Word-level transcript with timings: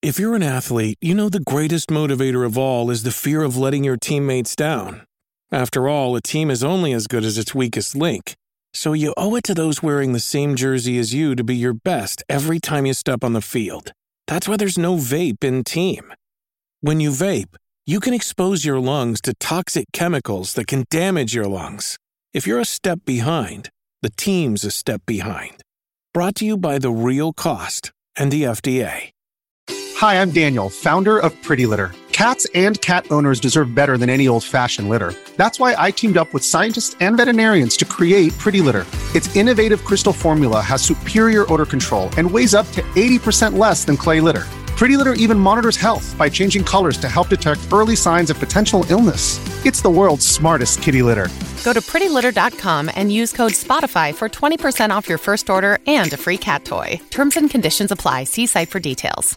If 0.00 0.18
you're 0.18 0.34
an 0.34 0.42
athlete, 0.42 0.96
you 1.00 1.14
know 1.14 1.28
the 1.28 1.38
greatest 1.38 1.88
motivator 1.88 2.46
of 2.46 2.56
all 2.56 2.90
is 2.90 3.02
the 3.02 3.10
fear 3.10 3.42
of 3.42 3.58
letting 3.58 3.84
your 3.84 3.98
teammates 3.98 4.56
down. 4.56 5.02
After 5.52 5.86
all, 5.86 6.16
a 6.16 6.22
team 6.22 6.50
is 6.50 6.64
only 6.64 6.92
as 6.92 7.06
good 7.06 7.24
as 7.24 7.36
its 7.36 7.54
weakest 7.54 7.94
link. 7.94 8.34
So 8.72 8.94
you 8.94 9.12
owe 9.16 9.36
it 9.36 9.44
to 9.44 9.54
those 9.54 9.82
wearing 9.82 10.14
the 10.14 10.18
same 10.20 10.56
jersey 10.56 10.98
as 10.98 11.12
you 11.12 11.36
to 11.36 11.44
be 11.44 11.56
your 11.56 11.74
best 11.74 12.24
every 12.28 12.58
time 12.58 12.86
you 12.86 12.94
step 12.94 13.22
on 13.22 13.32
the 13.32 13.42
field. 13.42 13.92
That's 14.26 14.48
why 14.48 14.56
there's 14.56 14.78
no 14.78 14.96
vape 14.96 15.44
in 15.44 15.62
team. 15.62 16.12
When 16.80 17.00
you 17.00 17.10
vape, 17.10 17.56
you 17.86 17.98
can 17.98 18.14
expose 18.14 18.64
your 18.64 18.78
lungs 18.78 19.20
to 19.22 19.34
toxic 19.34 19.86
chemicals 19.92 20.54
that 20.54 20.68
can 20.68 20.84
damage 20.90 21.34
your 21.34 21.48
lungs. 21.48 21.98
If 22.32 22.46
you're 22.46 22.60
a 22.60 22.64
step 22.64 23.00
behind, 23.04 23.70
the 24.00 24.10
team's 24.10 24.62
a 24.62 24.70
step 24.70 25.02
behind. 25.04 25.64
Brought 26.14 26.36
to 26.36 26.44
you 26.44 26.56
by 26.56 26.78
The 26.78 26.92
Real 26.92 27.32
Cost 27.32 27.90
and 28.14 28.30
the 28.30 28.44
FDA. 28.44 29.10
Hi, 29.96 30.22
I'm 30.22 30.30
Daniel, 30.30 30.70
founder 30.70 31.18
of 31.18 31.34
Pretty 31.42 31.66
Litter. 31.66 31.90
Cats 32.12 32.46
and 32.54 32.80
cat 32.80 33.10
owners 33.10 33.40
deserve 33.40 33.74
better 33.74 33.98
than 33.98 34.08
any 34.08 34.28
old 34.28 34.44
fashioned 34.44 34.88
litter. 34.88 35.12
That's 35.36 35.58
why 35.58 35.74
I 35.76 35.90
teamed 35.90 36.16
up 36.16 36.32
with 36.32 36.44
scientists 36.44 36.94
and 37.00 37.16
veterinarians 37.16 37.76
to 37.78 37.86
create 37.86 38.38
Pretty 38.38 38.60
Litter. 38.60 38.86
Its 39.16 39.34
innovative 39.34 39.84
crystal 39.84 40.12
formula 40.12 40.60
has 40.60 40.80
superior 40.80 41.52
odor 41.52 41.66
control 41.66 42.08
and 42.16 42.30
weighs 42.30 42.54
up 42.54 42.70
to 42.70 42.82
80% 42.94 43.58
less 43.58 43.84
than 43.84 43.96
clay 43.96 44.20
litter. 44.20 44.46
Pretty 44.78 44.96
Litter 44.96 45.14
even 45.14 45.40
monitors 45.40 45.76
health 45.76 46.16
by 46.16 46.28
changing 46.28 46.62
colors 46.62 46.98
to 46.98 47.08
help 47.08 47.28
detect 47.28 47.60
early 47.72 47.96
signs 47.96 48.30
of 48.30 48.38
potential 48.38 48.86
illness. 48.88 49.40
It's 49.66 49.82
the 49.82 49.90
world's 49.90 50.24
smartest 50.24 50.80
kitty 50.80 51.02
litter. 51.02 51.26
Go 51.64 51.72
to 51.72 51.80
prettylitter.com 51.80 52.88
and 52.94 53.10
use 53.12 53.32
code 53.32 53.54
SPOTIFY 53.54 54.14
for 54.14 54.28
20% 54.28 54.90
off 54.90 55.08
your 55.08 55.18
first 55.18 55.50
order 55.50 55.80
and 55.88 56.12
a 56.12 56.16
free 56.16 56.38
cat 56.38 56.64
toy. 56.64 57.00
Terms 57.10 57.36
and 57.36 57.50
conditions 57.50 57.90
apply. 57.90 58.22
See 58.24 58.46
site 58.46 58.70
for 58.70 58.78
details. 58.78 59.36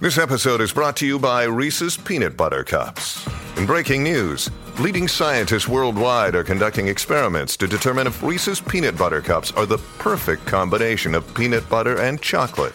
This 0.00 0.16
episode 0.16 0.62
is 0.62 0.72
brought 0.72 0.96
to 0.96 1.06
you 1.06 1.18
by 1.18 1.44
Reese's 1.44 1.98
Peanut 1.98 2.34
Butter 2.34 2.64
Cups. 2.64 3.28
In 3.58 3.66
breaking 3.66 4.02
news, 4.02 4.50
leading 4.80 5.06
scientists 5.06 5.68
worldwide 5.68 6.34
are 6.34 6.44
conducting 6.44 6.88
experiments 6.88 7.58
to 7.58 7.66
determine 7.66 8.06
if 8.06 8.22
Reese's 8.22 8.58
Peanut 8.58 8.96
Butter 8.96 9.20
Cups 9.20 9.52
are 9.52 9.66
the 9.66 9.78
perfect 9.98 10.46
combination 10.46 11.14
of 11.14 11.32
peanut 11.34 11.68
butter 11.68 12.00
and 12.00 12.22
chocolate. 12.22 12.74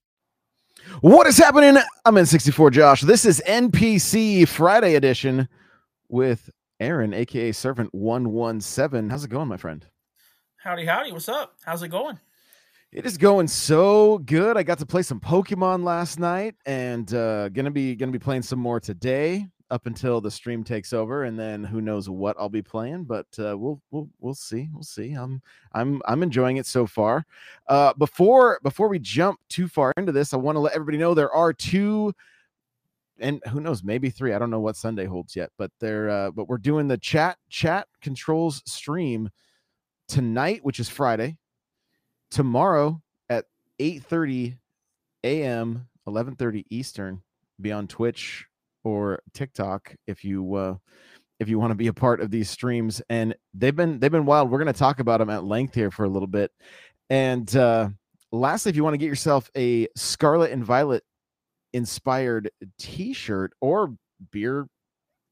What 0.99 1.25
is 1.25 1.37
happening? 1.37 1.81
I'm 2.05 2.15
N64 2.15 2.71
Josh. 2.71 3.01
This 3.01 3.25
is 3.25 3.41
NPC 3.47 4.47
Friday 4.47 4.95
edition 4.95 5.47
with 6.09 6.49
Aaron, 6.79 7.13
aka 7.13 7.51
Servant 7.53 7.91
117. 7.93 9.09
How's 9.09 9.23
it 9.23 9.29
going, 9.29 9.47
my 9.47 9.57
friend? 9.57 9.85
Howdy, 10.57 10.85
howdy. 10.85 11.11
What's 11.11 11.29
up? 11.29 11.55
How's 11.63 11.81
it 11.81 11.87
going? 11.87 12.19
It 12.91 13.05
is 13.05 13.17
going 13.17 13.47
so 13.47 14.19
good. 14.19 14.57
I 14.57 14.63
got 14.63 14.77
to 14.79 14.85
play 14.85 15.01
some 15.01 15.19
Pokemon 15.19 15.83
last 15.83 16.19
night 16.19 16.55
and 16.65 17.11
uh 17.13 17.49
gonna 17.49 17.71
be 17.71 17.95
gonna 17.95 18.11
be 18.11 18.19
playing 18.19 18.41
some 18.43 18.59
more 18.59 18.79
today 18.79 19.47
up 19.71 19.85
until 19.85 20.19
the 20.19 20.29
stream 20.29 20.63
takes 20.63 20.91
over 20.91 21.23
and 21.23 21.39
then 21.39 21.63
who 21.63 21.79
knows 21.79 22.09
what 22.09 22.35
I'll 22.37 22.49
be 22.49 22.61
playing 22.61 23.05
but 23.05 23.25
uh, 23.39 23.57
we'll 23.57 23.81
we'll 23.89 24.09
we'll 24.19 24.35
see 24.35 24.69
we'll 24.73 24.83
see 24.83 25.13
I'm 25.13 25.41
I'm 25.71 26.01
I'm 26.05 26.21
enjoying 26.21 26.57
it 26.57 26.65
so 26.65 26.85
far 26.85 27.25
uh, 27.67 27.93
before 27.93 28.59
before 28.63 28.89
we 28.89 28.99
jump 28.99 29.39
too 29.47 29.69
far 29.69 29.93
into 29.95 30.11
this 30.11 30.33
I 30.33 30.37
want 30.37 30.57
to 30.57 30.59
let 30.59 30.73
everybody 30.73 30.97
know 30.97 31.13
there 31.13 31.31
are 31.31 31.53
two 31.53 32.13
and 33.19 33.41
who 33.47 33.61
knows 33.61 33.81
maybe 33.81 34.09
three 34.09 34.33
I 34.33 34.39
don't 34.39 34.49
know 34.49 34.59
what 34.59 34.75
Sunday 34.75 35.05
holds 35.05 35.37
yet 35.37 35.51
but 35.57 35.71
they're 35.79 36.09
uh, 36.09 36.31
but 36.31 36.49
we're 36.49 36.57
doing 36.57 36.89
the 36.89 36.97
chat 36.97 37.37
chat 37.49 37.87
controls 38.01 38.61
stream 38.65 39.29
tonight 40.09 40.59
which 40.63 40.81
is 40.81 40.89
Friday 40.89 41.37
tomorrow 42.29 43.01
at 43.29 43.45
8:30 43.79 44.57
a.m. 45.23 45.87
11:30 46.07 46.65
Eastern 46.69 47.21
be 47.61 47.71
on 47.71 47.87
Twitch 47.87 48.47
or 48.83 49.21
TikTok 49.33 49.95
if 50.07 50.23
you 50.23 50.55
uh, 50.55 50.75
if 51.39 51.49
you 51.49 51.59
want 51.59 51.71
to 51.71 51.75
be 51.75 51.87
a 51.87 51.93
part 51.93 52.21
of 52.21 52.31
these 52.31 52.49
streams. 52.49 53.01
And 53.09 53.35
they've 53.53 53.75
been 53.75 53.99
they've 53.99 54.11
been 54.11 54.25
wild. 54.25 54.51
We're 54.51 54.59
going 54.59 54.73
to 54.73 54.79
talk 54.79 54.99
about 54.99 55.19
them 55.19 55.29
at 55.29 55.43
length 55.43 55.75
here 55.75 55.91
for 55.91 56.05
a 56.05 56.09
little 56.09 56.27
bit. 56.27 56.51
And 57.09 57.53
uh, 57.55 57.89
lastly, 58.31 58.69
if 58.69 58.75
you 58.75 58.83
want 58.83 58.93
to 58.93 58.99
get 58.99 59.07
yourself 59.07 59.49
a 59.57 59.87
Scarlet 59.95 60.51
and 60.51 60.63
Violet 60.63 61.03
inspired 61.73 62.51
T-shirt 62.77 63.53
or 63.61 63.95
beer 64.31 64.67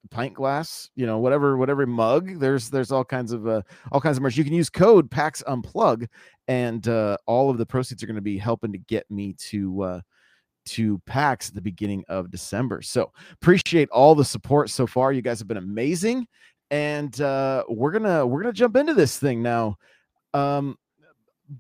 pint 0.10 0.34
glass 0.34 0.90
you 0.96 1.06
know 1.06 1.20
whatever 1.20 1.58
whatever 1.58 1.86
mug 1.86 2.40
there's 2.40 2.70
there's 2.70 2.92
all 2.92 3.04
kinds 3.04 3.32
of 3.32 3.48
uh 3.48 3.62
all 3.92 4.00
kinds 4.00 4.18
of 4.18 4.24
merch 4.24 4.38
you 4.38 4.46
can 4.46 4.54
use 4.54 4.70
code 4.70 5.12
pax 5.12 5.44
unplug 5.48 6.08
and 6.48 6.88
uh 6.88 7.18
all 7.28 7.50
of 7.50 7.58
the 7.58 7.66
proceeds 7.66 8.02
are 8.02 8.08
going 8.08 8.16
to 8.16 8.22
be 8.22 8.38
helping 8.38 8.72
to 8.72 8.78
get 8.78 9.06
me 9.12 9.34
to 9.38 9.82
uh 9.84 10.02
to 10.70 11.00
PAX 11.06 11.50
at 11.50 11.56
the 11.56 11.62
beginning 11.62 12.04
of 12.10 12.32
December. 12.32 12.82
So 12.82 13.12
appreciate 13.34 13.90
all 13.90 14.16
the 14.16 14.26
support 14.26 14.70
so 14.70 14.88
far. 14.88 15.12
You 15.12 15.22
guys 15.22 15.40
have 15.40 15.48
been 15.48 15.58
amazing, 15.58 16.28
and 16.72 17.20
uh, 17.22 17.64
we're 17.70 17.92
gonna 17.92 18.26
we're 18.26 18.42
gonna 18.42 18.54
jump 18.54 18.76
into 18.76 18.94
this 18.94 19.18
thing 19.18 19.42
now. 19.42 19.78
Um, 20.34 20.78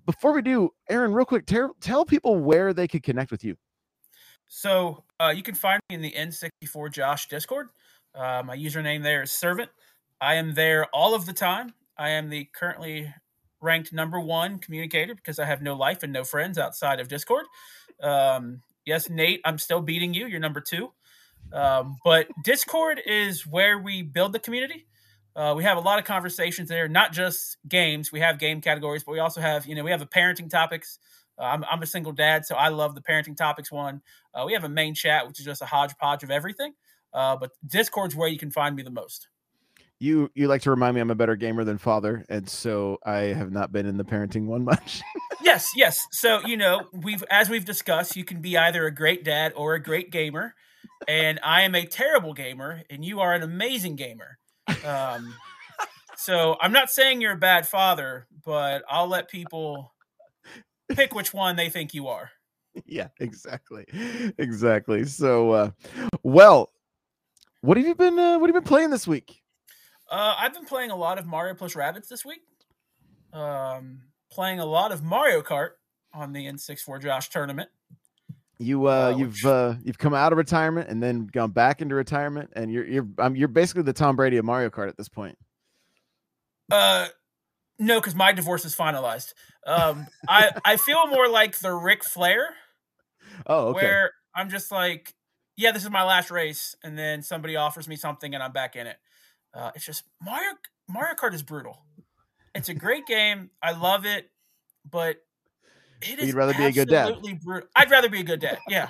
before 0.05 0.33
we 0.33 0.41
do, 0.41 0.69
Aaron, 0.89 1.13
real 1.13 1.25
quick, 1.25 1.45
tell 1.45 1.75
tell 1.81 2.05
people 2.05 2.35
where 2.35 2.73
they 2.73 2.87
could 2.87 3.03
connect 3.03 3.31
with 3.31 3.43
you. 3.43 3.55
So 4.47 5.03
uh, 5.19 5.33
you 5.35 5.43
can 5.43 5.55
find 5.55 5.79
me 5.89 5.95
in 5.95 6.01
the 6.01 6.11
N64 6.11 6.91
Josh 6.91 7.27
Discord. 7.27 7.69
Uh, 8.15 8.41
my 8.43 8.57
username 8.57 9.03
there 9.03 9.21
is 9.21 9.31
Servant. 9.31 9.69
I 10.21 10.35
am 10.35 10.53
there 10.53 10.85
all 10.87 11.13
of 11.13 11.25
the 11.25 11.33
time. 11.33 11.73
I 11.97 12.09
am 12.09 12.29
the 12.29 12.47
currently 12.53 13.13
ranked 13.61 13.93
number 13.93 14.19
one 14.19 14.57
communicator 14.59 15.15
because 15.15 15.39
I 15.39 15.45
have 15.45 15.61
no 15.61 15.75
life 15.75 16.03
and 16.03 16.13
no 16.13 16.23
friends 16.23 16.57
outside 16.57 16.99
of 16.99 17.07
Discord. 17.07 17.45
Um, 18.01 18.61
yes, 18.85 19.09
Nate, 19.09 19.41
I'm 19.45 19.57
still 19.57 19.81
beating 19.81 20.13
you. 20.13 20.27
You're 20.27 20.39
number 20.39 20.61
two. 20.61 20.91
Um, 21.51 21.97
but 22.03 22.27
Discord 22.43 23.01
is 23.05 23.45
where 23.45 23.79
we 23.79 24.01
build 24.01 24.33
the 24.33 24.39
community. 24.39 24.85
Uh, 25.35 25.53
we 25.55 25.63
have 25.63 25.77
a 25.77 25.81
lot 25.81 25.99
of 25.99 26.05
conversations 26.05 26.69
there, 26.69 26.87
not 26.87 27.13
just 27.13 27.57
games. 27.67 28.11
We 28.11 28.19
have 28.19 28.39
game 28.39 28.61
categories, 28.61 29.03
but 29.03 29.13
we 29.13 29.19
also 29.19 29.41
have, 29.41 29.65
you 29.65 29.75
know, 29.75 29.83
we 29.83 29.91
have 29.91 29.99
the 29.99 30.05
parenting 30.05 30.49
topics. 30.49 30.99
Uh, 31.37 31.43
I'm, 31.43 31.63
I'm, 31.63 31.81
a 31.81 31.85
single 31.85 32.11
dad, 32.11 32.45
so 32.45 32.55
I 32.55 32.67
love 32.67 32.93
the 32.93 33.01
parenting 33.01 33.37
topics 33.37 33.71
one. 33.71 34.01
Uh, 34.33 34.43
we 34.45 34.53
have 34.53 34.65
a 34.65 34.69
main 34.69 34.93
chat, 34.93 35.25
which 35.27 35.39
is 35.39 35.45
just 35.45 35.61
a 35.61 35.65
hodgepodge 35.65 36.23
of 36.23 36.31
everything. 36.31 36.73
Uh, 37.13 37.37
but 37.37 37.51
Discord's 37.65 38.15
where 38.15 38.27
you 38.27 38.37
can 38.37 38.51
find 38.51 38.75
me 38.75 38.83
the 38.83 38.89
most 38.89 39.27
you 39.99 40.31
you 40.33 40.47
like 40.47 40.61
to 40.61 40.69
remind 40.69 40.95
me 40.95 41.01
I'm 41.01 41.11
a 41.11 41.15
better 41.15 41.35
gamer 41.35 41.63
than 41.63 41.77
father, 41.77 42.25
and 42.29 42.49
so 42.49 42.97
I 43.05 43.33
have 43.33 43.51
not 43.51 43.71
been 43.71 43.85
in 43.85 43.97
the 43.97 44.05
parenting 44.05 44.45
one 44.45 44.63
much. 44.63 45.01
yes, 45.43 45.69
yes. 45.75 45.99
So 46.11 46.45
you 46.45 46.57
know, 46.57 46.87
we've 46.93 47.23
as 47.29 47.49
we've 47.49 47.65
discussed, 47.65 48.15
you 48.15 48.23
can 48.23 48.41
be 48.41 48.57
either 48.57 48.85
a 48.85 48.91
great 48.91 49.23
dad 49.23 49.53
or 49.55 49.73
a 49.73 49.81
great 49.81 50.09
gamer, 50.09 50.55
and 51.07 51.39
I 51.43 51.61
am 51.61 51.75
a 51.75 51.85
terrible 51.85 52.33
gamer, 52.33 52.83
and 52.89 53.03
you 53.03 53.19
are 53.19 53.33
an 53.33 53.43
amazing 53.43 53.97
gamer. 53.97 54.37
Um, 54.85 55.35
so 56.15 56.55
I'm 56.61 56.71
not 56.71 56.89
saying 56.89 57.21
you're 57.21 57.33
a 57.33 57.37
bad 57.37 57.67
father, 57.67 58.27
but 58.45 58.83
I'll 58.89 59.07
let 59.07 59.29
people 59.29 59.93
pick 60.89 61.13
which 61.13 61.33
one 61.33 61.55
they 61.55 61.69
think 61.69 61.93
you 61.93 62.07
are. 62.07 62.29
Yeah, 62.85 63.07
exactly, 63.19 63.85
exactly. 64.37 65.03
So, 65.05 65.51
uh, 65.51 65.71
well, 66.23 66.71
what 67.61 67.77
have 67.77 67.85
you 67.85 67.95
been? 67.95 68.17
Uh, 68.17 68.39
what 68.39 68.47
have 68.47 68.55
you 68.55 68.61
been 68.61 68.67
playing 68.67 68.89
this 68.91 69.07
week? 69.07 69.41
Uh, 70.09 70.35
I've 70.37 70.53
been 70.53 70.65
playing 70.65 70.91
a 70.91 70.95
lot 70.95 71.19
of 71.19 71.25
Mario 71.25 71.53
plus 71.53 71.75
Rabbids 71.75 72.07
this 72.07 72.25
week. 72.25 72.41
Um, 73.33 74.01
playing 74.31 74.59
a 74.59 74.65
lot 74.65 74.91
of 74.91 75.03
Mario 75.03 75.41
Kart 75.41 75.71
on 76.13 76.33
the 76.33 76.45
N64 76.47 77.01
Josh 77.01 77.29
tournament. 77.29 77.69
You 78.57 78.87
uh, 78.87 79.11
Uh, 79.13 79.17
you've 79.17 79.33
which- 79.33 79.45
uh, 79.45 79.75
you've 79.83 79.97
come 79.97 80.13
out 80.13 80.31
of 80.31 80.37
retirement 80.37 80.89
and 80.89 81.01
then 81.01 81.27
gone 81.27 81.51
back 81.51 81.81
into 81.81 81.95
retirement, 81.95 82.49
and 82.55 82.71
you're 82.71 82.85
you're 82.85 83.07
um, 83.19 83.35
you're 83.35 83.47
basically 83.47 83.83
the 83.83 83.93
Tom 83.93 84.15
Brady 84.15 84.37
of 84.37 84.45
Mario 84.45 84.69
Kart 84.69 84.89
at 84.89 84.97
this 84.97 85.07
point. 85.09 85.37
Uh, 86.71 87.07
no, 87.77 87.99
because 87.99 88.15
my 88.15 88.31
divorce 88.33 88.65
is 88.65 88.75
finalized. 88.75 89.33
Um, 89.65 90.07
I 90.27 90.51
I 90.65 90.75
feel 90.77 91.07
more 91.07 91.29
like 91.29 91.59
the 91.59 91.71
Ric 91.73 92.03
Flair, 92.03 92.49
Oh, 93.45 93.67
okay. 93.69 93.85
where 93.85 94.11
I'm 94.35 94.49
just 94.49 94.71
like, 94.71 95.13
yeah, 95.55 95.71
this 95.71 95.83
is 95.83 95.89
my 95.89 96.03
last 96.03 96.29
race, 96.29 96.75
and 96.83 96.97
then 96.97 97.21
somebody 97.21 97.55
offers 97.55 97.87
me 97.87 97.95
something, 97.95 98.33
and 98.33 98.43
I'm 98.43 98.51
back 98.51 98.75
in 98.75 98.87
it. 98.87 98.97
Uh, 99.53 99.71
it's 99.75 99.85
just 99.85 100.03
Mario 100.21 100.51
Mario 100.87 101.15
Kart 101.15 101.33
is 101.33 101.43
brutal. 101.43 101.83
It's 102.55 102.69
a 102.69 102.73
great 102.73 103.05
game. 103.05 103.51
I 103.61 103.71
love 103.71 104.05
it, 104.05 104.29
but 104.89 105.17
it 106.01 106.21
you'd 106.21 106.35
rather 106.35 106.53
be 106.53 106.65
a 106.65 106.71
good 106.71 106.87
dad. 106.87 107.09
absolutely 107.09 107.33
brutal. 107.35 107.69
I'd 107.75 107.91
rather 107.91 108.09
be 108.09 108.21
a 108.21 108.23
good 108.23 108.39
dad. 108.39 108.59
Yeah, 108.67 108.89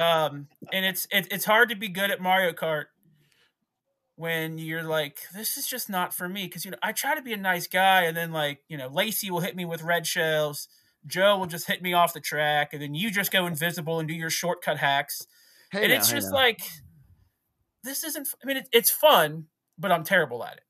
um, 0.00 0.48
and 0.72 0.84
it's 0.84 1.06
it, 1.10 1.28
it's 1.30 1.44
hard 1.44 1.70
to 1.70 1.76
be 1.76 1.88
good 1.88 2.10
at 2.10 2.20
Mario 2.20 2.52
Kart 2.52 2.86
when 4.16 4.58
you're 4.58 4.82
like, 4.82 5.18
this 5.34 5.56
is 5.56 5.66
just 5.66 5.88
not 5.88 6.14
for 6.14 6.28
me. 6.28 6.44
Because 6.44 6.64
you 6.64 6.70
know, 6.70 6.78
I 6.82 6.92
try 6.92 7.14
to 7.14 7.22
be 7.22 7.32
a 7.32 7.38
nice 7.38 7.66
guy, 7.66 8.02
and 8.02 8.16
then 8.16 8.32
like 8.32 8.60
you 8.68 8.76
know, 8.76 8.88
Lacey 8.88 9.30
will 9.30 9.40
hit 9.40 9.56
me 9.56 9.64
with 9.64 9.82
red 9.82 10.06
shells. 10.06 10.68
Joe 11.06 11.38
will 11.38 11.46
just 11.46 11.66
hit 11.66 11.82
me 11.82 11.94
off 11.94 12.12
the 12.12 12.20
track, 12.20 12.72
and 12.72 12.82
then 12.82 12.94
you 12.94 13.10
just 13.10 13.32
go 13.32 13.46
invisible 13.46 13.98
and 13.98 14.08
do 14.08 14.14
your 14.14 14.30
shortcut 14.30 14.78
hacks. 14.78 15.26
Hey 15.70 15.84
and 15.84 15.88
now, 15.88 15.96
it's 15.96 16.10
hey 16.10 16.16
just 16.16 16.28
now. 16.30 16.36
like, 16.36 16.60
this 17.82 18.04
isn't. 18.04 18.28
I 18.42 18.46
mean, 18.46 18.58
it, 18.58 18.68
it's 18.72 18.90
fun, 18.90 19.46
but 19.78 19.90
I'm 19.92 20.04
terrible 20.04 20.44
at 20.44 20.54
it. 20.56 20.62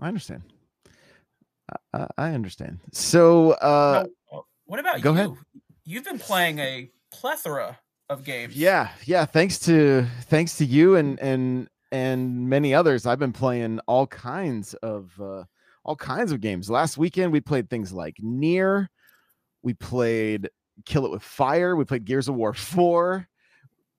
I 0.00 0.08
understand. 0.08 0.42
I, 1.92 2.06
I- 2.18 2.32
understand. 2.32 2.80
So, 2.92 3.52
uh, 3.52 4.04
Now, 4.32 4.38
uh, 4.38 4.42
what 4.66 4.80
about 4.80 5.00
go 5.00 5.12
you? 5.12 5.18
ahead. 5.18 5.30
You've 5.84 6.04
been 6.04 6.18
playing 6.18 6.58
a 6.58 6.90
plethora 7.12 7.78
of 8.08 8.24
games. 8.24 8.56
yeah, 8.56 8.90
yeah. 9.04 9.24
Thanks 9.24 9.58
to 9.60 10.06
thanks 10.24 10.58
to 10.58 10.64
you 10.64 10.96
and 10.96 11.18
and 11.20 11.68
and 11.92 12.48
many 12.48 12.74
others, 12.74 13.06
I've 13.06 13.18
been 13.18 13.32
playing 13.32 13.80
all 13.86 14.06
kinds 14.08 14.74
of 14.74 15.12
uh, 15.20 15.44
all 15.84 15.96
kinds 15.96 16.32
of 16.32 16.40
games. 16.40 16.68
Last 16.68 16.98
weekend, 16.98 17.32
we 17.32 17.40
played 17.40 17.70
things 17.70 17.92
like 17.92 18.16
NieR. 18.22 18.88
We 19.62 19.74
played 19.74 20.50
Kill 20.84 21.06
It 21.06 21.10
with 21.12 21.22
Fire. 21.22 21.74
We 21.76 21.84
played 21.84 22.04
Gears 22.04 22.28
of 22.28 22.34
War 22.34 22.52
Four. 22.52 23.28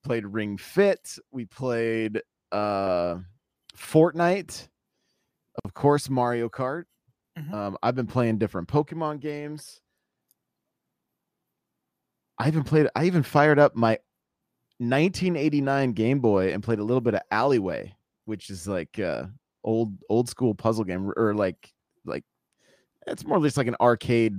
Played 0.03 0.25
Ring 0.25 0.57
Fit. 0.57 1.17
We 1.31 1.45
played 1.45 2.21
uh, 2.51 3.17
Fortnite. 3.75 4.67
Of 5.63 5.73
course, 5.73 6.09
Mario 6.09 6.49
Kart. 6.49 6.85
Mhm. 7.37 7.53
Um, 7.53 7.77
I've 7.83 7.95
been 7.95 8.07
playing 8.07 8.37
different 8.37 8.67
Pokemon 8.67 9.19
games. 9.19 9.81
I 12.39 12.47
even 12.47 12.63
played. 12.63 12.87
I 12.95 13.05
even 13.05 13.23
fired 13.23 13.59
up 13.59 13.75
my 13.75 13.99
1989 14.79 15.93
Game 15.93 16.19
Boy 16.19 16.53
and 16.53 16.63
played 16.63 16.79
a 16.79 16.83
little 16.83 17.01
bit 17.01 17.15
of 17.15 17.21
Alleyway, 17.31 17.95
which 18.25 18.49
is 18.49 18.67
like 18.67 18.99
uh, 18.99 19.25
old 19.63 19.93
old 20.09 20.29
school 20.29 20.53
puzzle 20.53 20.83
game, 20.83 21.11
or 21.17 21.33
like 21.33 21.73
like 22.05 22.23
it's 23.07 23.25
more 23.25 23.37
or 23.39 23.43
just 23.43 23.57
like 23.57 23.67
an 23.67 23.75
arcade. 23.81 24.35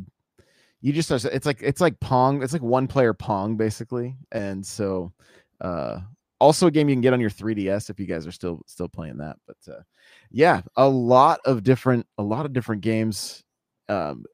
You 0.80 0.92
just 0.92 1.10
it's 1.10 1.46
like 1.46 1.58
it's 1.60 1.80
like 1.80 1.98
Pong. 2.00 2.42
It's 2.42 2.52
like 2.52 2.62
one 2.62 2.86
player 2.86 3.14
Pong 3.14 3.56
basically, 3.56 4.16
and 4.30 4.64
so 4.64 5.12
uh, 5.60 6.00
also 6.40 6.66
a 6.66 6.70
game 6.70 6.88
you 6.88 6.94
can 6.94 7.00
get 7.00 7.12
on 7.12 7.20
your 7.20 7.30
3ds 7.30 7.90
if 7.90 7.98
you 7.98 8.06
guys 8.06 8.26
are 8.26 8.32
still 8.32 8.60
still 8.66 8.88
playing 8.88 9.18
that. 9.18 9.36
But 9.46 9.56
uh, 9.68 9.80
yeah, 10.30 10.62
a 10.76 10.88
lot 10.88 11.40
of 11.44 11.62
different 11.62 12.06
a 12.18 12.22
lot 12.22 12.46
of 12.46 12.52
different 12.52 12.82
games. 12.82 13.42
Um, 13.88 14.24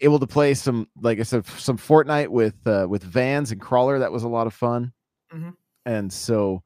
able 0.00 0.18
to 0.18 0.26
play 0.26 0.54
some 0.54 0.88
like 1.00 1.20
I 1.20 1.22
said 1.22 1.46
some 1.46 1.78
Fortnite 1.78 2.28
with 2.28 2.54
uh, 2.66 2.86
with 2.88 3.02
Vans 3.02 3.52
and 3.52 3.60
Crawler. 3.60 3.98
That 3.98 4.12
was 4.12 4.24
a 4.24 4.28
lot 4.28 4.46
of 4.46 4.54
fun. 4.54 4.92
Mhm. 5.32 5.54
And 5.84 6.12
so 6.12 6.62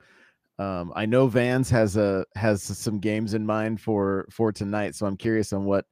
um, 0.58 0.92
I 0.94 1.06
know 1.06 1.26
Vans 1.26 1.70
has 1.70 1.96
a 1.96 2.24
has 2.34 2.62
some 2.62 2.98
games 3.00 3.34
in 3.34 3.44
mind 3.46 3.80
for 3.80 4.26
for 4.30 4.52
tonight. 4.52 4.94
So 4.94 5.06
I'm 5.06 5.16
curious 5.16 5.52
on 5.52 5.64
what. 5.64 5.84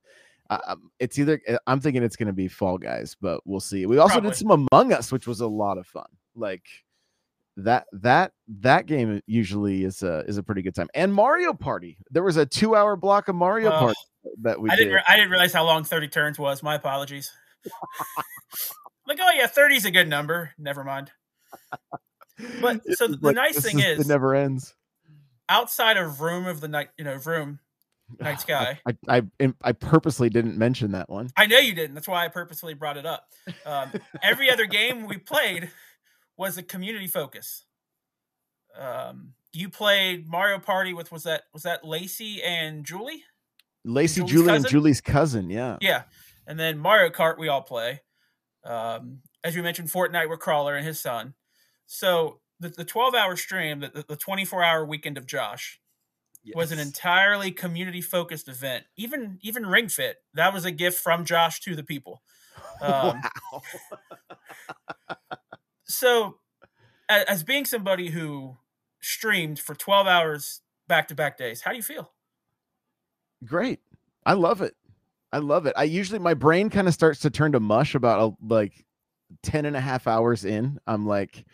Uh, 0.51 0.77
it's 0.99 1.19
either 1.19 1.39
uh, 1.47 1.59
I'm 1.67 1.79
thinking 1.79 2.03
it's 2.03 2.17
going 2.17 2.29
to 2.29 2.33
be 2.33 2.49
Fall 2.49 2.79
Guys, 2.79 3.15
but 3.21 3.43
we'll 3.45 3.61
see. 3.61 3.85
We 3.85 3.99
also 3.99 4.15
Probably. 4.15 4.31
did 4.31 4.37
some 4.39 4.67
Among 4.73 4.95
Us, 4.95 5.13
which 5.13 5.27
was 5.27 5.43
a 5.43 5.47
lot 5.47 5.77
of 5.77 5.87
fun. 5.87 6.07
Like 6.35 6.65
that 7.59 7.87
that 7.93 8.33
that 8.61 8.87
game 8.87 9.21
usually 9.27 9.85
is 9.85 10.03
a 10.03 10.21
is 10.27 10.39
a 10.39 10.43
pretty 10.43 10.63
good 10.63 10.75
time. 10.75 10.89
And 10.95 11.13
Mario 11.13 11.53
Party. 11.53 11.99
There 12.11 12.23
was 12.23 12.37
a 12.37 12.47
two 12.47 12.75
hour 12.77 12.97
block 12.97 13.29
of 13.29 13.35
Mario 13.35 13.69
Oh, 13.73 13.79
Party 13.79 13.99
that 14.43 14.61
we 14.61 14.71
I 14.71 14.77
did. 14.77 14.85
didn't. 14.85 14.95
Re- 14.95 15.03
I 15.09 15.17
didn't 15.17 15.31
realize 15.31 15.53
how 15.53 15.65
long 15.65 15.85
thirty 15.85 16.09
turns 16.09 16.39
was. 16.39 16.63
My 16.63 16.75
apologies. 16.77 17.31
like, 19.07 19.19
oh 19.21 19.31
yeah, 19.35 19.47
30 19.47 19.75
is 19.77 19.85
a 19.85 19.91
good 19.91 20.09
number. 20.09 20.53
Never 20.59 20.85
mind. 20.85 21.11
But 22.61 22.83
so 22.93 23.09
the 23.09 23.33
nice 23.33 23.61
thing 23.61 23.81
is- 23.81 24.01
it 24.01 24.07
never 24.07 24.35
ends. 24.35 24.75
Outside 25.49 25.97
of 25.97 26.21
room 26.21 26.47
of 26.47 26.61
the 26.61 26.69
night, 26.69 26.89
you 26.99 27.05
know, 27.05 27.15
room 27.25 27.59
night 28.21 28.41
sky. 28.41 28.79
I 28.87 28.97
I 29.09 29.23
I, 29.41 29.53
I 29.63 29.73
purposely 29.73 30.29
didn't 30.29 30.57
mention 30.59 30.93
that 30.93 31.09
one. 31.09 31.31
I 31.37 31.47
know 31.47 31.59
you 31.59 31.75
didn't. 31.75 31.95
That's 31.95 32.07
why 32.09 32.25
I 32.25 32.29
purposely 32.29 32.75
brought 32.75 32.97
it 32.97 33.07
up. 33.07 33.25
Um, 33.67 33.91
every 34.23 34.51
other 34.51 34.67
game 34.67 35.07
we 35.07 35.17
played 35.17 35.71
was 36.39 36.57
a 36.57 36.63
community 36.63 37.09
focus. 37.09 37.65
Um, 38.79 39.35
you 39.53 39.69
played 39.69 40.29
Mario 40.29 40.59
Party 40.59 40.95
with 40.95 41.11
was 41.11 41.25
that 41.25 41.43
was 41.53 41.65
that 41.65 41.85
Lacey 41.85 42.43
and 42.43 42.85
Julie? 42.85 43.25
Lacey, 43.85 44.21
Julie's 44.21 44.33
Julie, 44.33 44.57
and? 44.57 44.69
Julie's 44.69 45.01
cousin. 45.01 45.51
Yeah. 45.51 45.77
Yeah, 45.81 46.05
and 46.47 46.59
then 46.59 46.79
Mario 46.79 47.11
Kart 47.11 47.39
we 47.39 47.49
all 47.49 47.63
play. 47.63 48.01
Um, 48.65 49.21
as 49.45 49.57
we 49.57 49.63
mentioned, 49.63 49.89
Fortnite 49.89 50.29
with 50.29 50.41
Crawler 50.41 50.77
and 50.77 50.87
his 50.87 51.01
son. 51.01 51.35
So 51.87 52.41
the, 52.61 52.69
the 52.69 52.85
12 52.85 53.15
hour 53.15 53.37
stream, 53.37 53.81
the, 53.81 54.05
the 54.07 54.17
24 54.17 54.63
hour 54.63 54.85
weekend 54.85 55.17
of 55.17 55.27
Josh 55.27 55.81
was 56.55 56.73
an 56.73 56.79
entirely 56.79 57.51
community 57.51 58.01
focused 58.01 58.49
event. 58.49 58.85
Even 58.97 59.39
even 59.43 59.67
Ring 59.67 59.89
Fit 59.89 60.19
that 60.35 60.53
was 60.55 60.65
a 60.65 60.71
gift 60.71 61.03
from 61.03 61.25
Josh 61.25 61.61
to 61.61 61.75
the 61.75 61.83
people. 61.83 62.23
Um, 62.81 63.21
wow. 63.53 63.63
So 65.99 66.37
as 67.09 67.43
being 67.43 67.65
somebody 67.65 68.11
who 68.11 68.57
streamed 69.01 69.59
for 69.59 69.75
12 69.75 70.07
hours 70.07 70.61
back 70.87 71.09
to 71.09 71.15
back 71.15 71.37
days, 71.37 71.63
how 71.63 71.73
do 71.73 71.77
you 71.77 71.83
feel? 71.83 72.13
Great. 73.45 73.81
I 74.25 74.35
love 74.35 74.63
it. 74.63 74.75
I 75.33 75.39
love 75.39 75.67
it. 75.67 75.75
I 75.77 75.85
usually 75.85 76.19
my 76.19 76.35
brain 76.35 76.71
kind 76.71 76.87
of 76.87 76.95
starts 76.95 77.21
to 77.21 77.31
turn 77.31 77.53
to 77.53 77.61
mush 77.61 77.95
about 77.95 78.21
uh, 78.21 78.31
like 78.47 78.87
10 79.43 79.67
and 79.67 79.77
a 79.77 79.81
half 79.81 80.07
hours 80.07 80.45
in. 80.45 80.79
I'm 80.87 81.05
like 81.07 81.45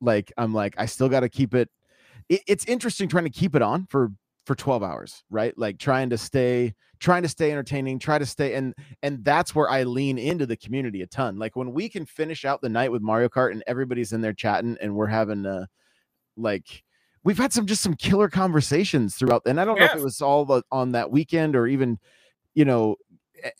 like 0.00 0.32
I'm 0.38 0.54
like 0.54 0.74
I 0.78 0.86
still 0.86 1.08
got 1.08 1.20
to 1.20 1.28
keep 1.28 1.54
it. 1.54 1.68
it. 2.28 2.42
It's 2.46 2.64
interesting 2.66 3.08
trying 3.08 3.24
to 3.24 3.30
keep 3.30 3.56
it 3.56 3.62
on 3.62 3.86
for 3.86 4.12
for 4.44 4.54
12 4.54 4.82
hours, 4.82 5.22
right? 5.30 5.56
Like 5.56 5.78
trying 5.78 6.10
to 6.10 6.18
stay 6.18 6.74
trying 6.98 7.22
to 7.22 7.28
stay 7.28 7.50
entertaining, 7.50 7.98
try 7.98 8.18
to 8.18 8.26
stay 8.26 8.54
and 8.54 8.74
and 9.02 9.24
that's 9.24 9.54
where 9.54 9.68
I 9.68 9.82
lean 9.82 10.18
into 10.18 10.46
the 10.46 10.56
community 10.56 11.02
a 11.02 11.06
ton. 11.06 11.38
Like 11.38 11.56
when 11.56 11.72
we 11.72 11.88
can 11.88 12.06
finish 12.06 12.44
out 12.44 12.60
the 12.60 12.68
night 12.68 12.92
with 12.92 13.02
Mario 13.02 13.28
Kart 13.28 13.52
and 13.52 13.62
everybody's 13.66 14.12
in 14.12 14.20
there 14.20 14.32
chatting 14.32 14.76
and 14.80 14.94
we're 14.94 15.06
having 15.06 15.46
uh 15.46 15.66
like 16.36 16.84
we've 17.24 17.38
had 17.38 17.52
some 17.52 17.66
just 17.66 17.82
some 17.82 17.94
killer 17.94 18.28
conversations 18.28 19.16
throughout 19.16 19.42
and 19.46 19.60
I 19.60 19.64
don't 19.64 19.78
know 19.78 19.84
if 19.84 19.96
it 19.96 20.02
was 20.02 20.20
all 20.20 20.44
the, 20.44 20.62
on 20.70 20.92
that 20.92 21.10
weekend 21.10 21.56
or 21.56 21.66
even 21.66 21.98
you 22.54 22.64
know 22.64 22.96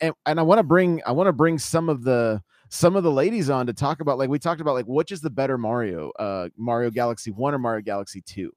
and, 0.01 0.15
and 0.27 0.41
I 0.41 0.43
want 0.43 0.59
to 0.59 0.65
bring 0.65 1.03
I 1.07 1.13
want 1.13 1.29
to 1.29 1.33
bring 1.33 1.59
some 1.59 1.89
of 1.89 2.03
the 2.03 2.43
some 2.71 2.97
of 2.97 3.03
the 3.03 3.11
ladies 3.11 3.51
on 3.51 3.67
to 3.67 3.73
talk 3.73 4.01
about 4.01 4.19
like 4.19 4.31
we 4.31 4.39
talked 4.39 4.61
about 4.61 4.75
like 4.75 4.87
which 4.87 5.13
is 5.13 5.21
the 5.21 5.31
better 5.31 5.59
Mario 5.59 6.11
uh 6.19 6.49
Mario 6.57 6.91
Galaxy 6.91 7.31
1 7.31 7.55
or 7.55 7.59
Mario 7.59 7.83
Galaxy 7.83 8.23
2 8.23 8.51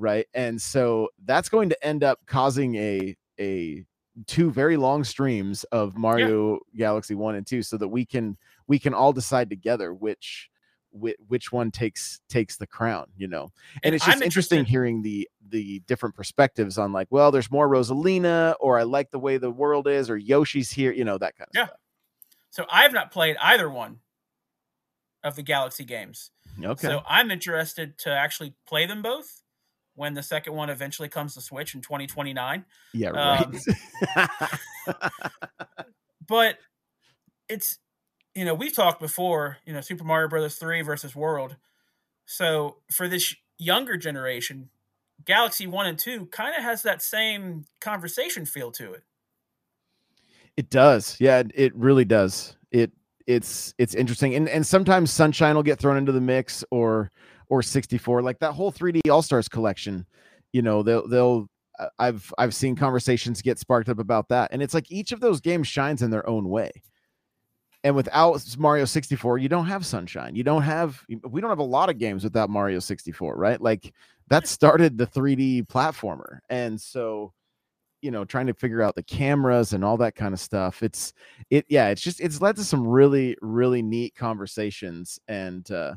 right? 0.00 0.26
And 0.34 0.60
so 0.60 1.08
that's 1.24 1.48
going 1.48 1.68
to 1.68 1.86
end 1.86 2.02
up 2.02 2.18
causing 2.26 2.74
a 2.76 3.16
a 3.38 3.84
two 4.26 4.50
very 4.50 4.76
long 4.76 5.04
streams 5.04 5.64
of 5.64 5.96
Mario 5.96 6.58
Galaxy 6.76 7.14
1 7.14 7.36
and 7.36 7.46
2 7.46 7.62
so 7.62 7.76
that 7.76 7.88
we 7.88 8.04
can 8.04 8.36
we 8.66 8.78
can 8.78 8.92
all 8.92 9.12
decide 9.12 9.48
together 9.48 9.94
which 9.94 10.50
which, 10.92 11.16
which 11.28 11.52
one 11.52 11.70
takes 11.70 12.20
takes 12.28 12.56
the 12.56 12.66
crown 12.66 13.06
you 13.16 13.28
know? 13.28 13.44
And, 13.76 13.80
And 13.84 13.94
it's 13.94 14.04
just 14.04 14.16
I'm 14.16 14.22
interesting 14.22 14.58
interested- 14.58 14.70
hearing 14.70 15.02
the 15.02 15.28
the 15.48 15.80
different 15.86 16.16
perspectives 16.16 16.76
on 16.76 16.92
like 16.92 17.06
well 17.10 17.30
there's 17.30 17.50
more 17.50 17.68
rosalina 17.68 18.54
or 18.60 18.78
i 18.78 18.82
like 18.82 19.10
the 19.10 19.18
way 19.18 19.36
the 19.38 19.50
world 19.50 19.86
is 19.86 20.10
or 20.10 20.16
yoshi's 20.16 20.70
here 20.70 20.92
you 20.92 21.04
know 21.04 21.16
that 21.18 21.36
kind 21.36 21.48
of 21.48 21.54
Yeah. 21.54 21.68
So 22.50 22.66
I 22.70 22.82
have 22.82 22.92
not 22.92 23.12
played 23.12 23.36
either 23.40 23.70
one 23.70 24.00
of 25.22 25.36
the 25.36 25.42
Galaxy 25.42 25.84
games. 25.84 26.30
okay. 26.64 26.88
So 26.88 27.02
I'm 27.08 27.30
interested 27.30 27.96
to 27.98 28.10
actually 28.10 28.54
play 28.66 28.86
them 28.86 29.02
both 29.02 29.42
when 29.94 30.14
the 30.14 30.22
second 30.22 30.54
one 30.54 30.70
eventually 30.70 31.08
comes 31.08 31.34
to 31.34 31.40
Switch 31.40 31.74
in 31.74 31.80
2029. 31.82 32.64
yeah 32.94 33.10
um, 33.10 33.58
But 36.26 36.58
it's 37.48 37.78
you 38.34 38.44
know, 38.44 38.54
we've 38.54 38.74
talked 38.74 39.00
before, 39.00 39.56
you 39.66 39.72
know, 39.72 39.80
Super 39.80 40.04
Mario 40.04 40.28
Brothers 40.28 40.54
3 40.54 40.82
versus 40.82 41.16
World. 41.16 41.56
So 42.24 42.76
for 42.92 43.08
this 43.08 43.34
younger 43.58 43.96
generation, 43.96 44.70
Galaxy 45.24 45.66
1 45.66 45.86
and 45.86 45.98
2 45.98 46.26
kind 46.26 46.54
of 46.56 46.62
has 46.62 46.82
that 46.82 47.02
same 47.02 47.64
conversation 47.80 48.46
feel 48.46 48.70
to 48.72 48.92
it. 48.92 49.02
It 50.56 50.70
does. 50.70 51.16
Yeah, 51.18 51.40
it- 51.40 51.50
it 51.54 51.74
really 51.74 52.04
does. 52.04 52.56
It 52.70 52.92
it's 53.26 53.74
it's 53.78 53.94
interesting 53.94 54.34
and 54.34 54.48
and 54.48 54.66
sometimes 54.66 55.10
sunshine 55.10 55.54
will 55.56 55.62
get 55.62 55.78
thrown 55.78 55.96
into 55.96 56.12
the 56.12 56.20
mix 56.20 56.64
or 56.70 57.10
or 57.50 57.62
64 57.62 58.22
like 58.22 58.38
that 58.38 58.52
whole 58.52 58.72
3d 58.72 59.10
all-stars 59.10 59.48
collection 59.48 60.06
you 60.52 60.62
know 60.62 60.82
they'll 60.82 61.06
they'll 61.08 61.48
uh, 61.78 61.88
i've 61.98 62.32
i've 62.38 62.54
seen 62.54 62.74
conversations 62.74 63.42
get 63.42 63.58
sparked 63.58 63.88
up 63.88 63.98
about 63.98 64.28
that 64.28 64.50
and 64.52 64.62
it's 64.62 64.74
like 64.74 64.90
each 64.90 65.12
of 65.12 65.20
those 65.20 65.40
games 65.40 65.68
shines 65.68 66.02
in 66.02 66.10
their 66.10 66.28
own 66.28 66.48
way. 66.48 66.70
And 67.82 67.96
without 67.96 68.44
mario 68.58 68.84
64 68.84 69.38
you 69.38 69.48
don't 69.48 69.66
have 69.66 69.86
sunshine. 69.86 70.34
You 70.34 70.44
don't 70.44 70.62
have 70.62 71.02
we 71.28 71.40
don't 71.40 71.50
have 71.50 71.58
a 71.60 71.62
lot 71.62 71.88
of 71.88 71.98
games 71.98 72.24
without 72.24 72.50
mario 72.50 72.78
64 72.78 73.36
right? 73.36 73.60
Like 73.60 73.92
that 74.28 74.46
started 74.46 74.96
the 74.98 75.06
3d 75.06 75.66
platformer. 75.66 76.38
And 76.50 76.80
so 76.80 77.32
you 78.02 78.10
know 78.10 78.24
trying 78.24 78.46
to 78.46 78.54
figure 78.54 78.82
out 78.82 78.94
the 78.94 79.02
cameras 79.02 79.72
and 79.72 79.84
all 79.84 79.96
that 79.98 80.14
kind 80.14 80.32
of 80.32 80.40
stuff 80.40 80.82
it's 80.82 81.12
it 81.50 81.66
yeah 81.68 81.88
it's 81.88 82.00
just 82.00 82.20
it's 82.20 82.40
led 82.40 82.56
to 82.56 82.64
some 82.64 82.86
really 82.86 83.36
really 83.42 83.82
neat 83.82 84.14
conversations 84.14 85.18
and 85.28 85.70
uh 85.70 85.94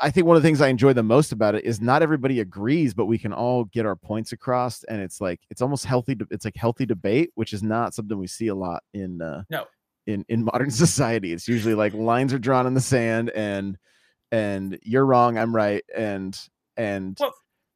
i 0.00 0.10
think 0.10 0.26
one 0.26 0.36
of 0.36 0.42
the 0.42 0.46
things 0.46 0.60
i 0.60 0.68
enjoy 0.68 0.92
the 0.92 1.02
most 1.02 1.32
about 1.32 1.54
it 1.54 1.64
is 1.64 1.80
not 1.80 2.02
everybody 2.02 2.40
agrees 2.40 2.94
but 2.94 3.06
we 3.06 3.18
can 3.18 3.32
all 3.32 3.64
get 3.64 3.86
our 3.86 3.96
points 3.96 4.32
across 4.32 4.84
and 4.84 5.00
it's 5.00 5.20
like 5.20 5.40
it's 5.50 5.62
almost 5.62 5.84
healthy 5.84 6.14
to, 6.14 6.26
it's 6.30 6.44
like 6.44 6.56
healthy 6.56 6.86
debate 6.86 7.30
which 7.34 7.52
is 7.52 7.62
not 7.62 7.94
something 7.94 8.18
we 8.18 8.26
see 8.26 8.48
a 8.48 8.54
lot 8.54 8.82
in 8.94 9.20
uh 9.20 9.42
no. 9.50 9.64
in 10.06 10.24
in 10.28 10.44
modern 10.44 10.70
society. 10.84 11.32
It's 11.32 11.48
usually 11.48 11.74
like 11.74 11.94
lines 11.94 12.32
are 12.32 12.38
drawn 12.38 12.66
in 12.66 12.74
the 12.74 12.80
sand 12.80 13.30
and 13.30 13.76
and 14.30 14.78
you're 14.82 15.04
wrong 15.04 15.36
i'm 15.36 15.54
right 15.54 15.84
and 15.94 16.38
and 16.76 17.18
well, 17.20 17.34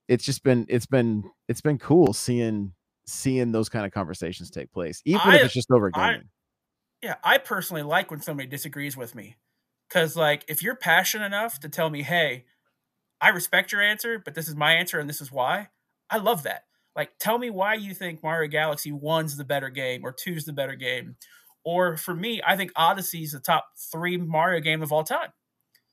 it's 0.09 0.25
just 0.25 0.43
been 0.43 0.65
it's 0.69 0.87
been 0.87 1.25
it's 1.49 1.61
been 1.61 1.79
cool 1.79 2.13
seeing 2.13 2.73
seeing 3.07 3.53
those 3.53 3.69
kind 3.69 3.87
of 3.87 3.93
conversations 3.93 4.51
take 4.51 4.73
place, 4.73 5.01
even 5.05 5.21
I, 5.25 5.37
if 5.37 5.45
it's 5.47 5.55
just 5.55 5.71
over 5.71 5.91
gaming. 5.91 6.23
I, 6.23 7.07
yeah, 7.07 7.15
I 7.23 7.39
personally 7.39 7.83
like 7.83 8.11
when 8.11 8.21
somebody 8.21 8.49
disagrees 8.49 8.97
with 8.97 9.15
me, 9.15 9.37
because 9.89 10.17
like 10.17 10.45
if 10.49 10.63
you're 10.63 10.77
passionate 10.77 11.27
enough 11.27 11.61
to 11.61 11.69
tell 11.69 11.91
me, 11.91 12.03
hey, 12.03 12.45
I 13.21 13.31
respect 13.31 13.73
your 13.73 13.83
answer, 13.83 14.21
but 14.23 14.35
this 14.35 14.49
is 14.49 14.55
my 14.55 14.75
answer 14.75 14.99
and 14.99 15.09
this 15.09 15.21
is 15.21 15.33
why. 15.33 15.69
I 16.11 16.19
love 16.19 16.43
that. 16.45 16.65
Like, 16.95 17.19
tell 17.19 17.39
me 17.39 17.51
why 17.51 17.75
you 17.75 17.93
think 17.93 18.23
Mario 18.23 18.49
Galaxy 18.49 18.91
One's 18.91 19.37
the 19.37 19.45
better 19.45 19.69
game 19.69 20.03
or 20.05 20.13
Two's 20.13 20.47
the 20.47 20.53
better 20.53 20.75
game, 20.75 21.17
or 21.63 21.97
for 21.97 22.15
me, 22.15 22.41
I 22.47 22.57
think 22.57 22.73
Odyssey's 22.75 23.33
the 23.33 23.41
top 23.41 23.67
three 23.93 24.17
Mario 24.17 24.61
game 24.61 24.83
of 24.83 24.93
all 24.93 25.05
time. 25.05 25.31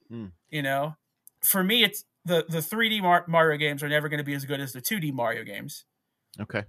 Hmm. 0.10 0.28
You 0.50 0.62
know, 0.62 0.96
for 1.42 1.64
me, 1.64 1.84
it's 1.84 2.06
the 2.24 2.46
the 2.48 2.60
3D 2.60 3.02
Mario 3.28 3.58
games 3.58 3.84
are 3.84 3.90
never 3.90 4.08
going 4.08 4.20
to 4.20 4.24
be 4.24 4.34
as 4.34 4.46
good 4.46 4.62
as 4.62 4.72
the 4.72 4.82
2D 4.82 5.12
Mario 5.12 5.44
games. 5.44 5.84
Okay. 6.40 6.64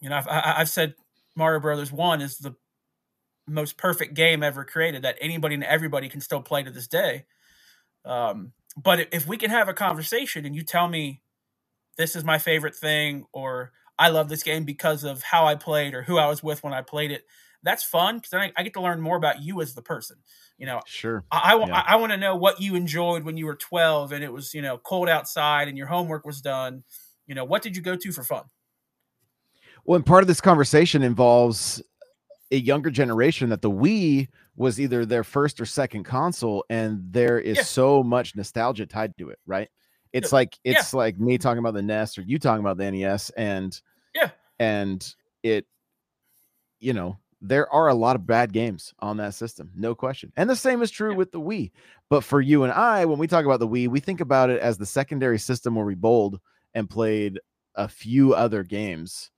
You 0.00 0.10
know, 0.10 0.16
I've, 0.16 0.28
I've 0.28 0.68
said 0.68 0.94
Mario 1.34 1.60
Brothers 1.60 1.90
One 1.90 2.20
is 2.20 2.38
the 2.38 2.54
most 3.46 3.76
perfect 3.76 4.14
game 4.14 4.42
ever 4.42 4.64
created 4.64 5.02
that 5.02 5.16
anybody 5.20 5.54
and 5.54 5.64
everybody 5.64 6.08
can 6.08 6.20
still 6.20 6.42
play 6.42 6.62
to 6.62 6.70
this 6.70 6.86
day. 6.86 7.24
Um, 8.04 8.52
but 8.76 9.08
if 9.12 9.26
we 9.26 9.36
can 9.36 9.50
have 9.50 9.68
a 9.68 9.74
conversation 9.74 10.44
and 10.44 10.54
you 10.54 10.62
tell 10.62 10.88
me 10.88 11.22
this 11.96 12.16
is 12.16 12.24
my 12.24 12.38
favorite 12.38 12.74
thing 12.74 13.26
or 13.32 13.72
I 13.98 14.08
love 14.08 14.28
this 14.28 14.42
game 14.42 14.64
because 14.64 15.04
of 15.04 15.22
how 15.22 15.46
I 15.46 15.54
played 15.54 15.94
or 15.94 16.02
who 16.02 16.18
I 16.18 16.26
was 16.26 16.42
with 16.42 16.62
when 16.62 16.72
I 16.72 16.82
played 16.82 17.10
it, 17.10 17.24
that's 17.62 17.84
fun 17.84 18.16
because 18.16 18.32
I, 18.32 18.52
I, 18.56 18.62
get 18.62 18.72
to 18.74 18.80
learn 18.80 19.00
more 19.00 19.16
about 19.16 19.42
you 19.42 19.60
as 19.60 19.74
the 19.74 19.82
person. 19.82 20.16
You 20.58 20.66
know, 20.66 20.80
sure. 20.86 21.24
I, 21.30 21.54
I, 21.54 21.58
yeah. 21.58 21.76
I, 21.76 21.92
I 21.92 21.96
want 21.96 22.12
to 22.12 22.18
know 22.18 22.34
what 22.34 22.60
you 22.60 22.74
enjoyed 22.74 23.24
when 23.24 23.36
you 23.36 23.46
were 23.46 23.54
12 23.54 24.12
and 24.12 24.24
it 24.24 24.32
was, 24.32 24.54
you 24.54 24.62
know, 24.62 24.78
cold 24.78 25.08
outside 25.08 25.68
and 25.68 25.78
your 25.78 25.86
homework 25.86 26.24
was 26.24 26.40
done. 26.40 26.82
You 27.26 27.34
know, 27.34 27.44
what 27.44 27.62
did 27.62 27.76
you 27.76 27.82
go 27.82 27.94
to 27.94 28.12
for 28.12 28.24
fun? 28.24 28.44
Well, 29.84 29.96
and 29.96 30.06
part 30.06 30.22
of 30.22 30.28
this 30.28 30.40
conversation 30.40 31.02
involves 31.02 31.82
a 32.52 32.56
younger 32.56 32.90
generation 32.90 33.48
that 33.48 33.62
the 33.62 33.70
Wii 33.70 34.28
was 34.54 34.78
either 34.78 35.04
their 35.04 35.24
first 35.24 35.60
or 35.60 35.64
second 35.64 36.04
console, 36.04 36.64
and 36.68 37.02
there 37.10 37.40
is 37.40 37.56
yeah. 37.56 37.62
so 37.64 38.02
much 38.02 38.36
nostalgia 38.36 38.86
tied 38.86 39.16
to 39.18 39.30
it, 39.30 39.38
right? 39.46 39.68
It's 40.12 40.30
yeah. 40.30 40.36
like 40.36 40.58
it's 40.62 40.92
yeah. 40.92 40.98
like 40.98 41.18
me 41.18 41.38
talking 41.38 41.58
about 41.58 41.74
the 41.74 41.82
NES 41.82 42.18
or 42.18 42.22
you 42.22 42.38
talking 42.38 42.60
about 42.60 42.76
the 42.76 42.90
NES, 42.90 43.30
and 43.30 43.80
yeah, 44.14 44.30
and 44.58 45.14
it, 45.42 45.66
you 46.78 46.92
know, 46.92 47.16
there 47.40 47.72
are 47.72 47.88
a 47.88 47.94
lot 47.94 48.16
of 48.16 48.26
bad 48.26 48.52
games 48.52 48.92
on 49.00 49.16
that 49.16 49.34
system, 49.34 49.72
no 49.74 49.94
question. 49.94 50.30
And 50.36 50.48
the 50.48 50.54
same 50.54 50.82
is 50.82 50.90
true 50.90 51.14
with 51.14 51.32
the 51.32 51.40
Wii. 51.40 51.72
But 52.10 52.22
for 52.22 52.40
you 52.42 52.64
and 52.64 52.72
I, 52.72 53.06
when 53.06 53.18
we 53.18 53.26
talk 53.26 53.46
about 53.46 53.60
the 53.60 53.68
Wii, 53.68 53.88
we 53.88 54.00
think 54.00 54.20
about 54.20 54.50
it 54.50 54.60
as 54.60 54.76
the 54.76 54.86
secondary 54.86 55.38
system 55.38 55.74
where 55.74 55.86
we 55.86 55.94
bowled 55.94 56.38
and 56.74 56.88
played 56.88 57.40
a 57.74 57.88
few 57.88 58.34
other 58.34 58.62
games 58.62 59.30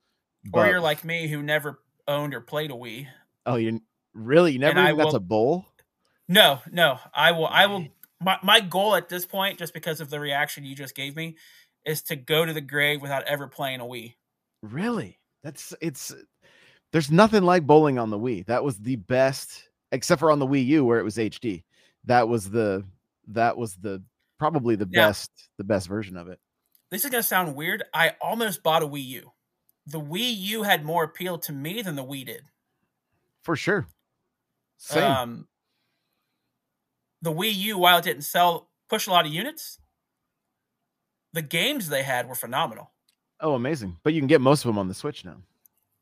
but, 0.51 0.67
or 0.67 0.71
you're 0.71 0.81
like 0.81 1.03
me 1.03 1.27
who 1.27 1.41
never 1.41 1.79
owned 2.07 2.33
or 2.33 2.41
played 2.41 2.71
a 2.71 2.75
Wii. 2.75 3.07
Oh, 3.45 3.55
you 3.55 3.81
really? 4.13 4.53
You 4.53 4.59
never 4.59 4.79
even 4.79 4.97
got 4.97 5.11
to 5.11 5.19
bowl? 5.19 5.65
No, 6.27 6.59
no. 6.71 6.99
I 7.13 7.31
will. 7.31 7.47
I 7.47 7.67
will. 7.67 7.87
My, 8.21 8.37
my 8.41 8.59
goal 8.59 8.95
at 8.95 9.09
this 9.09 9.25
point, 9.25 9.59
just 9.59 9.73
because 9.73 10.01
of 10.01 10.09
the 10.09 10.19
reaction 10.19 10.65
you 10.65 10.75
just 10.75 10.95
gave 10.95 11.15
me, 11.15 11.35
is 11.85 12.01
to 12.03 12.15
go 12.15 12.45
to 12.45 12.53
the 12.53 12.61
grave 12.61 13.01
without 13.01 13.23
ever 13.25 13.47
playing 13.47 13.81
a 13.81 13.85
Wii. 13.85 14.15
Really? 14.61 15.19
That's 15.43 15.73
it's. 15.81 16.13
There's 16.91 17.11
nothing 17.11 17.43
like 17.43 17.67
bowling 17.67 17.99
on 17.99 18.09
the 18.09 18.19
Wii. 18.19 18.45
That 18.45 18.63
was 18.63 18.77
the 18.77 18.95
best, 18.95 19.69
except 19.91 20.19
for 20.19 20.31
on 20.31 20.39
the 20.39 20.47
Wii 20.47 20.65
U 20.67 20.85
where 20.85 20.99
it 20.99 21.03
was 21.03 21.17
HD. 21.17 21.63
That 22.05 22.27
was 22.27 22.49
the 22.49 22.85
that 23.27 23.57
was 23.57 23.75
the 23.75 24.01
probably 24.39 24.75
the 24.75 24.87
yeah. 24.89 25.07
best 25.07 25.31
the 25.57 25.63
best 25.63 25.87
version 25.87 26.17
of 26.17 26.29
it. 26.29 26.39
This 26.89 27.03
is 27.03 27.11
gonna 27.11 27.23
sound 27.23 27.55
weird. 27.55 27.83
I 27.93 28.13
almost 28.21 28.63
bought 28.63 28.83
a 28.83 28.87
Wii 28.87 29.05
U 29.05 29.31
the 29.85 30.01
Wii 30.01 30.35
U 30.35 30.63
had 30.63 30.83
more 30.83 31.03
appeal 31.03 31.37
to 31.39 31.51
me 31.51 31.81
than 31.81 31.95
the 31.95 32.03
Wii 32.03 32.25
did. 32.25 32.45
For 33.43 33.55
sure. 33.55 33.87
Same. 34.77 35.03
Um, 35.03 35.47
the 37.21 37.31
Wii 37.31 37.53
U, 37.55 37.77
while 37.77 37.97
it 37.99 38.03
didn't 38.03 38.23
sell 38.23 38.69
push 38.89 39.07
a 39.07 39.11
lot 39.11 39.25
of 39.25 39.33
units, 39.33 39.79
the 41.33 41.41
games 41.41 41.89
they 41.89 42.03
had 42.03 42.27
were 42.27 42.35
phenomenal. 42.35 42.91
Oh, 43.39 43.53
amazing! 43.53 43.97
But 44.03 44.13
you 44.13 44.21
can 44.21 44.27
get 44.27 44.41
most 44.41 44.63
of 44.63 44.69
them 44.69 44.77
on 44.77 44.87
the 44.87 44.93
Switch 44.93 45.25
now. 45.25 45.37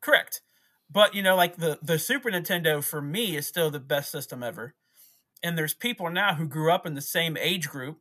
Correct, 0.01 0.41
but 0.89 1.15
you 1.15 1.23
know, 1.23 1.35
like 1.35 1.57
the 1.57 1.79
the 1.81 1.97
Super 1.97 2.29
Nintendo 2.29 2.83
for 2.83 3.01
me 3.01 3.35
is 3.35 3.47
still 3.47 3.71
the 3.71 3.79
best 3.79 4.11
system 4.11 4.43
ever. 4.43 4.75
And 5.41 5.57
there's 5.57 5.73
people 5.73 6.09
now 6.09 6.35
who 6.35 6.47
grew 6.47 6.71
up 6.71 6.85
in 6.85 6.93
the 6.93 7.01
same 7.01 7.35
age 7.35 7.67
group 7.67 7.99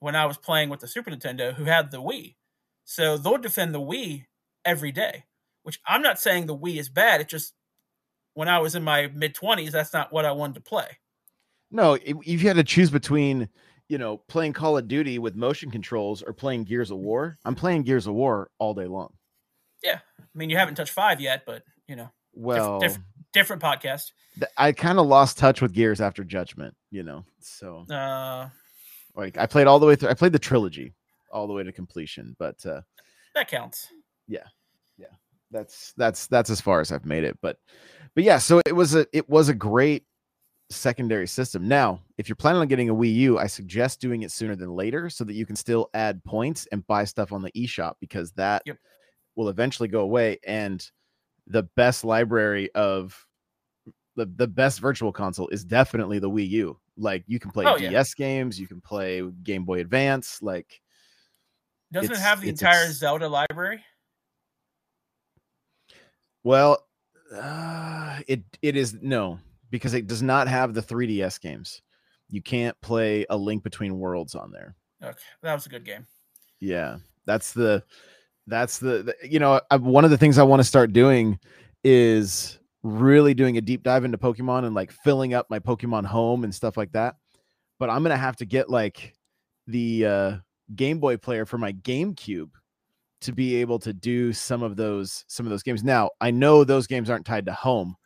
when 0.00 0.14
I 0.14 0.26
was 0.26 0.36
playing 0.36 0.68
with 0.68 0.80
the 0.80 0.88
Super 0.88 1.10
Nintendo 1.10 1.54
who 1.54 1.64
had 1.64 1.90
the 1.90 2.02
Wii, 2.02 2.34
so 2.84 3.16
they'll 3.16 3.38
defend 3.38 3.74
the 3.74 3.80
Wii 3.80 4.26
every 4.66 4.92
day. 4.92 5.24
Which 5.62 5.80
I'm 5.86 6.02
not 6.02 6.20
saying 6.20 6.46
the 6.46 6.56
Wii 6.56 6.78
is 6.78 6.88
bad. 6.88 7.20
It 7.20 7.28
just 7.28 7.54
when 8.36 8.48
I 8.48 8.58
was 8.58 8.74
in 8.74 8.84
my 8.84 9.08
mid 9.14 9.34
20s, 9.34 9.70
that's 9.70 9.94
not 9.94 10.12
what 10.12 10.26
I 10.26 10.32
wanted 10.32 10.56
to 10.56 10.60
play. 10.60 10.86
No, 11.70 11.94
if 11.94 12.24
you 12.26 12.38
had 12.40 12.56
to 12.56 12.62
choose 12.62 12.90
between, 12.90 13.48
you 13.88 13.96
know, 13.96 14.18
playing 14.28 14.52
Call 14.52 14.76
of 14.76 14.86
Duty 14.86 15.18
with 15.18 15.34
motion 15.34 15.70
controls 15.70 16.22
or 16.22 16.34
playing 16.34 16.64
Gears 16.64 16.90
of 16.90 16.98
War, 16.98 17.38
I'm 17.46 17.54
playing 17.54 17.82
Gears 17.82 18.06
of 18.06 18.12
War 18.12 18.50
all 18.58 18.74
day 18.74 18.84
long. 18.84 19.14
Yeah. 19.82 20.00
I 20.20 20.24
mean, 20.34 20.50
you 20.50 20.58
haven't 20.58 20.74
touched 20.74 20.92
five 20.92 21.18
yet, 21.18 21.44
but, 21.46 21.62
you 21.88 21.96
know, 21.96 22.10
well, 22.34 22.78
diff- 22.78 22.98
different 23.32 23.62
podcast. 23.62 24.12
I 24.58 24.72
kind 24.72 24.98
of 24.98 25.06
lost 25.06 25.38
touch 25.38 25.62
with 25.62 25.72
Gears 25.72 26.02
after 26.02 26.22
Judgment, 26.22 26.76
you 26.90 27.02
know, 27.02 27.24
so. 27.40 27.86
Uh, 27.90 28.50
like 29.14 29.38
I 29.38 29.46
played 29.46 29.66
all 29.66 29.78
the 29.78 29.86
way 29.86 29.96
through, 29.96 30.10
I 30.10 30.14
played 30.14 30.32
the 30.32 30.38
trilogy 30.38 30.94
all 31.32 31.46
the 31.46 31.54
way 31.54 31.64
to 31.64 31.72
completion, 31.72 32.36
but, 32.38 32.64
uh, 32.66 32.82
that 33.34 33.48
counts. 33.48 33.88
Yeah 34.28 34.44
that's 35.50 35.92
that's 35.96 36.26
that's 36.26 36.50
as 36.50 36.60
far 36.60 36.80
as 36.80 36.92
I've 36.92 37.06
made 37.06 37.24
it. 37.24 37.38
But 37.40 37.58
but 38.14 38.24
yeah, 38.24 38.38
so 38.38 38.60
it 38.66 38.74
was 38.74 38.94
a 38.94 39.06
it 39.12 39.28
was 39.28 39.48
a 39.48 39.54
great 39.54 40.04
secondary 40.70 41.26
system. 41.28 41.68
Now, 41.68 42.00
if 42.18 42.28
you're 42.28 42.36
planning 42.36 42.60
on 42.60 42.68
getting 42.68 42.90
a 42.90 42.94
Wii 42.94 43.14
U, 43.14 43.38
I 43.38 43.46
suggest 43.46 44.00
doing 44.00 44.22
it 44.22 44.32
sooner 44.32 44.56
than 44.56 44.70
later 44.70 45.08
so 45.08 45.24
that 45.24 45.34
you 45.34 45.46
can 45.46 45.56
still 45.56 45.90
add 45.94 46.22
points 46.24 46.66
and 46.72 46.86
buy 46.86 47.04
stuff 47.04 47.32
on 47.32 47.42
the 47.42 47.52
eShop 47.52 47.94
because 48.00 48.32
that 48.32 48.62
yep. 48.66 48.76
will 49.36 49.48
eventually 49.48 49.88
go 49.88 50.00
away. 50.00 50.38
And 50.46 50.84
the 51.46 51.62
best 51.62 52.04
library 52.04 52.70
of 52.74 53.26
the, 54.16 54.26
the 54.26 54.48
best 54.48 54.80
virtual 54.80 55.12
console 55.12 55.48
is 55.48 55.64
definitely 55.64 56.18
the 56.18 56.30
Wii 56.30 56.48
U. 56.50 56.78
Like 56.96 57.24
you 57.26 57.38
can 57.38 57.50
play 57.50 57.66
oh, 57.66 57.78
DS 57.78 58.14
yeah. 58.18 58.26
games, 58.26 58.58
you 58.58 58.66
can 58.66 58.80
play 58.80 59.22
Game 59.42 59.64
Boy 59.64 59.80
Advance. 59.80 60.40
Like, 60.42 60.80
doesn't 61.92 62.12
it 62.12 62.18
have 62.18 62.40
the 62.40 62.48
entire 62.48 62.90
Zelda 62.90 63.28
library? 63.28 63.84
Well, 66.46 66.78
uh, 67.34 68.20
it 68.28 68.44
it 68.62 68.76
is 68.76 68.94
no 69.02 69.40
because 69.72 69.94
it 69.94 70.06
does 70.06 70.22
not 70.22 70.46
have 70.46 70.74
the 70.74 70.80
3DS 70.80 71.40
games. 71.40 71.82
You 72.30 72.40
can't 72.40 72.80
play 72.80 73.26
a 73.30 73.36
Link 73.36 73.64
Between 73.64 73.98
Worlds 73.98 74.36
on 74.36 74.52
there. 74.52 74.76
Okay, 75.02 75.18
that 75.42 75.54
was 75.54 75.66
a 75.66 75.68
good 75.68 75.84
game. 75.84 76.06
Yeah, 76.60 76.98
that's 77.24 77.52
the 77.52 77.82
that's 78.46 78.78
the, 78.78 79.02
the 79.02 79.28
you 79.28 79.40
know 79.40 79.60
I, 79.72 79.76
one 79.76 80.04
of 80.04 80.12
the 80.12 80.16
things 80.16 80.38
I 80.38 80.44
want 80.44 80.60
to 80.60 80.64
start 80.64 80.92
doing 80.92 81.40
is 81.82 82.60
really 82.84 83.34
doing 83.34 83.56
a 83.56 83.60
deep 83.60 83.82
dive 83.82 84.04
into 84.04 84.16
Pokemon 84.16 84.66
and 84.66 84.72
like 84.76 84.92
filling 84.92 85.34
up 85.34 85.50
my 85.50 85.58
Pokemon 85.58 86.06
home 86.06 86.44
and 86.44 86.54
stuff 86.54 86.76
like 86.76 86.92
that. 86.92 87.16
But 87.80 87.90
I'm 87.90 88.04
gonna 88.04 88.16
have 88.16 88.36
to 88.36 88.46
get 88.46 88.70
like 88.70 89.14
the 89.66 90.06
uh, 90.06 90.36
Game 90.76 91.00
Boy 91.00 91.16
player 91.16 91.44
for 91.44 91.58
my 91.58 91.72
GameCube 91.72 92.50
to 93.22 93.32
be 93.32 93.56
able 93.56 93.78
to 93.80 93.92
do 93.92 94.32
some 94.32 94.62
of 94.62 94.76
those 94.76 95.24
some 95.28 95.46
of 95.46 95.50
those 95.50 95.62
games. 95.62 95.82
Now, 95.84 96.10
I 96.20 96.30
know 96.30 96.64
those 96.64 96.86
games 96.86 97.08
aren't 97.10 97.26
tied 97.26 97.46
to 97.46 97.52
home, 97.52 97.96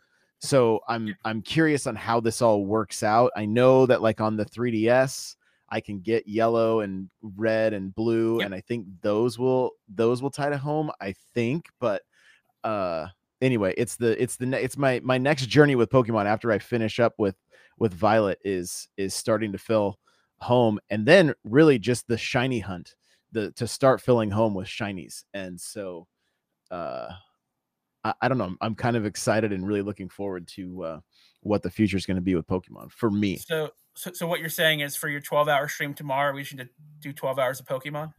so 0.41 0.81
I'm 0.89 1.15
I'm 1.25 1.43
curious 1.43 1.87
on 1.87 1.97
how 1.97 2.21
this 2.21 2.41
all 2.43 2.65
works 2.65 3.03
out. 3.03 3.33
I 3.37 3.45
know 3.47 3.87
that 3.87 4.03
like 4.03 4.21
on 4.21 4.37
the 4.37 4.45
3DS, 4.45 5.37
I 5.69 5.81
can 5.81 6.01
get 6.01 6.27
yellow 6.29 6.81
and 6.81 7.09
red 7.23 7.73
and 7.73 7.95
blue, 7.95 8.39
Yep. 8.39 8.47
and 8.47 8.55
I 8.55 8.61
think 8.61 8.87
those 9.03 9.39
will 9.39 9.73
those 9.89 10.23
will 10.23 10.31
tie 10.31 10.51
to 10.51 10.59
home. 10.59 10.91
I 11.01 11.15
think, 11.35 11.67
but 11.81 12.03
uh 12.65 13.07
anyway, 13.41 13.75
it's 13.77 13.97
the 13.97 14.21
it's 14.23 14.37
the 14.37 14.47
ne- 14.47 14.63
it's 14.63 14.77
my 14.77 15.01
my 15.03 15.19
next 15.19 15.47
journey 15.47 15.75
with 15.75 15.91
Pokemon 15.91 16.27
after 16.27 16.53
I 16.53 16.59
finish 16.59 17.01
up 17.01 17.15
with 17.19 17.37
with 17.79 17.95
Violet 17.95 18.39
is 18.45 18.89
is 18.97 19.15
starting 19.15 19.53
to 19.53 19.59
fill 19.59 19.99
home, 20.39 20.79
and 20.91 21.05
then 21.07 21.35
really 21.45 21.79
just 21.79 22.07
the 22.07 22.17
shiny 22.19 22.61
hunt, 22.61 22.95
the 23.33 23.53
to 23.53 23.67
start 23.67 24.01
filling 24.01 24.31
home 24.31 24.55
with 24.55 24.69
shinies, 24.69 25.25
and 25.35 25.61
so 25.61 26.07
uh 26.71 27.09
I, 28.05 28.15
I 28.23 28.29
don't 28.29 28.39
know. 28.39 28.45
I'm, 28.45 28.59
I'm 28.61 28.75
kind 28.75 28.97
of 28.97 29.07
excited 29.07 29.53
and 29.53 29.67
really 29.67 29.83
looking 29.83 30.09
forward 30.09 30.47
to 30.49 30.83
uh, 30.85 31.01
what 31.43 31.63
the 31.63 31.71
future 31.71 31.97
is 31.97 32.07
going 32.07 32.17
to 32.17 32.23
be 32.23 32.35
with 32.35 32.47
Pokemon 32.47 32.91
for 32.93 33.11
me. 33.11 33.37
So, 33.37 33.71
so, 33.95 34.13
so 34.13 34.27
what 34.27 34.41
you're 34.41 34.49
saying 34.49 34.81
is 34.81 34.97
for 34.97 35.09
your 35.09 35.21
12 35.21 35.49
hour 35.49 35.69
stream 35.69 35.95
tomorrow, 35.95 36.35
we 36.35 36.45
should 36.45 36.69
do 37.01 37.13
12 37.13 37.39
hours 37.39 37.61
of 37.61 37.67
Pokemon. 37.67 38.13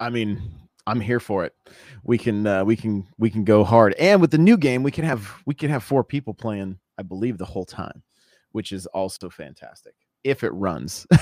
I 0.00 0.10
mean, 0.10 0.40
I'm 0.86 1.00
here 1.00 1.20
for 1.20 1.44
it. 1.44 1.54
We 2.04 2.18
can 2.18 2.46
uh, 2.46 2.64
we 2.64 2.76
can 2.76 3.06
we 3.18 3.30
can 3.30 3.44
go 3.44 3.64
hard, 3.64 3.94
and 3.94 4.20
with 4.20 4.30
the 4.30 4.38
new 4.38 4.56
game, 4.56 4.82
we 4.82 4.90
can 4.90 5.04
have 5.04 5.42
we 5.46 5.54
can 5.54 5.70
have 5.70 5.82
four 5.82 6.04
people 6.04 6.34
playing. 6.34 6.78
I 6.98 7.02
believe 7.02 7.38
the 7.38 7.44
whole 7.44 7.64
time, 7.64 8.02
which 8.52 8.72
is 8.72 8.86
also 8.86 9.28
fantastic 9.28 9.94
if 10.26 10.42
it 10.44 10.50
runs. 10.50 11.06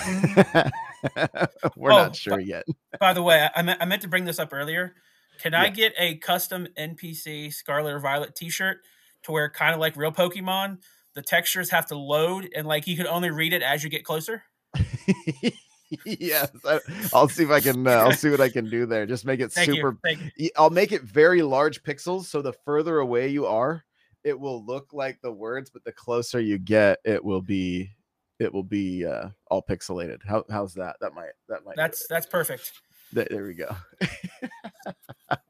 We're 1.76 1.92
Oh, 1.92 1.96
not 1.96 2.16
sure 2.16 2.36
but- 2.36 2.46
yet. 2.46 2.64
By 2.98 3.12
the 3.12 3.22
way, 3.22 3.48
I 3.54 3.62
meant, 3.62 3.80
I 3.80 3.84
meant 3.84 4.02
to 4.02 4.08
bring 4.08 4.24
this 4.24 4.38
up 4.38 4.52
earlier. 4.52 4.94
Can 5.42 5.52
I 5.52 5.68
get 5.68 5.92
a 5.98 6.16
custom 6.16 6.68
NPC 6.78 7.52
Scarlet 7.52 7.92
or 7.94 7.98
Violet 8.00 8.34
T-shirt 8.34 8.78
to 9.24 9.32
wear 9.32 9.50
kind 9.50 9.74
of 9.74 9.80
like 9.80 9.96
real 9.96 10.12
Pokemon? 10.12 10.78
The 11.14 11.22
textures 11.22 11.70
have 11.70 11.86
to 11.86 11.96
load, 11.98 12.48
and 12.56 12.66
like 12.66 12.86
you 12.86 12.96
can 12.96 13.06
only 13.06 13.30
read 13.30 13.52
it 13.52 13.62
as 13.62 13.84
you 13.84 13.90
get 13.90 14.04
closer. 14.04 14.44
yes, 16.04 16.50
I, 16.64 16.80
I'll 17.12 17.28
see 17.28 17.44
if 17.44 17.50
I 17.50 17.60
can. 17.60 17.86
Uh, 17.86 17.90
I'll 17.90 18.12
see 18.12 18.30
what 18.30 18.40
I 18.40 18.48
can 18.48 18.68
do 18.70 18.86
there. 18.86 19.06
Just 19.06 19.24
make 19.24 19.40
it 19.40 19.52
Thank 19.52 19.70
super 19.70 19.90
you. 19.90 19.98
Thank 20.04 20.20
you. 20.20 20.30
y- 20.38 20.50
I'll 20.56 20.70
make 20.70 20.92
it 20.92 21.02
very 21.02 21.42
large 21.42 21.82
pixels 21.82 22.24
so 22.26 22.42
the 22.42 22.52
further 22.64 22.98
away 22.98 23.28
you 23.28 23.46
are, 23.46 23.84
it 24.24 24.38
will 24.38 24.64
look 24.64 24.92
like 24.92 25.20
the 25.20 25.32
words, 25.32 25.70
but 25.70 25.84
the 25.84 25.92
closer 25.92 26.40
you 26.40 26.58
get, 26.58 26.98
it 27.04 27.24
will 27.24 27.42
be 27.42 27.90
it 28.38 28.52
will 28.52 28.62
be 28.64 29.04
uh 29.06 29.28
all 29.50 29.62
pixelated. 29.62 30.18
How 30.26 30.44
how's 30.50 30.74
that? 30.74 30.96
That 31.00 31.14
might 31.14 31.32
that 31.48 31.64
might 31.64 31.76
That's 31.76 32.06
that's 32.08 32.26
perfect. 32.26 32.72
Th- 33.14 33.28
there 33.30 33.44
we 33.44 33.54
go. 33.54 33.74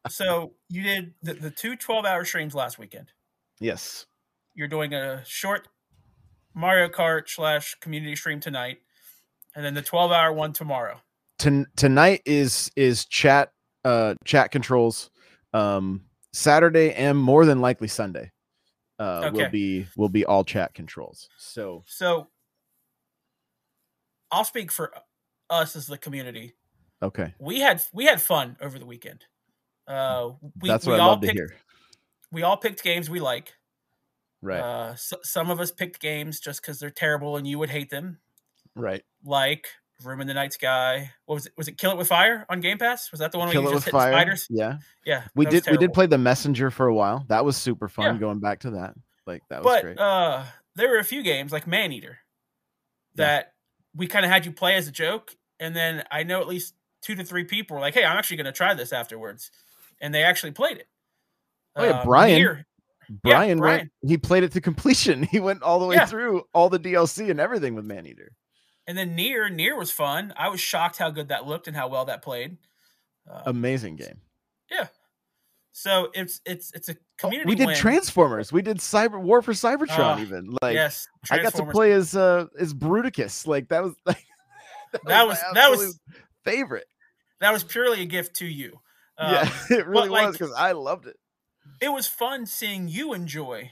So 0.09 0.53
you 0.69 0.83
did 0.83 1.15
the, 1.23 1.35
the 1.35 1.51
two 1.51 1.77
12 1.77 2.05
hour 2.05 2.25
streams 2.25 2.55
last 2.55 2.79
weekend. 2.79 3.11
yes. 3.61 4.07
You're 4.55 4.69
doing 4.69 4.95
a 4.95 5.25
short 5.25 5.67
Mario 6.55 6.89
Kart 6.89 7.29
slash 7.29 7.75
community 7.81 8.15
stream 8.15 8.39
tonight, 8.39 8.79
and 9.57 9.65
then 9.65 9.75
the 9.75 9.83
12 9.83 10.13
hour 10.13 10.33
one 10.33 10.53
tomorrow. 10.53 11.01
Ton- 11.39 11.67
tonight 11.77 12.23
is 12.25 12.71
is 12.77 13.05
chat 13.07 13.51
uh 13.85 14.15
chat 14.25 14.53
controls. 14.53 15.11
Um 15.53 16.05
Saturday 16.33 16.93
and 16.95 17.19
more 17.19 17.45
than 17.47 17.61
likely 17.61 17.89
Sunday. 17.89 18.31
Uh 18.99 19.31
will 19.33 19.51
be 19.51 19.87
will 19.97 20.09
be 20.09 20.25
all 20.25 20.45
chat 20.45 20.75
controls. 20.75 21.29
So 21.39 21.83
So 21.87 22.29
I'll 24.35 24.45
speak 24.45 24.73
for 24.73 24.93
us 25.49 25.77
as 25.77 25.87
the 25.87 25.99
community. 25.99 26.55
okay. 27.03 27.35
We 27.39 27.61
had 27.61 27.83
we 27.93 28.05
had 28.07 28.21
fun 28.21 28.57
over 28.61 28.79
the 28.79 28.87
weekend. 28.87 29.25
Uh, 29.87 30.31
we, 30.61 30.69
That's 30.69 30.87
we 30.87 30.93
what 30.93 31.01
I 31.01 31.05
all 31.05 31.11
love 31.11 31.21
to 31.21 31.27
picked, 31.29 31.39
hear. 31.39 31.55
We 32.33 32.43
all 32.43 32.57
picked 32.57 32.83
games 32.83 33.09
we 33.09 33.21
like. 33.21 33.53
Right. 34.43 34.61
Uh, 34.61 34.93
s 34.93 35.13
some 35.23 35.51
of 35.51 35.61
us 35.61 35.71
picked 35.71 36.01
games 36.01 36.41
just 36.41 36.61
because 36.61 36.79
they're 36.79 36.91
terrible 36.91 37.37
and 37.37 37.47
you 37.47 37.59
would 37.59 37.71
hate 37.71 37.91
them, 37.91 38.19
right. 38.75 39.03
like 39.25 39.67
Room 40.03 40.21
in 40.21 40.27
the 40.27 40.35
Night 40.35 40.53
Sky. 40.53 41.11
What 41.27 41.37
was 41.37 41.47
it? 41.47 41.53
Was 41.57 41.69
it 41.69 41.79
Kill 41.79 41.93
It 41.93 41.97
with 41.97 42.09
Fire 42.09 42.45
on 42.51 42.61
Game 42.61 42.77
Pass? 42.77 43.11
Was 43.11 43.21
that 43.21 43.33
the 43.33 43.39
one 43.39 43.51
Kill 43.51 43.63
where 43.63 43.71
you 43.71 43.77
just 43.77 43.87
hit 43.87 43.93
fire. 43.93 44.13
spiders? 44.13 44.47
Yeah. 44.51 44.79
Yeah, 45.07 45.25
we 45.35 45.47
did 45.47 45.65
we 45.71 45.77
did 45.79 45.93
play 45.95 46.07
the 46.07 46.19
messenger 46.19 46.71
for 46.71 46.89
a 46.89 46.95
while 46.95 47.25
that 47.29 47.45
was 47.45 47.57
super 47.57 47.89
fun 47.89 48.15
Yeah. 48.17 48.21
going 48.21 48.41
back 48.41 48.61
to 48.61 48.71
that 48.73 48.95
like 49.27 49.43
that 49.49 49.63
was 49.63 49.73
but 49.73 49.83
great 49.83 49.99
uh, 49.99 50.45
there 50.75 50.91
were 50.91 50.99
a 50.99 51.05
few 51.05 51.23
games 51.23 51.53
like 51.53 51.67
Maneater 51.67 52.19
that 53.15 53.54
we 53.97 54.07
kind 54.07 54.25
of 54.25 54.31
had 54.31 54.45
you 54.47 54.53
play 54.53 54.75
as 54.77 54.89
a 54.89 54.93
joke, 54.93 55.37
and 55.61 55.75
then 55.75 56.05
I 56.11 56.23
know 56.23 56.41
at 56.41 56.49
least 56.49 56.75
two 57.03 57.15
to 57.15 57.25
three 57.25 57.45
people 57.45 57.75
were 57.77 57.81
like, 57.81 57.95
"Hey, 57.95 58.05
I'm 58.05 58.17
actually 58.17 58.37
going 58.39 58.47
to 58.47 58.53
try 58.53 58.75
this 58.75 58.93
afterwards," 58.93 59.51
and 60.01 60.15
they 60.15 60.23
actually 60.23 60.53
played 60.53 60.79
it. 60.79 60.89
Oh, 61.77 61.85
yeah, 61.85 61.91
Uh, 61.91 62.05
Brian- 62.05 62.65
brian, 63.23 63.59
Brian. 63.59 63.79
went 63.79 63.93
he 64.03 64.17
played 64.17 64.45
it 64.45 64.53
to 64.53 64.61
completion 64.61 65.23
he 65.31 65.39
went 65.41 65.63
all 65.63 65.79
the 65.79 65.87
way 65.87 65.97
Yeah. 65.97 66.07
through 66.07 66.45
all 66.55 66.71
the 66.71 66.79
dlc 66.79 67.29
and 67.31 67.39
everything 67.39 67.75
with 67.75 67.85
maneater 67.85 68.33
and 68.87 68.97
then 68.97 69.17
NieR 69.17 69.51
NieR 69.51 69.77
was 69.77 69.91
fun. 69.91 70.33
I 70.37 70.49
was 70.49 70.61
shocked 70.61 70.99
how 70.99 71.11
good 71.11 71.29
that 71.29 71.47
looked 71.47 71.67
and 71.69 71.77
how 71.77 71.89
well 71.89 72.05
that 72.07 72.23
played. 72.23 72.57
Uh, 73.31 73.43
amazing 73.47 73.97
game 73.97 74.21
yeah. 74.71 74.87
So 75.77 76.09
it's 76.15 76.41
it's 76.47 76.71
it's 76.73 76.89
a 76.89 76.93
Oh, 76.95 77.29
community. 77.29 77.49
we 77.49 77.55
did 77.57 77.67
win. 77.67 77.77
transformers 77.77 78.53
we 78.53 78.63
did 78.63 78.79
cyber 78.79 79.21
war 79.21 79.43
for 79.43 79.53
cybertron 79.53 79.99
Ah, 79.99 80.21
even 80.21 80.57
like 80.63 80.75
yes, 80.75 81.07
i 81.31 81.39
got 81.39 81.55
to 81.55 81.65
play 81.67 81.93
as 81.93 82.15
uh 82.17 82.47
as 82.59 82.73
bruticus 82.75 83.47
like 83.47 83.69
that 83.69 83.83
was 83.85 83.95
like 84.07 84.25
That 84.93 85.05
my 85.05 85.23
was- 85.25 85.41
that 85.55 85.71
was- 85.71 85.99
favorite 86.45 86.87
That 87.41 87.53
was 87.53 87.63
purely 87.65 88.03
a 88.03 88.07
gift 88.07 88.37
to 88.37 88.47
you. 88.47 88.81
Um, 89.19 89.33
yeah 89.33 89.51
it 89.71 89.87
really 89.87 90.11
was 90.11 90.33
because 90.33 90.53
i 90.57 90.73
loved 90.73 91.07
it 91.07 91.17
it 91.81 91.89
was 91.89 92.07
fun 92.09 92.47
seeing 92.47 92.89
you 92.89 93.13
enjoy 93.15 93.71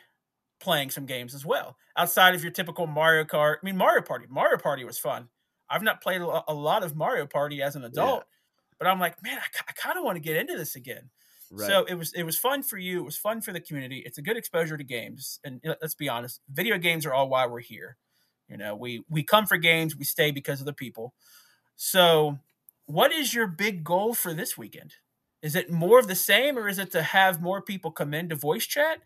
playing 0.61 0.91
some 0.91 1.05
games 1.05 1.35
as 1.35 1.45
well 1.45 1.77
outside 1.97 2.35
of 2.37 2.43
your 2.45 2.53
typical 2.53 2.87
Mario 2.87 3.25
Kart. 3.25 3.57
I 3.61 3.67
mean, 3.67 3.77
Mario 3.77 4.03
Party. 4.03 4.27
Mario 4.31 4.57
Party 4.57 4.85
was 4.85 4.99
fun. 4.99 5.29
I've 5.69 5.83
not 5.83 6.01
played 6.01 6.21
a 6.21 6.55
lot 6.55 6.85
of 6.85 6.95
Mario 6.97 7.27
Party 7.27 7.61
as 7.61 7.75
an 7.75 7.83
adult, 7.85 8.25
but 8.79 8.87
I'm 8.87 9.01
like, 9.01 9.21
man, 9.23 9.37
I, 9.39 9.47
I 9.69 9.73
kind 9.73 9.99
of 9.99 10.05
want 10.05 10.15
to 10.17 10.21
get 10.21 10.37
into 10.37 10.57
this 10.57 10.77
again. 10.77 11.11
Right 11.53 11.69
So 11.69 11.85
it 11.85 11.95
was 11.95 12.13
it 12.15 12.25
was 12.25 12.39
fun 12.39 12.63
for 12.63 12.79
you. 12.79 13.01
It 13.01 13.05
was 13.05 13.17
fun 13.17 13.41
for 13.43 13.53
the 13.53 13.61
community. 13.61 14.03
It's 14.07 14.19
a 14.19 14.23
good 14.23 14.37
exposure 14.37 14.77
to 14.77 14.85
games. 14.85 15.41
And 15.45 15.61
let's 15.65 15.95
be 15.95 16.09
honest, 16.09 16.41
video 16.51 16.79
games 16.79 17.07
are 17.07 17.15
all 17.15 17.29
why 17.29 17.47
we're 17.47 17.61
here. 17.61 17.99
You 18.49 18.57
know, 18.59 18.77
we 18.77 19.05
we 19.09 19.23
come 19.23 19.47
for 19.47 19.57
games. 19.59 19.97
We 19.97 20.05
stay 20.05 20.31
because 20.31 20.61
of 20.61 20.67
the 20.67 20.73
people. 20.75 21.15
So, 21.77 22.39
what 22.87 23.13
is 23.13 23.35
your 23.35 23.47
big 23.47 23.85
goal 23.85 24.15
for 24.15 24.35
this 24.35 24.59
weekend? 24.59 24.95
Is 25.43 25.57
it 25.57 25.71
more 25.71 25.99
of 25.99 26.09
the 26.09 26.15
same, 26.17 26.59
or 26.59 26.69
is 26.69 26.79
it 26.79 26.93
to 26.93 27.03
have 27.03 27.43
more 27.43 27.63
people 27.63 27.91
come 27.93 28.15
in 28.15 28.29
to 28.31 28.37
voice 28.37 28.67
chat? 28.67 29.01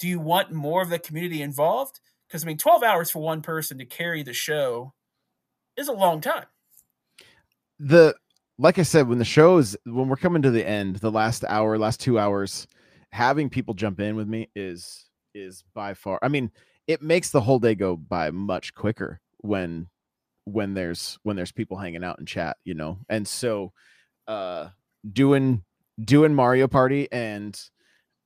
Do 0.00 0.08
you 0.08 0.20
want 0.20 0.52
more 0.52 0.82
of 0.82 0.90
the 0.90 0.98
community 1.00 1.42
involved? 1.42 2.00
Because 2.28 2.44
I 2.44 2.48
mean, 2.48 2.58
twelve 2.58 2.82
hours 2.84 3.10
for 3.10 3.20
one 3.22 3.42
person 3.42 3.78
to 3.78 3.86
carry 3.86 4.22
the 4.24 4.34
show 4.34 4.94
is 5.76 5.88
a 5.88 5.92
long 5.92 6.20
time. 6.22 6.46
the 7.78 8.14
like 8.60 8.78
I 8.78 8.82
said, 8.82 9.08
when 9.08 9.18
the 9.18 9.24
show 9.24 9.56
is 9.56 9.76
when 9.84 10.08
we're 10.08 10.16
coming 10.16 10.42
to 10.42 10.50
the 10.50 10.66
end, 10.66 10.96
the 10.96 11.10
last 11.10 11.44
hour, 11.48 11.78
last 11.78 11.98
two 11.98 12.18
hours, 12.18 12.66
having 13.10 13.48
people 13.48 13.72
jump 13.74 14.00
in 14.00 14.16
with 14.16 14.28
me 14.28 14.50
is 14.54 15.06
is 15.34 15.64
by 15.74 15.94
far. 15.94 16.18
I 16.22 16.28
mean, 16.28 16.50
it 16.86 17.00
makes 17.00 17.30
the 17.30 17.40
whole 17.40 17.58
day 17.58 17.74
go 17.74 17.96
by 17.96 18.30
much 18.30 18.74
quicker 18.74 19.20
when 19.38 19.88
when 20.44 20.74
there's 20.74 21.18
when 21.22 21.36
there's 21.36 21.52
people 21.52 21.78
hanging 21.78 22.04
out 22.04 22.18
in 22.18 22.26
chat, 22.26 22.58
you 22.64 22.74
know. 22.74 22.98
And 23.08 23.26
so, 23.26 23.72
uh, 24.28 24.68
doing 25.10 25.64
doing 26.04 26.34
Mario 26.34 26.68
Party 26.68 27.08
and 27.10 27.58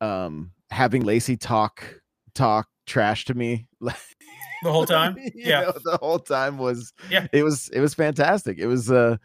um 0.01 0.51
having 0.71 1.03
Lacey 1.03 1.37
talk 1.37 2.01
talk 2.35 2.69
trash 2.87 3.25
to 3.27 3.35
me 3.35 3.69
The 3.81 4.73
whole 4.73 4.87
time, 4.87 5.17
yeah. 5.35 5.61
know, 5.63 5.73
the 5.85 5.99
whole 5.99 6.19
time 6.19 6.59
was 6.59 6.93
Yeah. 7.09 7.27
it 7.33 7.45
was 7.45 7.69
it 7.69 7.81
was 7.81 7.95
fantastic 7.95 8.59
it 8.59 8.67
was 8.67 8.91
uh 8.91 9.17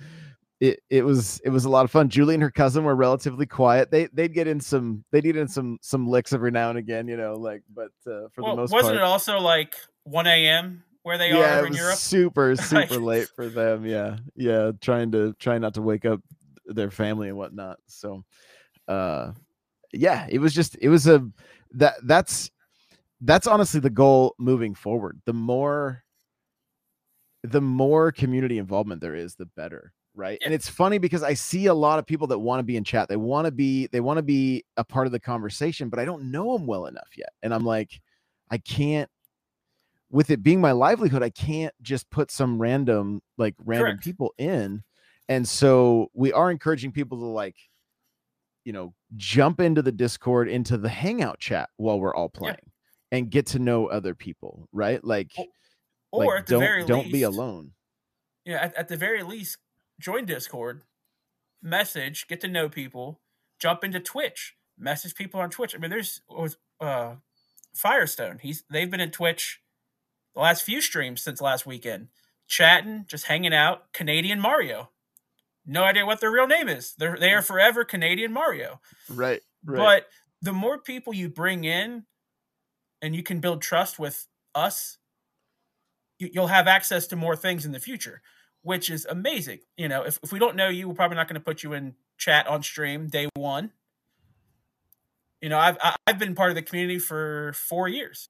it, 0.59 0.81
it 0.89 1.05
was 1.05 1.39
it 1.45 1.49
was 1.49 1.65
a 1.65 1.69
lot 1.69 1.85
of 1.85 1.91
fun 1.91 2.09
julie 2.09 2.33
and 2.33 2.43
her 2.43 2.51
cousin 2.51 2.83
were 2.83 2.95
relatively 2.95 3.45
quiet 3.45 3.91
they 3.91 4.07
they'd 4.07 4.33
get 4.33 4.47
in 4.47 4.59
some 4.59 5.03
they'd 5.11 5.23
get 5.23 5.37
in 5.37 5.47
some 5.47 5.77
some 5.81 6.07
licks 6.07 6.33
every 6.33 6.51
now 6.51 6.69
and 6.69 6.77
again 6.77 7.07
you 7.07 7.15
know 7.15 7.35
like 7.35 7.63
but 7.73 7.91
uh, 8.07 8.27
for 8.33 8.43
Well, 8.43 8.55
the 8.55 8.61
most 8.61 8.71
wasn't 8.71 8.95
part 8.95 8.97
it 8.97 9.03
also 9.03 9.39
like 9.39 9.75
one 10.03 10.27
a.m. 10.27 10.83
where 11.03 11.17
they 11.17 11.29
yeah 11.29 11.61
are 11.61 11.65
in 11.65 11.73
Europe? 11.73 11.95
super 11.95 12.55
super 12.57 12.97
late 12.97 13.29
for 13.35 13.47
them 13.47 13.85
yeah 13.85 14.17
yeah 14.35 14.71
trying 14.81 15.11
to 15.11 15.33
trying 15.39 15.61
not 15.61 15.75
to 15.75 15.81
wake 15.81 16.05
up 16.05 16.19
their 16.65 16.91
family 16.91 17.29
and 17.29 17.37
whatnot 17.37 17.77
so 17.87 18.23
uh 18.87 19.31
yeah 19.93 20.27
it 20.29 20.39
was 20.39 20.53
just 20.53 20.77
it 20.81 20.89
was 20.89 21.07
a 21.07 21.25
that 21.71 21.95
that's 22.03 22.51
that's 23.21 23.47
honestly 23.47 23.79
the 23.79 23.89
goal 23.89 24.35
moving 24.37 24.75
forward 24.75 25.21
the 25.25 25.33
more 25.33 26.03
the 27.43 27.61
more 27.61 28.11
community 28.11 28.57
involvement 28.57 28.99
there 28.99 29.15
is 29.15 29.35
the 29.35 29.45
better 29.45 29.93
right 30.19 30.39
and 30.43 30.53
it's 30.53 30.69
funny 30.69 30.97
because 30.97 31.23
i 31.23 31.33
see 31.33 31.67
a 31.67 31.73
lot 31.73 31.97
of 31.99 32.05
people 32.05 32.27
that 32.27 32.37
want 32.37 32.59
to 32.59 32.63
be 32.63 32.77
in 32.77 32.83
chat 32.83 33.07
they 33.07 33.15
want 33.15 33.45
to 33.45 33.51
be 33.51 33.87
they 33.87 34.01
want 34.01 34.17
to 34.17 34.23
be 34.23 34.63
a 34.77 34.83
part 34.83 35.05
of 35.07 35.11
the 35.11 35.19
conversation 35.19 35.89
but 35.89 35.99
i 35.99 36.05
don't 36.05 36.23
know 36.23 36.53
them 36.53 36.67
well 36.67 36.85
enough 36.85 37.09
yet 37.15 37.29
and 37.41 37.53
i'm 37.53 37.65
like 37.65 38.01
i 38.51 38.57
can't 38.57 39.09
with 40.11 40.29
it 40.29 40.43
being 40.43 40.59
my 40.59 40.71
livelihood 40.71 41.23
i 41.23 41.29
can't 41.29 41.73
just 41.81 42.09
put 42.09 42.29
some 42.31 42.59
random 42.61 43.21
like 43.37 43.55
random 43.63 43.91
Correct. 43.91 44.03
people 44.03 44.33
in 44.37 44.83
and 45.29 45.47
so 45.47 46.09
we 46.13 46.33
are 46.33 46.51
encouraging 46.51 46.91
people 46.91 47.17
to 47.17 47.25
like 47.25 47.55
you 48.65 48.73
know 48.73 48.93
jump 49.15 49.59
into 49.61 49.81
the 49.81 49.91
discord 49.91 50.49
into 50.49 50.77
the 50.77 50.89
hangout 50.89 51.39
chat 51.39 51.69
while 51.77 51.99
we're 51.99 52.13
all 52.13 52.31
Yeah. 52.33 52.39
playing 52.39 52.71
and 53.11 53.29
get 53.29 53.47
to 53.47 53.59
know 53.59 53.87
other 53.87 54.13
people, 54.13 54.67
right? 54.71 55.03
Like, 55.03 55.31
or 56.11 56.25
like, 56.25 56.39
at 56.41 56.45
the 56.45 56.51
don't 56.51 56.59
very 56.59 56.85
don't 56.85 56.99
least, 56.99 57.13
be 57.13 57.23
alone. 57.23 57.71
Yeah, 58.45 58.57
at, 58.57 58.75
at 58.75 58.87
the 58.87 58.97
very 58.97 59.23
least, 59.23 59.57
join 59.99 60.25
Discord, 60.25 60.83
message, 61.61 62.27
get 62.27 62.41
to 62.41 62.47
know 62.47 62.69
people, 62.69 63.19
jump 63.59 63.83
into 63.83 63.99
Twitch, 63.99 64.55
message 64.77 65.15
people 65.15 65.39
on 65.39 65.49
Twitch. 65.49 65.75
I 65.75 65.77
mean, 65.77 65.91
there's 65.91 66.21
uh, 66.79 67.15
Firestone. 67.75 68.39
He's 68.41 68.63
they've 68.69 68.89
been 68.89 68.99
in 69.01 69.11
Twitch 69.11 69.61
the 70.33 70.41
last 70.41 70.63
few 70.63 70.81
streams 70.81 71.21
since 71.21 71.41
last 71.41 71.65
weekend, 71.65 72.07
chatting, 72.47 73.05
just 73.07 73.25
hanging 73.25 73.53
out. 73.53 73.91
Canadian 73.93 74.39
Mario. 74.39 74.89
No 75.65 75.83
idea 75.83 76.05
what 76.05 76.19
their 76.19 76.31
real 76.31 76.47
name 76.47 76.67
is. 76.67 76.93
They're 76.97 77.17
they 77.17 77.33
are 77.33 77.41
forever 77.41 77.83
Canadian 77.83 78.33
Mario. 78.33 78.79
Right. 79.09 79.41
Right. 79.63 79.77
But 79.77 80.05
the 80.41 80.53
more 80.53 80.79
people 80.79 81.13
you 81.13 81.29
bring 81.29 81.65
in, 81.65 82.05
and 83.01 83.15
you 83.15 83.23
can 83.23 83.39
build 83.39 83.61
trust 83.61 83.99
with 83.99 84.27
us, 84.55 84.97
you, 86.17 86.29
you'll 86.33 86.47
have 86.47 86.67
access 86.67 87.07
to 87.07 87.15
more 87.15 87.35
things 87.35 87.65
in 87.65 87.71
the 87.71 87.79
future, 87.79 88.21
which 88.61 88.89
is 88.89 89.05
amazing. 89.05 89.59
You 89.77 89.87
know, 89.87 90.03
if, 90.03 90.19
if 90.23 90.31
we 90.31 90.39
don't 90.39 90.55
know 90.55 90.69
you, 90.69 90.87
we're 90.87 90.95
probably 90.95 91.15
not 91.15 91.27
going 91.27 91.39
to 91.39 91.45
put 91.45 91.63
you 91.63 91.73
in 91.73 91.95
chat 92.17 92.47
on 92.47 92.63
stream 92.63 93.07
day 93.07 93.27
one. 93.35 93.71
You 95.41 95.49
know, 95.49 95.57
I've 95.57 95.77
I've 96.05 96.19
been 96.19 96.35
part 96.35 96.49
of 96.49 96.55
the 96.55 96.61
community 96.61 96.99
for 96.99 97.53
four 97.53 97.87
years. 97.87 98.29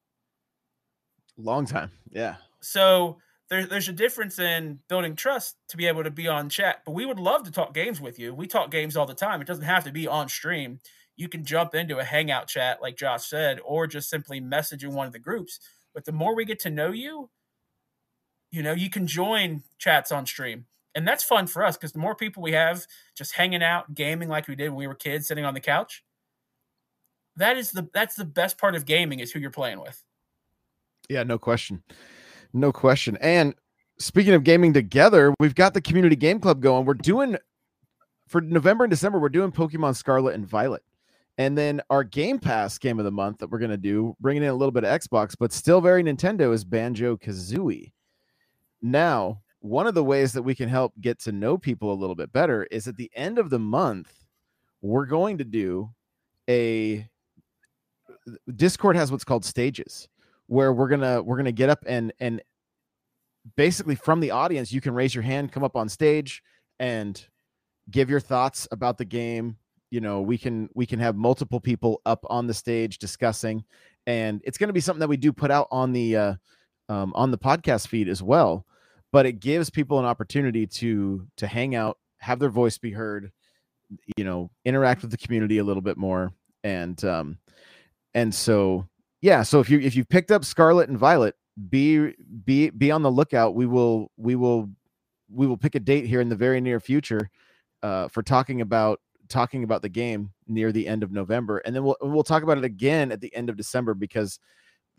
long 1.38 1.66
time. 1.66 1.92
Yeah. 2.12 2.36
So 2.62 3.18
there's 3.50 3.68
there's 3.68 3.90
a 3.90 3.94
difference 3.94 4.38
in 4.38 4.80
building 4.88 5.16
trust 5.16 5.56
to 5.70 5.78
be 5.78 5.88
able 5.88 6.04
to 6.04 6.12
be 6.12 6.28
on 6.28 6.50
chat. 6.50 6.84
But 6.86 6.92
we 6.92 7.06
would 7.06 7.20
love 7.20 7.44
to 7.44 7.52
talk 7.52 7.74
games 7.74 8.00
with 8.00 8.20
you. 8.20 8.36
We 8.36 8.46
talk 8.46 8.70
games 8.70 8.96
all 8.96 9.08
the 9.08 9.16
time. 9.16 9.42
It 9.42 9.48
doesn't 9.48 9.66
have 9.66 9.84
to 9.86 9.92
be 9.92 10.08
on 10.08 10.30
stream. 10.30 10.80
You 11.16 11.28
can 11.28 11.44
jump 11.44 11.74
into 11.74 11.98
a 11.98 12.04
hangout 12.04 12.48
chat, 12.48 12.82
like 12.82 12.96
Josh 12.96 13.26
said, 13.28 13.60
or 13.66 13.88
just 13.88 14.10
simply 14.10 14.40
message 14.40 14.84
in 14.84 14.94
one 14.94 15.08
of 15.08 15.14
the 15.14 15.20
groups. 15.20 15.60
But 15.94 16.06
the 16.06 16.12
more 16.12 16.36
we 16.36 16.46
get 16.46 16.60
to 16.60 16.70
know 16.70 16.92
you, 16.92 17.30
you 18.52 18.64
know, 18.64 18.74
you 18.74 18.90
can 18.90 19.08
join 19.08 19.64
chats 19.78 20.12
on 20.12 20.26
stream. 20.26 20.66
And 20.96 21.08
that's 21.08 21.24
fun 21.24 21.48
for 21.48 21.64
us 21.64 21.78
because 21.78 21.92
the 21.92 22.00
more 22.00 22.16
people 22.16 22.42
we 22.42 22.52
have 22.54 22.86
just 23.16 23.34
hanging 23.34 23.64
out, 23.64 23.94
gaming 23.94 24.28
like 24.28 24.48
we 24.48 24.56
did 24.56 24.70
when 24.70 24.78
we 24.78 24.88
were 24.88 24.96
kids, 24.96 25.28
sitting 25.28 25.46
on 25.46 25.54
the 25.54 25.60
couch, 25.60 26.04
that 27.36 27.58
is 27.58 27.72
the 27.72 27.88
that's 27.94 28.16
the 28.16 28.26
best 28.26 28.58
part 28.58 28.76
of 28.76 28.86
gaming 28.86 29.20
is 29.20 29.32
who 29.32 29.40
you're 29.40 29.52
playing 29.52 29.80
with. 29.80 30.04
Yeah, 31.10 31.24
no 31.24 31.38
question. 31.38 31.84
No 32.54 32.72
question. 32.72 33.18
And 33.22 33.54
speaking 34.00 34.34
of 34.34 34.44
gaming 34.44 34.74
together, 34.74 35.34
we've 35.40 35.56
got 35.56 35.74
the 35.74 35.82
community 35.82 36.16
game 36.16 36.40
club 36.40 36.62
going. 36.62 36.86
We're 36.86 36.96
doing 36.96 37.38
for 38.30 38.42
November 38.42 38.84
and 38.84 38.92
December, 38.92 39.20
we're 39.20 39.30
doing 39.30 39.52
Pokemon 39.52 39.96
Scarlet 39.96 40.36
and 40.36 40.48
Violet. 40.48 40.84
And 41.38 41.58
then 41.58 41.82
our 41.90 42.04
Game 42.04 42.38
Pass 42.38 42.78
game 42.78 43.00
of 43.00 43.06
the 43.06 43.12
month 43.12 43.40
that 43.40 43.50
we're 43.50 43.60
going 43.60 43.72
to 43.72 43.78
do, 43.78 44.16
bringing 44.20 44.44
in 44.44 44.50
a 44.50 44.54
little 44.54 44.72
bit 44.72 44.84
of 44.84 45.02
Xbox, 45.02 45.36
but 45.40 45.54
still 45.54 45.82
very 45.82 46.04
Nintendo, 46.04 46.54
is 46.54 46.64
Banjo 46.64 47.16
Kazooie. 47.18 47.92
Now, 48.82 49.42
one 49.60 49.88
of 49.88 49.94
the 49.94 50.04
ways 50.04 50.34
that 50.34 50.44
we 50.44 50.56
can 50.56 50.70
help 50.70 50.94
get 51.02 51.20
to 51.20 51.32
know 51.32 51.58
people 51.58 51.92
a 51.92 51.96
little 51.96 52.16
bit 52.16 52.32
better 52.32 52.66
is 52.72 52.88
at 52.88 52.96
the 52.96 53.12
end 53.14 53.38
of 53.38 53.50
the 53.50 53.60
month, 53.60 54.14
we're 54.82 55.06
going 55.06 55.38
to 55.40 55.44
do 55.44 55.90
a 56.50 57.08
Discord 58.56 58.96
has 58.96 59.12
what's 59.12 59.24
called 59.24 59.46
stages 59.46 60.08
where 60.48 60.74
we're 60.74 60.88
gonna 60.88 61.22
we're 61.22 61.38
gonna 61.38 61.52
get 61.52 61.70
up 61.70 61.84
and 61.86 62.12
and 62.20 62.42
basically 63.56 63.96
from 63.96 64.20
the 64.20 64.32
audience 64.32 64.72
you 64.72 64.82
can 64.82 64.94
raise 64.94 65.14
your 65.14 65.22
hand 65.22 65.52
come 65.52 65.64
up 65.64 65.76
on 65.76 65.88
stage 65.88 66.42
and 66.80 67.28
give 67.92 68.10
your 68.10 68.20
thoughts 68.20 68.68
about 68.72 68.98
the 68.98 69.06
game. 69.06 69.58
You 69.92 70.02
know 70.02 70.22
we 70.22 70.38
can 70.38 70.70
we 70.74 70.86
can 70.86 71.00
have 71.00 71.16
multiple 71.16 71.60
people 71.60 72.02
up 72.06 72.26
on 72.30 72.48
the 72.48 72.54
stage 72.54 72.98
discussing 72.98 73.64
and 74.08 74.42
it's 74.44 74.58
going 74.58 74.70
to 74.70 74.74
be 74.74 74.80
something 74.80 75.00
that 75.00 75.10
we 75.10 75.18
do 75.18 75.34
put 75.34 75.52
out 75.52 75.68
on 75.72 75.92
the 75.92 76.16
uh, 76.16 76.36
um, 76.90 77.14
on 77.16 77.32
the 77.32 77.38
podcast 77.38 77.88
feed 77.88 78.10
as 78.10 78.22
well 78.22 78.66
but 79.12 79.26
it 79.26 79.40
gives 79.40 79.70
people 79.70 80.00
an 80.00 80.06
opportunity 80.06 80.68
to 80.68 81.26
to 81.38 81.48
hang 81.48 81.76
out 81.76 81.98
have 82.18 82.40
their 82.40 82.50
voice 82.50 82.78
be 82.78 82.92
heard 82.92 83.32
you 84.18 84.24
know 84.24 84.50
interact 84.66 85.02
with 85.02 85.12
the 85.12 85.18
community 85.18 85.58
a 85.58 85.64
little 85.64 85.82
bit 85.82 85.98
more. 85.98 86.32
And 86.64 87.04
um 87.06 87.38
and 88.14 88.34
so 88.34 88.88
yeah 89.22 89.44
so 89.44 89.60
if 89.60 89.70
you 89.70 89.80
if 89.80 89.96
you 89.96 90.06
picked 90.06 90.32
up 90.32 90.46
scarlet 90.46 90.90
and 90.90 90.98
violet 90.98 91.36
be 91.70 92.14
be 92.46 92.70
be 92.70 92.92
on 92.92 93.02
the 93.02 93.12
lookout. 93.12 93.56
We 93.56 93.66
will 93.66 94.12
we 94.18 94.36
will 94.36 94.70
we 95.32 95.48
will 95.48 95.58
pick 95.58 95.76
a 95.76 95.80
date 95.80 96.06
here 96.06 96.22
in 96.22 96.30
the 96.30 96.36
very 96.36 96.62
near 96.62 96.80
future 96.80 97.30
uh 97.84 98.08
for 98.08 98.24
talking 98.24 98.62
about 98.62 99.00
talking 99.28 99.64
about 99.64 99.82
the 99.82 99.90
game 99.90 100.32
near 100.48 100.72
the 100.72 100.88
end 100.88 101.04
of 101.04 101.12
november. 101.12 101.60
And 101.60 101.76
then 101.76 101.84
we'll 101.84 101.98
we'll 102.02 102.24
talk 102.24 102.44
about 102.44 102.58
it 102.58 102.64
again 102.64 103.12
at 103.12 103.22
the 103.22 103.34
end 103.36 103.50
of 103.50 103.58
december 103.58 103.94
because 103.94 104.40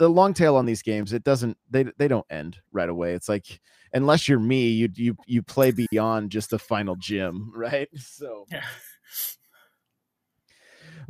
the 0.01 0.09
long 0.09 0.33
tail 0.33 0.57
on 0.57 0.65
these 0.65 0.81
games 0.83 1.13
it 1.13 1.23
doesn't 1.25 1.59
they 1.71 1.85
they 1.99 2.09
don't 2.09 2.25
end 2.31 2.57
right 2.73 2.89
away. 2.89 3.13
It's 3.13 3.29
like 3.29 3.61
unless 3.93 4.29
you're 4.29 4.41
me 4.41 4.69
you 4.71 4.89
you 4.95 5.15
you 5.27 5.43
play 5.43 5.73
beyond 5.73 6.31
just 6.31 6.49
the 6.51 6.59
final 6.59 6.97
gym 6.97 7.53
right? 7.57 7.89
So 7.97 8.47
Yeah. 8.51 8.65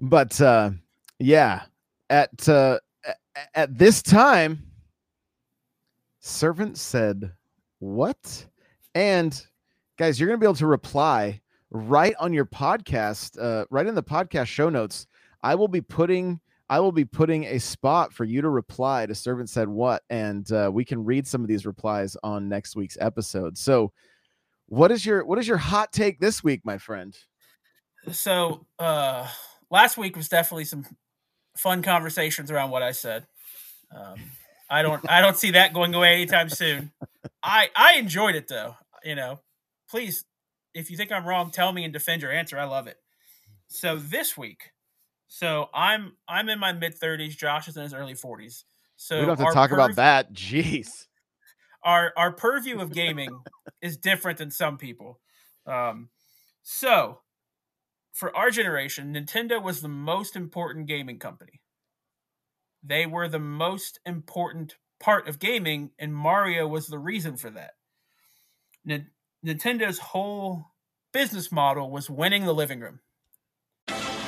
but 0.01 0.41
uh 0.41 0.71
yeah 1.21 1.63
at 2.11 2.49
uh 2.49 2.81
at 3.55 3.79
this 3.79 4.03
time 4.03 4.61
servant 6.19 6.77
said 6.77 7.33
what? 7.79 8.47
And 8.97 9.41
guys 9.99 10.19
you're 10.19 10.29
gonna 10.29 10.39
be 10.39 10.47
able 10.47 10.55
to 10.57 10.67
reply 10.67 11.41
right 11.71 12.15
on 12.19 12.33
your 12.33 12.45
podcast 12.45 13.41
uh 13.41 13.67
right 13.71 13.87
in 13.87 13.95
the 13.95 14.03
podcast 14.03 14.47
show 14.47 14.69
notes. 14.69 15.07
I 15.45 15.55
will 15.55 15.69
be 15.69 15.81
putting 15.81 16.41
i 16.71 16.81
will 16.81 16.93
be 16.93 17.05
putting 17.05 17.45
a 17.45 17.59
spot 17.61 18.15
for 18.15 18.25
you 18.25 18.41
to 18.41 18.49
reply 18.49 19.05
to 19.05 19.15
servant 19.15 19.51
said 19.51 19.69
what 19.69 20.03
and 20.09 20.51
uh, 20.53 20.71
we 20.73 20.85
can 20.85 21.05
read 21.05 21.27
some 21.27 21.43
of 21.43 21.49
these 21.49 21.67
replies 21.67 22.17
on 22.23 22.49
next 22.49 22.75
week's 22.75 22.97
episode 23.01 23.59
so 23.59 23.93
what 24.67 24.91
is 24.91 25.05
your 25.05 25.25
what 25.27 25.39
is 25.39 25.47
your 25.47 25.59
hot 25.59 25.93
take 25.93 26.19
this 26.21 26.43
week 26.43 26.63
my 26.65 26.79
friend 26.79 27.19
So 28.13 28.67
uh 28.79 29.29
last 29.71 29.99
week 29.99 30.17
was 30.17 30.29
definitely 30.29 30.65
some 30.65 30.87
fun 31.57 31.83
conversations 31.83 32.51
around 32.51 32.71
what 32.71 32.83
I 32.83 32.93
said. 32.93 33.27
Um, 33.95 34.17
I 34.69 34.83
don't 34.83 35.09
I 35.11 35.21
don't 35.21 35.37
see 35.37 35.51
that 35.53 35.73
going 35.73 35.95
away 35.95 36.15
anytime 36.15 36.49
soon. 36.49 36.93
I 37.43 37.71
I 37.77 37.95
enjoyed 37.95 38.35
it 38.37 38.49
though. 38.49 38.77
You 39.05 39.15
know, 39.15 39.41
please, 39.91 40.25
if 40.75 40.91
you 40.91 40.97
think 40.97 41.11
I'm 41.13 41.27
wrong, 41.27 41.51
tell 41.51 41.73
me 41.73 41.85
and 41.85 41.93
defend 41.93 42.23
your 42.23 42.31
answer. 42.33 42.59
I 42.59 42.65
love 42.65 42.87
it. 42.87 42.97
So 43.69 43.97
this 43.97 44.37
week, 44.37 44.71
so 45.31 45.71
I'm 45.73 46.13
I'm 46.29 46.51
in 46.51 46.59
my 46.59 46.75
mid 46.75 47.01
30s. 47.01 47.37
Josh 47.37 47.69
is 47.69 47.79
in 47.79 47.85
his 47.85 47.95
early 47.95 48.15
40s. 48.15 48.65
So 48.97 49.19
we 49.19 49.25
don't 49.25 49.39
have 49.39 49.49
to 49.49 49.55
talk 49.55 49.71
about 49.71 49.95
that 49.97 50.35
jeez 50.35 51.07
our 51.83 52.13
our 52.17 52.33
purview 52.33 52.81
of 52.81 52.93
gaming 52.93 53.31
is 53.83 53.97
different 53.97 54.39
than 54.39 54.51
some 54.51 54.77
people. 54.77 55.21
Um, 55.67 56.09
so 56.63 57.21
for 58.13 58.37
our 58.37 58.51
generation, 58.51 59.15
Nintendo 59.15 59.63
was 59.63 59.81
the 59.81 59.89
most 59.89 60.37
important 60.37 60.87
gaming 60.87 61.19
company. 61.19 61.61
They 62.83 63.07
were 63.07 63.29
the 63.29 63.39
most 63.39 64.01
important 64.05 64.77
part 64.99 65.29
of 65.29 65.39
gaming, 65.39 65.91
and 65.99 66.15
Mario 66.15 66.67
was 66.67 66.87
the 66.87 66.99
reason 66.99 67.37
for 67.37 67.51
that. 67.51 67.73
Nin- 68.85 69.11
Nintendo's 69.45 69.99
whole 69.99 70.67
business 71.13 71.51
model 71.51 71.91
was 71.91 72.11
winning 72.11 72.45
the 72.45 72.55
living 72.55 72.81
room. 72.81 73.01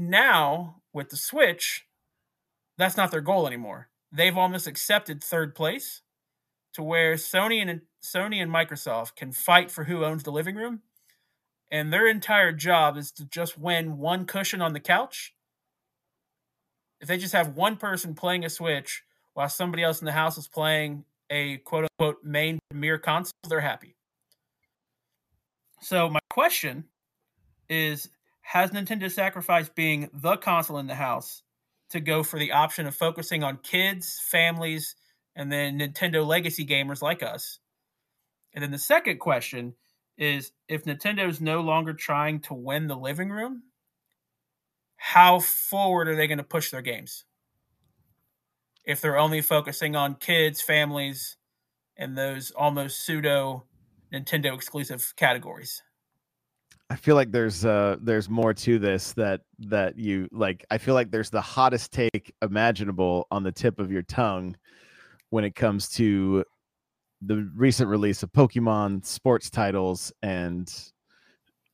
Now, 0.00 0.76
with 0.92 1.08
the 1.08 1.16
Switch, 1.16 1.84
that's 2.76 2.96
not 2.96 3.10
their 3.10 3.20
goal 3.20 3.48
anymore. 3.48 3.88
They've 4.12 4.38
almost 4.38 4.68
accepted 4.68 5.24
third 5.24 5.56
place 5.56 6.02
to 6.74 6.84
where 6.84 7.14
Sony 7.14 7.60
and 7.60 7.80
Sony 8.00 8.40
and 8.40 8.48
Microsoft 8.48 9.16
can 9.16 9.32
fight 9.32 9.72
for 9.72 9.84
who 9.84 10.04
owns 10.04 10.22
the 10.22 10.30
living 10.30 10.54
room. 10.54 10.82
And 11.68 11.92
their 11.92 12.06
entire 12.06 12.52
job 12.52 12.96
is 12.96 13.10
to 13.12 13.24
just 13.24 13.58
win 13.58 13.98
one 13.98 14.24
cushion 14.24 14.62
on 14.62 14.72
the 14.72 14.78
couch. 14.78 15.34
If 17.00 17.08
they 17.08 17.18
just 17.18 17.34
have 17.34 17.56
one 17.56 17.76
person 17.76 18.14
playing 18.14 18.44
a 18.44 18.50
Switch 18.50 19.02
while 19.34 19.48
somebody 19.48 19.82
else 19.82 20.00
in 20.00 20.06
the 20.06 20.12
house 20.12 20.38
is 20.38 20.46
playing 20.46 21.04
a 21.28 21.56
quote 21.58 21.88
unquote 21.98 22.22
main 22.22 22.60
premier 22.70 22.98
console, 22.98 23.32
they're 23.48 23.58
happy. 23.60 23.96
So 25.80 26.08
my 26.08 26.20
question 26.30 26.84
is 27.68 28.08
has 28.48 28.70
Nintendo 28.70 29.12
sacrificed 29.12 29.74
being 29.74 30.08
the 30.10 30.34
console 30.38 30.78
in 30.78 30.86
the 30.86 30.94
house 30.94 31.42
to 31.90 32.00
go 32.00 32.22
for 32.22 32.38
the 32.38 32.52
option 32.52 32.86
of 32.86 32.96
focusing 32.96 33.44
on 33.44 33.58
kids, 33.58 34.18
families, 34.24 34.96
and 35.36 35.52
then 35.52 35.78
Nintendo 35.78 36.26
legacy 36.26 36.64
gamers 36.64 37.02
like 37.02 37.22
us. 37.22 37.58
And 38.54 38.64
then 38.64 38.70
the 38.70 38.78
second 38.78 39.18
question 39.20 39.74
is 40.16 40.52
if 40.66 40.86
Nintendo 40.86 41.28
is 41.28 41.42
no 41.42 41.60
longer 41.60 41.92
trying 41.92 42.40
to 42.40 42.54
win 42.54 42.86
the 42.86 42.96
living 42.96 43.28
room, 43.28 43.64
how 44.96 45.40
forward 45.40 46.08
are 46.08 46.16
they 46.16 46.26
going 46.26 46.38
to 46.38 46.42
push 46.42 46.70
their 46.70 46.80
games? 46.80 47.26
If 48.82 49.02
they're 49.02 49.18
only 49.18 49.42
focusing 49.42 49.94
on 49.94 50.14
kids, 50.14 50.62
families, 50.62 51.36
and 51.98 52.16
those 52.16 52.50
almost 52.52 53.04
pseudo 53.04 53.64
Nintendo 54.10 54.54
exclusive 54.54 55.12
categories. 55.16 55.82
I 56.90 56.96
feel 56.96 57.16
like 57.16 57.30
there's 57.32 57.64
uh 57.64 57.96
there's 58.00 58.30
more 58.30 58.54
to 58.54 58.78
this 58.78 59.12
that 59.14 59.42
that 59.60 59.98
you 59.98 60.28
like 60.32 60.64
I 60.70 60.78
feel 60.78 60.94
like 60.94 61.10
there's 61.10 61.30
the 61.30 61.40
hottest 61.40 61.92
take 61.92 62.32
imaginable 62.40 63.26
on 63.30 63.42
the 63.42 63.52
tip 63.52 63.78
of 63.78 63.92
your 63.92 64.02
tongue 64.02 64.56
when 65.30 65.44
it 65.44 65.54
comes 65.54 65.90
to 65.90 66.44
the 67.20 67.50
recent 67.54 67.90
release 67.90 68.22
of 68.22 68.32
Pokemon 68.32 69.04
sports 69.04 69.50
titles 69.50 70.12
and 70.22 70.72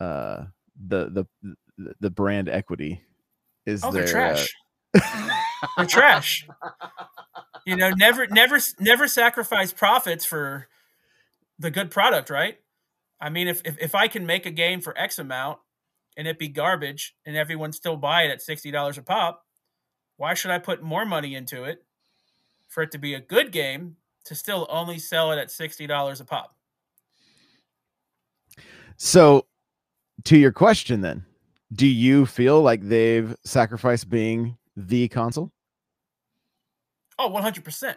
uh 0.00 0.44
the 0.88 1.26
the 1.42 1.54
the 2.00 2.10
brand 2.10 2.48
equity 2.48 3.02
is 3.66 3.84
oh, 3.84 3.90
there 3.90 4.04
they're 4.04 4.12
trash. 4.12 4.54
Uh... 4.96 5.00
they're 5.76 5.86
trash. 5.86 6.46
You 7.66 7.76
know, 7.76 7.90
never 7.90 8.26
never 8.26 8.58
never 8.80 9.08
sacrifice 9.08 9.72
profits 9.72 10.24
for 10.24 10.68
the 11.58 11.70
good 11.70 11.90
product, 11.90 12.30
right? 12.30 12.58
I 13.20 13.30
mean, 13.30 13.48
if, 13.48 13.62
if 13.64 13.78
if 13.80 13.94
I 13.94 14.08
can 14.08 14.26
make 14.26 14.46
a 14.46 14.50
game 14.50 14.80
for 14.80 14.96
X 14.98 15.18
amount 15.18 15.58
and 16.16 16.28
it 16.28 16.38
be 16.38 16.48
garbage 16.48 17.14
and 17.24 17.36
everyone 17.36 17.72
still 17.72 17.96
buy 17.96 18.22
it 18.22 18.30
at 18.30 18.42
sixty 18.42 18.70
dollars 18.70 18.98
a 18.98 19.02
pop, 19.02 19.44
why 20.16 20.34
should 20.34 20.50
I 20.50 20.58
put 20.58 20.82
more 20.82 21.04
money 21.04 21.34
into 21.34 21.64
it 21.64 21.84
for 22.68 22.82
it 22.82 22.90
to 22.92 22.98
be 22.98 23.14
a 23.14 23.20
good 23.20 23.52
game 23.52 23.96
to 24.24 24.34
still 24.34 24.66
only 24.70 24.98
sell 24.98 25.32
it 25.32 25.38
at 25.38 25.50
sixty 25.50 25.86
dollars 25.86 26.20
a 26.20 26.24
pop? 26.24 26.56
So, 28.96 29.46
to 30.24 30.38
your 30.38 30.52
question, 30.52 31.00
then, 31.00 31.24
do 31.72 31.86
you 31.86 32.26
feel 32.26 32.62
like 32.62 32.82
they've 32.82 33.34
sacrificed 33.44 34.08
being 34.08 34.56
the 34.76 35.08
console? 35.08 35.50
Oh, 37.18 37.30
100%. 37.30 37.96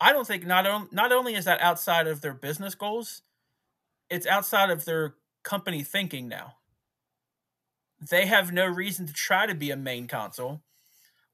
I 0.00 0.12
don't 0.12 0.26
think 0.26 0.46
not, 0.46 0.66
on, 0.66 0.88
not 0.92 1.12
only 1.12 1.34
is 1.34 1.44
that 1.46 1.60
outside 1.60 2.06
of 2.06 2.20
their 2.20 2.34
business 2.34 2.74
goals, 2.74 3.22
it's 4.10 4.26
outside 4.26 4.70
of 4.70 4.84
their 4.84 5.14
company 5.42 5.82
thinking 5.82 6.28
now. 6.28 6.54
They 8.00 8.26
have 8.26 8.52
no 8.52 8.66
reason 8.66 9.06
to 9.06 9.12
try 9.12 9.46
to 9.46 9.54
be 9.54 9.70
a 9.70 9.76
main 9.76 10.06
console 10.06 10.62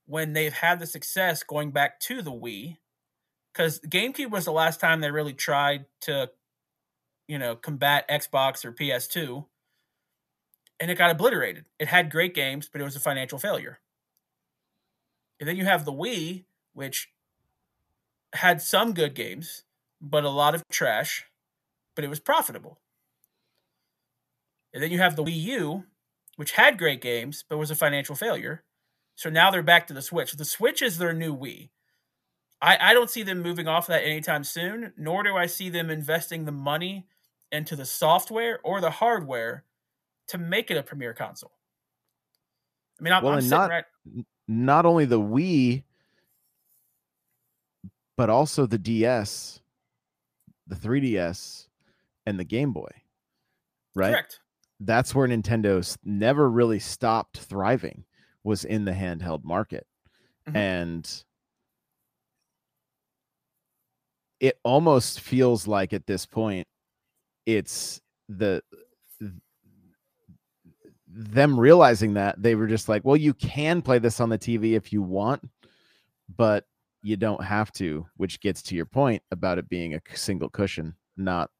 when 0.06 0.32
they've 0.32 0.52
had 0.52 0.78
the 0.78 0.86
success 0.86 1.42
going 1.42 1.70
back 1.70 2.00
to 2.00 2.22
the 2.22 2.32
Wii. 2.32 2.78
Because 3.52 3.80
GameCube 3.80 4.30
was 4.30 4.46
the 4.46 4.52
last 4.52 4.80
time 4.80 5.00
they 5.00 5.10
really 5.10 5.32
tried 5.32 5.86
to, 6.02 6.30
you 7.28 7.38
know, 7.38 7.54
combat 7.54 8.08
Xbox 8.08 8.64
or 8.64 8.72
PS2. 8.72 9.46
And 10.80 10.90
it 10.90 10.98
got 10.98 11.10
obliterated. 11.10 11.66
It 11.78 11.88
had 11.88 12.10
great 12.10 12.34
games, 12.34 12.68
but 12.70 12.80
it 12.80 12.84
was 12.84 12.96
a 12.96 13.00
financial 13.00 13.38
failure. 13.38 13.78
And 15.38 15.48
then 15.48 15.56
you 15.56 15.64
have 15.64 15.84
the 15.84 15.92
Wii, 15.92 16.44
which 16.72 17.10
had 18.32 18.60
some 18.60 18.92
good 18.92 19.14
games, 19.14 19.64
but 20.00 20.24
a 20.24 20.30
lot 20.30 20.54
of 20.54 20.64
trash, 20.70 21.26
but 21.94 22.04
it 22.04 22.08
was 22.08 22.20
profitable. 22.20 22.78
And 24.72 24.82
then 24.82 24.90
you 24.90 24.98
have 24.98 25.16
the 25.16 25.24
Wii 25.24 25.40
U, 25.42 25.84
which 26.36 26.52
had 26.52 26.78
great 26.78 27.00
games, 27.00 27.44
but 27.48 27.58
was 27.58 27.70
a 27.70 27.76
financial 27.76 28.16
failure. 28.16 28.64
So 29.14 29.30
now 29.30 29.50
they're 29.50 29.62
back 29.62 29.86
to 29.86 29.94
the 29.94 30.02
Switch. 30.02 30.32
The 30.32 30.44
Switch 30.44 30.82
is 30.82 30.98
their 30.98 31.12
new 31.12 31.36
Wii. 31.36 31.70
I, 32.60 32.90
I 32.90 32.94
don't 32.94 33.10
see 33.10 33.22
them 33.22 33.42
moving 33.42 33.68
off 33.68 33.84
of 33.84 33.94
that 33.94 34.04
anytime 34.04 34.42
soon, 34.42 34.92
nor 34.96 35.22
do 35.22 35.36
I 35.36 35.46
see 35.46 35.68
them 35.68 35.90
investing 35.90 36.44
the 36.44 36.52
money 36.52 37.06
into 37.52 37.76
the 37.76 37.84
software 37.84 38.58
or 38.64 38.80
the 38.80 38.90
hardware 38.90 39.64
to 40.28 40.38
make 40.38 40.70
it 40.70 40.76
a 40.76 40.82
premier 40.82 41.14
console. 41.14 41.52
I 42.98 43.02
mean, 43.02 43.12
I'm, 43.12 43.22
well, 43.22 43.34
I'm 43.34 43.48
not, 43.48 43.70
right... 43.70 43.84
not 44.48 44.86
only 44.86 45.04
the 45.04 45.20
Wii, 45.20 45.84
but 48.16 48.30
also 48.30 48.66
the 48.66 48.78
DS, 48.78 49.60
the 50.66 50.76
3DS, 50.76 51.68
and 52.26 52.38
the 52.38 52.44
Game 52.44 52.72
Boy. 52.72 52.90
Right? 53.94 54.12
Correct. 54.12 54.40
That's 54.80 55.14
where 55.14 55.28
Nintendo's 55.28 55.96
never 56.04 56.50
really 56.50 56.78
stopped 56.78 57.38
thriving 57.38 58.04
was 58.42 58.64
in 58.64 58.84
the 58.84 58.92
handheld 58.92 59.44
market. 59.44 59.86
Mm-hmm. 60.48 60.56
And 60.56 61.24
it 64.40 64.58
almost 64.62 65.20
feels 65.20 65.66
like 65.66 65.92
at 65.92 66.06
this 66.06 66.26
point 66.26 66.66
it's 67.46 68.00
the 68.28 68.62
them 71.16 71.58
realizing 71.58 72.14
that 72.14 72.42
they 72.42 72.56
were 72.56 72.66
just 72.66 72.88
like, 72.88 73.04
well, 73.04 73.16
you 73.16 73.32
can 73.32 73.80
play 73.80 73.98
this 73.98 74.20
on 74.20 74.28
the 74.28 74.38
TV 74.38 74.72
if 74.72 74.92
you 74.92 75.00
want, 75.00 75.48
but 76.36 76.64
you 77.02 77.16
don't 77.16 77.42
have 77.44 77.70
to, 77.72 78.04
which 78.16 78.40
gets 78.40 78.62
to 78.62 78.74
your 78.74 78.86
point 78.86 79.22
about 79.30 79.58
it 79.58 79.68
being 79.68 79.94
a 79.94 80.00
single 80.14 80.48
cushion, 80.48 80.94
not 81.16 81.50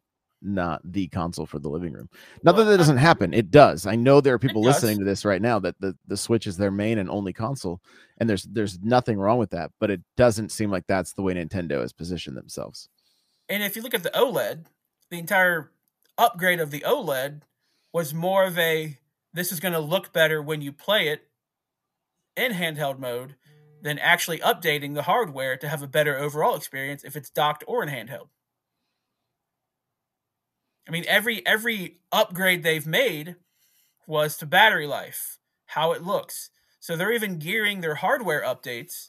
not 0.45 0.81
the 0.85 1.09
console 1.09 1.47
for 1.47 1.59
the 1.59 1.69
living 1.69 1.93
room. 1.93 2.09
Not 2.43 2.55
well, 2.55 2.65
that 2.65 2.73
that 2.73 2.79
doesn't 2.79 2.99
happen. 2.99 3.33
It 3.33 3.51
does. 3.51 3.87
I 3.87 3.97
know 3.97 4.21
there 4.21 4.35
are 4.35 4.39
people 4.39 4.63
listening 4.63 4.99
to 4.99 5.05
this 5.05 5.25
right 5.25 5.43
now 5.43 5.59
that 5.61 5.81
the, 5.81 5.97
the 6.07 6.17
Switch 6.17 6.47
is 6.47 6.57
their 6.57 6.71
main 6.71 6.99
and 6.99 7.11
only 7.11 7.33
console, 7.33 7.81
and 8.19 8.29
there's 8.29 8.45
there's 8.45 8.79
nothing 8.81 9.19
wrong 9.19 9.39
with 9.39 9.51
that, 9.51 9.71
but 9.81 9.91
it 9.91 10.03
doesn't 10.17 10.53
seem 10.53 10.71
like 10.71 10.87
that's 10.87 11.15
the 11.15 11.23
way 11.23 11.35
Nintendo 11.35 11.81
has 11.81 11.93
positioned 11.93 12.37
themselves. 12.37 12.89
And 13.49 13.63
if 13.63 13.77
you 13.77 13.83
look 13.83 13.95
at 13.95 14.03
the 14.03 14.11
OLED, 14.11 14.67
the 15.11 15.19
entire 15.19 15.71
upgrade 16.17 16.61
of 16.61 16.71
the 16.71 16.85
OLED 16.87 17.43
was 17.93 18.15
more 18.15 18.45
of 18.45 18.59
a 18.59 18.99
this 19.33 19.51
is 19.51 19.61
going 19.61 19.75
to 19.75 19.81
look 19.81 20.13
better 20.13 20.41
when 20.41 20.63
you 20.63 20.73
play 20.73 21.09
it 21.09 21.29
in 22.37 22.53
handheld 22.53 22.99
mode 22.99 23.35
than 23.83 23.99
actually 23.99 24.39
updating 24.39 24.95
the 24.95 25.03
hardware 25.03 25.57
to 25.57 25.69
have 25.69 25.83
a 25.83 25.89
better 25.89 26.17
overall 26.17 26.57
experience 26.57 27.05
if 27.05 27.17
it's 27.17 27.31
docked 27.31 27.63
or 27.67 27.83
in 27.83 27.89
handheld. 27.89 28.29
I 30.87 30.91
mean, 30.91 31.05
every 31.09 31.47
every 31.47 31.99
upgrade 32.13 32.63
they've 32.63 32.87
made 32.87 33.37
was 34.07 34.37
to 34.39 34.47
battery 34.47 34.87
life, 34.87 35.39
how 35.67 35.93
it 35.93 36.03
looks. 36.03 36.51
So 36.81 36.97
they're 36.97 37.13
even 37.13 37.39
gearing 37.39 37.81
their 37.81 37.95
hardware 37.95 38.43
updates 38.43 39.09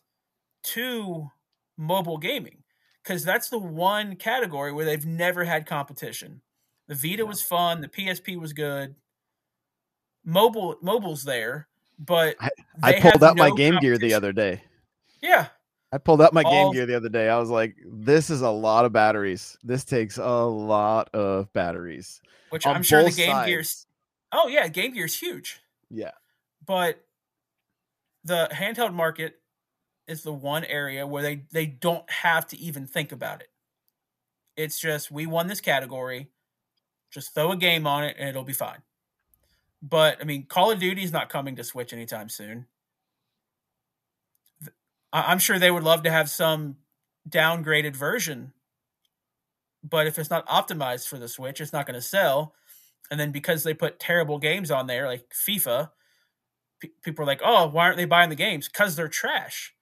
to 0.63 1.31
mobile 1.77 2.17
gaming 2.17 2.63
because 3.03 3.23
that's 3.23 3.49
the 3.49 3.59
one 3.59 4.15
category 4.15 4.71
where 4.71 4.85
they've 4.85 5.05
never 5.05 5.43
had 5.43 5.65
competition. 5.65 6.41
The 6.87 6.95
Vita 6.95 7.17
yeah. 7.17 7.23
was 7.23 7.41
fun, 7.41 7.81
the 7.81 7.89
PSP 7.89 8.39
was 8.39 8.53
good. 8.53 8.95
Mobile 10.23 10.77
mobile's 10.81 11.23
there, 11.23 11.67
but 11.99 12.35
I, 12.39 12.49
I 12.81 12.99
pulled 12.99 13.23
out 13.23 13.35
no 13.35 13.49
my 13.49 13.55
Game 13.55 13.77
Gear 13.79 13.97
the 13.97 14.13
other 14.13 14.31
day. 14.31 14.63
Yeah. 15.21 15.47
I 15.95 15.97
pulled 15.97 16.19
up 16.19 16.33
my 16.33 16.43
All... 16.43 16.51
Game 16.51 16.73
Gear 16.73 16.85
the 16.85 16.97
other 16.97 17.07
day. 17.07 17.29
I 17.29 17.39
was 17.39 17.49
like, 17.49 17.77
this 17.85 18.29
is 18.29 18.41
a 18.41 18.49
lot 18.49 18.83
of 18.83 18.91
batteries. 18.91 19.57
This 19.63 19.85
takes 19.85 20.17
a 20.17 20.43
lot 20.43 21.09
of 21.13 21.51
batteries. 21.53 22.21
Which 22.49 22.67
I'm 22.67 22.83
sure 22.83 23.01
the 23.01 23.11
Game 23.11 23.45
Gear's 23.45 23.87
Oh 24.33 24.49
yeah, 24.49 24.67
Game 24.67 24.93
Gear's 24.93 25.17
huge. 25.17 25.61
Yeah. 25.89 26.11
But 26.65 27.01
the 28.25 28.49
handheld 28.51 28.93
market 28.93 29.35
is 30.05 30.23
the 30.23 30.33
one 30.33 30.65
area 30.65 31.07
where 31.07 31.23
they 31.23 31.43
they 31.53 31.65
don't 31.65 32.09
have 32.11 32.45
to 32.47 32.57
even 32.59 32.87
think 32.87 33.13
about 33.13 33.39
it. 33.39 33.47
It's 34.57 34.77
just 34.77 35.11
we 35.11 35.25
won 35.25 35.47
this 35.47 35.61
category. 35.61 36.27
Just 37.09 37.33
throw 37.33 37.53
a 37.53 37.55
game 37.55 37.87
on 37.87 38.03
it 38.03 38.17
and 38.19 38.27
it'll 38.27 38.43
be 38.43 38.51
fine. 38.51 38.79
But 39.81 40.17
I 40.19 40.25
mean, 40.25 40.45
Call 40.45 40.71
of 40.71 40.79
Duty 40.79 41.03
is 41.03 41.13
not 41.13 41.29
coming 41.29 41.55
to 41.55 41.63
Switch 41.63 41.93
anytime 41.93 42.27
soon. 42.27 42.65
I'm 45.21 45.39
sure 45.39 45.57
they 45.57 45.71
would 45.71 45.83
love 45.83 46.03
to 46.03 46.11
have 46.11 46.29
some 46.29 46.77
downgraded 47.29 47.95
version, 47.95 48.53
but 49.83 50.07
if 50.07 50.19
it's 50.19 50.29
not 50.29 50.47
optimized 50.47 51.07
for 51.07 51.17
the 51.17 51.27
Switch, 51.27 51.61
it's 51.61 51.73
not 51.73 51.85
going 51.85 51.95
to 51.95 52.01
sell. 52.01 52.53
And 53.09 53.19
then 53.19 53.31
because 53.31 53.63
they 53.63 53.73
put 53.73 53.99
terrible 53.99 54.39
games 54.39 54.71
on 54.71 54.87
there, 54.87 55.07
like 55.07 55.29
FIFA, 55.29 55.91
people 57.03 57.23
are 57.23 57.27
like, 57.27 57.41
"Oh, 57.43 57.67
why 57.67 57.85
aren't 57.85 57.97
they 57.97 58.05
buying 58.05 58.29
the 58.29 58.35
games? 58.35 58.67
Because 58.67 58.95
they're 58.95 59.07
trash." 59.07 59.73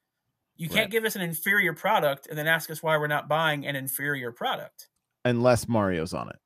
You 0.56 0.68
can't 0.68 0.82
right. 0.82 0.90
give 0.90 1.04
us 1.04 1.16
an 1.16 1.22
inferior 1.22 1.72
product 1.72 2.28
and 2.28 2.38
then 2.38 2.46
ask 2.46 2.70
us 2.70 2.82
why 2.82 2.96
we're 2.96 3.08
not 3.08 3.28
buying 3.28 3.66
an 3.66 3.74
inferior 3.74 4.30
product. 4.30 4.88
Unless 5.24 5.68
Mario's 5.68 6.14
on 6.14 6.28
it. 6.28 6.36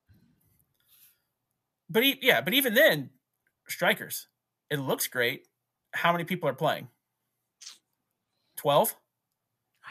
But 1.90 2.22
yeah, 2.22 2.40
but 2.40 2.55
even 2.55 2.74
then, 2.74 3.11
strikers. 3.68 4.29
It 4.70 4.79
looks 4.79 5.07
great. 5.09 5.46
How 5.92 6.12
many 6.12 6.24
people 6.24 6.48
are 6.48 6.55
playing? 6.55 6.88
Twelve. 8.59 8.94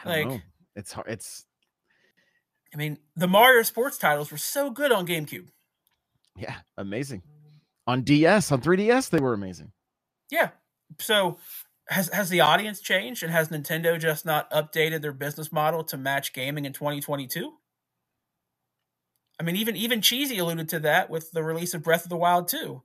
Like 0.05 0.27
know. 0.27 0.41
it's 0.75 0.91
hard. 0.91 1.07
It's. 1.09 1.45
I 2.73 2.77
mean, 2.77 2.99
the 3.15 3.27
Mario 3.27 3.63
sports 3.63 3.97
titles 3.97 4.31
were 4.31 4.37
so 4.37 4.69
good 4.69 4.91
on 4.91 5.07
GameCube. 5.07 5.47
Yeah, 6.37 6.55
amazing. 6.77 7.23
On 7.87 8.03
DS, 8.03 8.51
on 8.51 8.61
3DS, 8.61 9.09
they 9.09 9.19
were 9.19 9.33
amazing. 9.33 9.71
Yeah. 10.29 10.49
So 10.99 11.39
has 11.89 12.09
has 12.09 12.29
the 12.29 12.41
audience 12.41 12.81
changed 12.81 13.23
and 13.23 13.31
has 13.31 13.47
Nintendo 13.47 13.97
just 13.97 14.25
not 14.25 14.51
updated 14.51 15.01
their 15.01 15.13
business 15.13 15.51
model 15.51 15.83
to 15.85 15.97
match 15.97 16.33
gaming 16.33 16.65
in 16.65 16.73
2022? 16.73 17.53
I 19.39 19.43
mean, 19.43 19.55
even 19.55 19.75
even 19.75 20.01
Cheesy 20.01 20.37
alluded 20.37 20.69
to 20.69 20.79
that 20.79 21.09
with 21.09 21.31
the 21.31 21.43
release 21.43 21.73
of 21.73 21.83
Breath 21.83 22.03
of 22.03 22.09
the 22.09 22.17
Wild 22.17 22.47
2. 22.49 22.83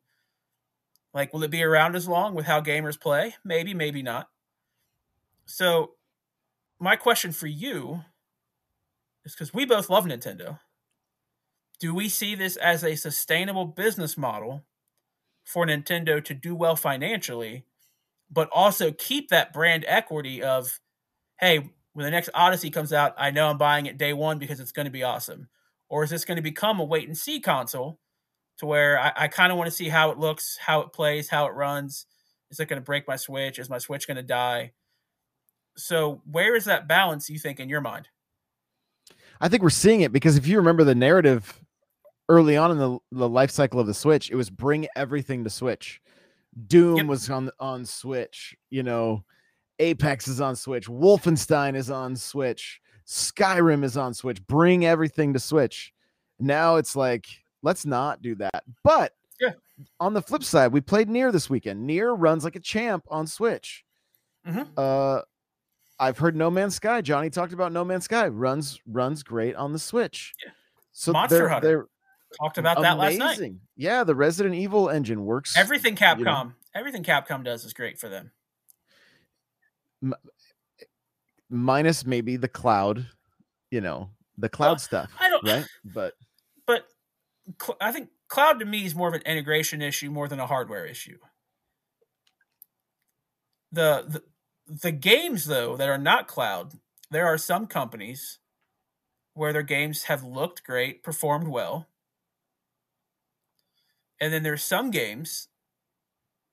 Like, 1.15 1.33
will 1.33 1.43
it 1.43 1.51
be 1.51 1.63
around 1.63 1.95
as 1.95 2.09
long 2.09 2.35
with 2.35 2.47
how 2.47 2.61
gamers 2.63 2.99
play? 2.99 3.35
Maybe, 3.45 3.75
maybe 3.75 4.03
not. 4.03 4.29
So, 5.45 5.93
my 6.79 6.97
question 6.97 7.33
for 7.33 7.47
you 7.47 8.03
is 9.25 9.33
because 9.33 9.55
we 9.55 9.65
both 9.65 9.91
love 9.91 10.05
Nintendo. 10.05 10.59
Do 11.81 11.95
we 11.95 12.09
see 12.09 12.35
this 12.35 12.57
as 12.57 12.85
a 12.85 12.97
sustainable 12.97 13.67
business 13.67 14.17
model 14.17 14.65
for 15.45 15.67
Nintendo 15.67 16.25
to 16.25 16.35
do 16.35 16.55
well 16.55 16.77
financially, 16.77 17.65
but 18.31 18.49
also 18.53 18.93
keep 18.93 19.29
that 19.29 19.53
brand 19.53 19.85
equity 19.87 20.43
of, 20.43 20.81
hey, 21.39 21.71
when 21.93 22.05
the 22.05 22.11
next 22.11 22.31
Odyssey 22.35 22.71
comes 22.71 22.93
out, 22.93 23.15
I 23.19 23.31
know 23.31 23.49
I'm 23.49 23.59
buying 23.59 23.87
it 23.87 23.99
day 23.99 24.13
one 24.13 24.39
because 24.39 24.61
it's 24.61 24.73
going 24.73 24.87
to 24.87 24.93
be 24.93 25.03
awesome? 25.03 25.49
Or 25.89 26.05
is 26.05 26.11
this 26.11 26.25
going 26.25 26.37
to 26.37 26.43
become 26.43 26.81
a 26.81 26.85
wait 26.85 27.07
and 27.07 27.19
see 27.19 27.41
console 27.41 27.99
to 28.59 28.67
where 28.67 28.99
I, 28.99 29.13
I 29.17 29.29
kind 29.29 29.53
of 29.53 29.59
want 29.59 29.69
to 29.69 29.77
see 29.77 29.89
how 29.89 30.11
it 30.11 30.19
looks, 30.19 30.57
how 30.57 30.81
it 30.81 30.93
plays, 30.93 31.29
how 31.29 31.47
it 31.47 31.55
runs? 31.55 32.07
Is 32.51 32.61
it 32.61 32.69
going 32.69 32.81
to 32.81 32.85
break 32.85 33.07
my 33.07 33.17
Switch? 33.17 33.59
Is 33.59 33.69
my 33.69 33.79
Switch 33.79 34.07
going 34.07 34.17
to 34.17 34.23
die? 34.23 34.73
So, 35.77 36.21
where 36.31 36.55
is 36.55 36.65
that 36.67 36.89
balance, 36.89 37.31
you 37.31 37.39
think, 37.39 37.61
in 37.61 37.69
your 37.69 37.81
mind? 37.81 38.09
I 39.41 39.49
think 39.49 39.63
we're 39.63 39.71
seeing 39.71 40.03
it 40.03 40.13
because 40.13 40.37
if 40.37 40.47
you 40.47 40.57
remember 40.57 40.85
the 40.85 40.95
narrative 40.95 41.61
early 42.29 42.57
on 42.57 42.71
in 42.71 42.79
the, 42.79 42.99
the 43.11 43.29
life 43.29 43.51
cycle 43.51 43.81
of 43.81 43.87
the 43.87 43.95
Switch, 43.95 44.31
it 44.31 44.37
was 44.37 44.51
bring 44.51 44.87
everything 44.95 45.45
to 45.45 45.51
Switch. 45.51 46.01
Doom 46.67 46.99
yep. 46.99 47.07
was 47.07 47.31
on 47.31 47.51
on 47.59 47.85
Switch, 47.85 48.55
you 48.71 48.83
know, 48.83 49.25
Apex 49.79 50.29
is 50.29 50.41
on 50.41 50.55
Switch, 50.55 50.87
Wolfenstein 50.87 51.75
is 51.75 51.91
on 51.91 52.15
Switch, 52.15 52.81
Skyrim 53.07 53.85
is 53.85 53.97
on 53.97 54.15
Switch. 54.15 54.45
Bring 54.47 54.85
everything 54.85 55.33
to 55.33 55.39
Switch. 55.39 55.93
Now 56.39 56.77
it's 56.77 56.97
like, 56.97 57.27
let's 57.63 57.85
not 57.85 58.23
do 58.23 58.35
that. 58.37 58.65
But 58.85 59.13
yeah. 59.41 59.53
on 60.01 60.15
the 60.15 60.23
flip 60.23 60.45
side, 60.45 60.73
we 60.73 60.81
played 60.81 61.09
NieR 61.09 61.33
this 61.33 61.51
weekend. 61.51 61.89
NieR 61.89 62.15
runs 62.17 62.45
like 62.45 62.57
a 62.57 62.61
champ 62.61 63.05
on 63.09 63.27
Switch. 63.27 63.85
Mm-hmm. 64.47 64.63
Uh, 64.77 65.21
I've 65.99 66.19
heard 66.19 66.35
No 66.37 66.51
Man's 66.51 66.75
Sky. 66.75 67.01
Johnny 67.01 67.31
talked 67.31 67.53
about 67.53 67.73
No 67.73 67.85
Man's 67.85 68.05
Sky. 68.05 68.29
Runs 68.29 68.81
runs 68.87 69.23
great 69.23 69.55
on 69.55 69.73
the 69.73 69.79
Switch. 69.79 70.35
Yeah. 70.45 70.53
So 70.93 71.13
Monster 71.13 71.37
they're, 71.39 71.49
Hunter. 71.49 71.67
They're 71.69 71.87
talked 72.41 72.59
about 72.59 72.81
that 72.83 72.99
last 72.99 73.19
night. 73.19 73.53
Yeah, 73.77 74.05
the 74.05 74.15
Resident 74.15 74.55
Evil 74.55 74.89
engine 74.91 75.25
works. 75.25 75.57
Everything 75.57 75.95
Capcom, 75.97 76.19
you 76.19 76.25
know. 76.25 76.53
everything 76.75 77.03
Capcom 77.05 77.45
does 77.45 77.65
is 77.65 77.73
great 77.73 77.99
for 77.99 78.09
them. 78.09 78.31
M- 80.03 80.15
minus 81.51 82.05
maybe 82.07 82.37
the 82.37 82.49
cloud, 82.49 83.07
you 83.71 83.81
know, 83.81 84.11
the 84.39 84.49
cloud 84.49 84.71
Well, 84.73 84.79
stuff. 84.79 85.11
I 85.21 85.29
don't- 85.29 85.45
right, 85.47 85.67
but 85.85 86.15
But 86.67 86.87
cl- 87.61 87.77
I 87.81 87.93
think 87.93 88.09
cloud 88.29 88.61
to 88.61 88.65
me 88.65 88.85
is 88.85 88.95
more 88.95 89.09
of 89.09 89.15
an 89.15 89.23
integration 89.23 89.83
issue 89.83 90.11
more 90.11 90.29
than 90.29 90.41
a 90.41 90.47
hardware 90.47 90.87
issue. 90.87 91.19
The 93.73 94.05
the, 94.09 94.23
the 94.67 94.93
games 94.93 95.47
though 95.47 95.77
that 95.77 95.89
are 95.89 95.99
not 95.99 96.29
cloud, 96.29 96.75
there 97.11 97.27
are 97.27 97.39
some 97.39 97.67
companies 97.67 98.39
where 99.35 99.53
their 99.53 99.63
games 99.63 100.05
have 100.05 100.23
looked 100.23 100.65
great, 100.65 101.03
performed 101.03 101.49
well. 101.49 101.89
And 104.21 104.33
then 104.33 104.43
there's 104.43 104.63
some 104.63 104.91
games, 104.91 105.49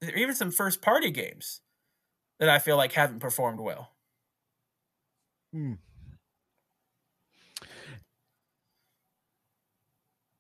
even 0.02 0.34
some 0.34 0.52
first 0.52 0.82
party 0.82 1.12
games 1.12 1.62
that 2.40 2.50
I 2.50 2.58
feel 2.58 2.78
like 2.78 2.94
haven't 2.94 3.20
performed 3.20 3.60
well. 3.60 3.92
Hmm. 5.54 5.74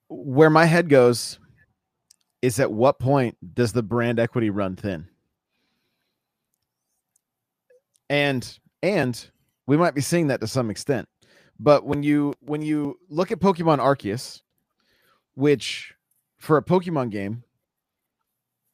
where 0.09 0.49
my 0.49 0.65
head 0.65 0.89
goes 0.89 1.39
is 2.41 2.59
at 2.59 2.71
what 2.71 2.99
point 2.99 3.37
does 3.53 3.73
the 3.73 3.83
brand 3.83 4.19
equity 4.19 4.49
run 4.49 4.75
thin? 4.75 5.07
And 8.09 8.59
and 8.81 9.29
we 9.67 9.77
might 9.77 9.95
be 9.95 10.01
seeing 10.01 10.27
that 10.27 10.41
to 10.41 10.47
some 10.47 10.69
extent. 10.69 11.07
But 11.59 11.85
when 11.85 12.03
you 12.03 12.33
when 12.41 12.61
you 12.61 12.97
look 13.09 13.31
at 13.31 13.39
Pokemon 13.39 13.79
Arceus, 13.79 14.41
which 15.35 15.93
for 16.37 16.57
a 16.57 16.63
Pokemon 16.63 17.11
game 17.11 17.43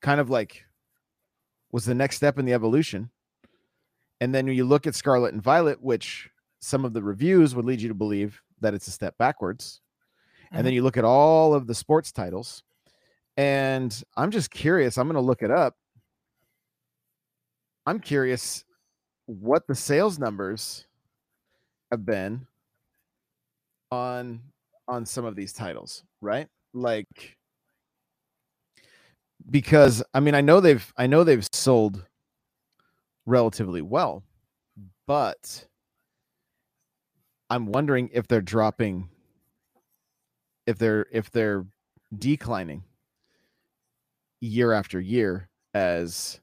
kind 0.02 0.20
of 0.20 0.30
like 0.30 0.64
was 1.72 1.86
the 1.86 1.96
next 1.96 2.16
step 2.16 2.40
in 2.40 2.46
the 2.46 2.54
evolution. 2.54 3.10
And 4.22 4.34
then 4.34 4.46
when 4.46 4.56
you 4.56 4.64
look 4.64 4.88
at 4.88 4.96
Scarlet 4.96 5.34
and 5.34 5.44
Violet, 5.44 5.82
which 5.82 6.30
some 6.60 6.86
of 6.86 6.94
the 6.94 7.04
reviews 7.04 7.54
would 7.54 7.66
lead 7.66 7.82
you 7.82 7.90
to 7.90 7.96
believe 7.96 8.42
that 8.62 8.74
it's 8.74 8.88
a 8.88 8.92
step 8.92 9.18
backwards. 9.18 9.82
And 10.52 10.60
then 10.60 10.72
mm-hmm. 10.72 10.76
you 10.76 10.84
look 10.84 10.96
at 10.96 11.04
all 11.04 11.54
of 11.54 11.68
the 11.68 11.76
sports 11.76 12.12
titles. 12.12 12.64
And 13.36 14.02
I'm 14.16 14.32
just 14.32 14.52
curious. 14.52 14.98
I'm 14.98 15.08
going 15.08 15.16
to 15.16 15.22
look 15.22 15.42
it 15.42 15.52
up. 15.52 15.76
I'm 17.86 18.00
curious 18.00 18.64
what 19.26 19.68
the 19.68 19.76
sales 19.76 20.20
numbers 20.20 20.86
have 21.92 22.06
been 22.06 22.48
on 23.92 24.42
on 24.88 25.06
some 25.06 25.26
of 25.26 25.36
these 25.36 25.54
titles, 25.54 26.04
right? 26.22 26.48
Like 26.74 27.38
because 29.50 30.04
I 30.14 30.20
mean 30.20 30.36
I 30.36 30.42
know 30.42 30.60
they've 30.60 30.94
I 30.98 31.08
know 31.08 31.24
they've 31.24 31.48
sold 31.54 32.06
relatively 33.26 33.82
well, 33.82 34.24
but 35.08 35.68
I'm 37.50 37.68
wondering 37.68 38.10
if 38.14 38.28
they're 38.28 38.42
dropping 38.42 39.10
if 40.66 40.78
they're 40.78 41.06
if 41.12 41.32
they're 41.32 41.66
declining 42.18 42.84
year 44.42 44.74
after 44.74 45.00
year 45.00 45.50
as 45.74 46.40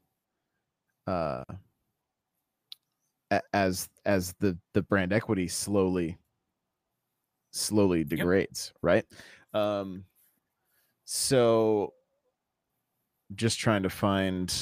uh 1.07 1.42
as 3.53 3.88
as 4.05 4.35
the 4.40 4.57
the 4.75 4.83
brand 4.83 5.12
equity 5.12 5.49
slowly 5.49 6.18
slowly 7.51 8.05
degrades 8.05 8.73
right? 8.83 9.05
Um 9.55 10.05
so 11.05 11.92
just 13.35 13.59
trying 13.59 13.83
to 13.83 13.90
find 13.90 14.55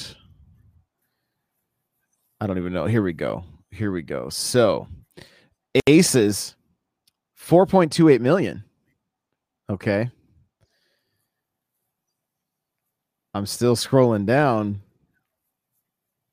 i 2.39 2.47
don't 2.47 2.57
even 2.57 2.71
know 2.71 2.85
here 2.85 3.01
we 3.01 3.11
go 3.11 3.43
here 3.71 3.91
we 3.91 4.01
go. 4.01 4.29
So 4.29 4.87
aces 5.87 6.55
4.28 7.39 8.19
million 8.19 8.63
okay? 9.69 10.11
I'm 13.33 13.45
still 13.45 13.77
scrolling 13.77 14.25
down 14.25 14.81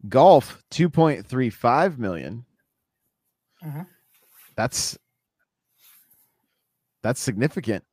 golf 0.08 0.62
2.35 0.70 1.98
million. 1.98 2.44
Mhm. 3.64 3.86
that's 4.56 4.96
that's 7.02 7.20
significant. 7.20 7.84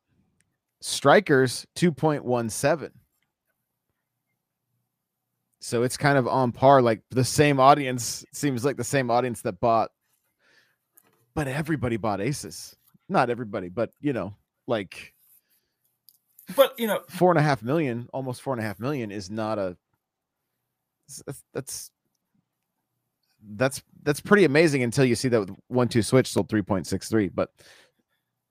Strikers 0.80 1.66
2.17 1.76 2.90
so 5.58 5.82
it's 5.82 5.96
kind 5.96 6.16
of 6.18 6.28
on 6.28 6.52
par 6.52 6.80
like 6.82 7.00
the 7.10 7.24
same 7.24 7.58
audience 7.58 8.24
seems 8.32 8.64
like 8.64 8.76
the 8.76 8.84
same 8.84 9.10
audience 9.10 9.40
that 9.42 9.58
bought 9.58 9.90
but 11.34 11.48
everybody 11.48 11.96
bought 11.96 12.20
aces. 12.20 12.76
Not 13.08 13.30
everybody 13.30 13.68
but 13.68 13.90
you 14.00 14.12
know 14.12 14.34
like 14.68 15.12
But 16.54 16.78
you 16.78 16.86
know, 16.86 17.00
four 17.08 17.30
and 17.32 17.38
a 17.38 17.42
half 17.42 17.62
million 17.62 18.08
almost 18.12 18.42
four 18.42 18.52
and 18.52 18.60
a 18.60 18.64
half 18.64 18.78
million 18.78 19.10
is 19.10 19.30
not 19.30 19.58
a 19.58 19.76
that's 21.26 21.42
that's 21.52 21.90
that's 23.42 23.82
that's 24.02 24.20
pretty 24.20 24.44
amazing 24.44 24.82
until 24.82 25.04
you 25.04 25.14
see 25.14 25.28
that 25.28 25.48
one 25.68 25.88
two 25.88 26.02
switch 26.02 26.28
sold 26.28 26.48
3.63 26.48 27.30
but 27.34 27.52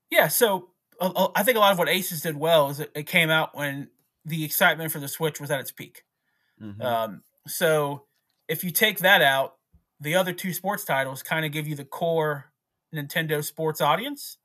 Yeah, 0.10 0.28
so 0.28 0.70
uh, 1.00 1.28
I 1.36 1.44
think 1.44 1.58
a 1.58 1.60
lot 1.60 1.72
of 1.72 1.78
what 1.78 1.90
Aces 1.90 2.22
did 2.22 2.38
well 2.38 2.70
is 2.70 2.80
it, 2.80 2.92
it 2.96 3.08
came 3.08 3.30
out 3.30 3.56
when 3.56 3.90
the 4.24 4.44
excitement 4.44 4.92
for 4.92 5.00
the 5.00 5.08
Switch 5.08 5.40
was 5.40 5.52
at 5.52 5.60
its 5.60 5.72
peak. 5.72 6.04
Um, 6.82 7.22
so 7.48 8.06
if 8.48 8.64
you 8.64 8.72
take 8.72 9.00
that 9.00 9.22
out, 9.22 9.56
the 10.00 10.16
other 10.16 10.34
two 10.34 10.54
sports 10.54 10.84
titles 10.84 11.24
kind 11.24 11.46
of 11.46 11.52
give 11.52 11.68
you 11.68 11.76
the 11.76 11.86
core 11.86 12.52
Nintendo 12.94 13.44
sports 13.44 13.82
audience. 13.82 14.38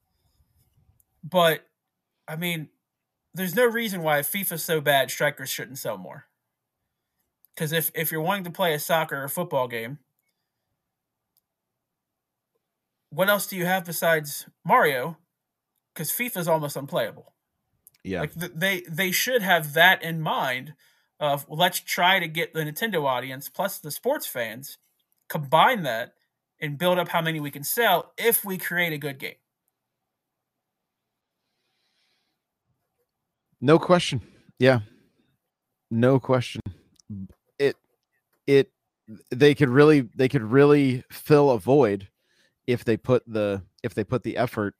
But 1.22 1.66
I 2.26 2.36
mean, 2.36 2.68
there's 3.34 3.54
no 3.54 3.66
reason 3.66 4.02
why 4.02 4.18
if 4.18 4.30
FIFA's 4.32 4.64
so 4.64 4.80
bad, 4.80 5.10
strikers 5.10 5.50
shouldn't 5.50 5.78
sell 5.78 5.98
more. 5.98 6.26
Because 7.54 7.72
if 7.72 7.90
if 7.94 8.10
you're 8.10 8.22
wanting 8.22 8.44
to 8.44 8.50
play 8.50 8.74
a 8.74 8.78
soccer 8.78 9.22
or 9.22 9.28
football 9.28 9.68
game, 9.68 9.98
what 13.10 13.28
else 13.28 13.46
do 13.46 13.56
you 13.56 13.66
have 13.66 13.84
besides 13.84 14.46
Mario? 14.64 15.18
Because 15.94 16.10
FIFA 16.10 16.36
is 16.38 16.48
almost 16.48 16.76
unplayable. 16.76 17.32
yeah 18.04 18.20
Like 18.20 18.34
th- 18.38 18.52
they 18.54 18.82
they 18.88 19.10
should 19.10 19.42
have 19.42 19.74
that 19.74 20.02
in 20.02 20.20
mind 20.20 20.74
of 21.18 21.46
well, 21.48 21.58
let's 21.58 21.80
try 21.80 22.18
to 22.18 22.28
get 22.28 22.54
the 22.54 22.60
Nintendo 22.60 23.04
audience 23.04 23.48
plus 23.48 23.78
the 23.78 23.90
sports 23.90 24.26
fans 24.26 24.78
combine 25.28 25.82
that 25.82 26.14
and 26.60 26.78
build 26.78 26.98
up 26.98 27.08
how 27.08 27.20
many 27.20 27.40
we 27.40 27.50
can 27.50 27.64
sell 27.64 28.12
if 28.16 28.44
we 28.44 28.58
create 28.58 28.92
a 28.92 28.98
good 28.98 29.18
game. 29.18 29.34
No 33.60 33.78
question. 33.78 34.20
Yeah. 34.58 34.80
No 35.90 36.18
question. 36.20 36.60
It 37.58 37.76
it 38.46 38.70
they 39.30 39.54
could 39.54 39.68
really 39.68 40.08
they 40.14 40.28
could 40.28 40.42
really 40.42 41.04
fill 41.10 41.50
a 41.50 41.58
void 41.58 42.08
if 42.70 42.84
they 42.84 42.96
put 42.96 43.22
the 43.26 43.62
if 43.82 43.94
they 43.94 44.04
put 44.04 44.22
the 44.22 44.36
effort 44.36 44.74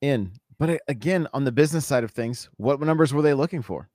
in. 0.00 0.32
But 0.58 0.80
again, 0.88 1.26
on 1.32 1.44
the 1.44 1.52
business 1.52 1.84
side 1.86 2.04
of 2.04 2.10
things, 2.10 2.48
what 2.56 2.80
numbers 2.80 3.12
were 3.12 3.22
they 3.22 3.34
looking 3.34 3.62
for? 3.62 3.88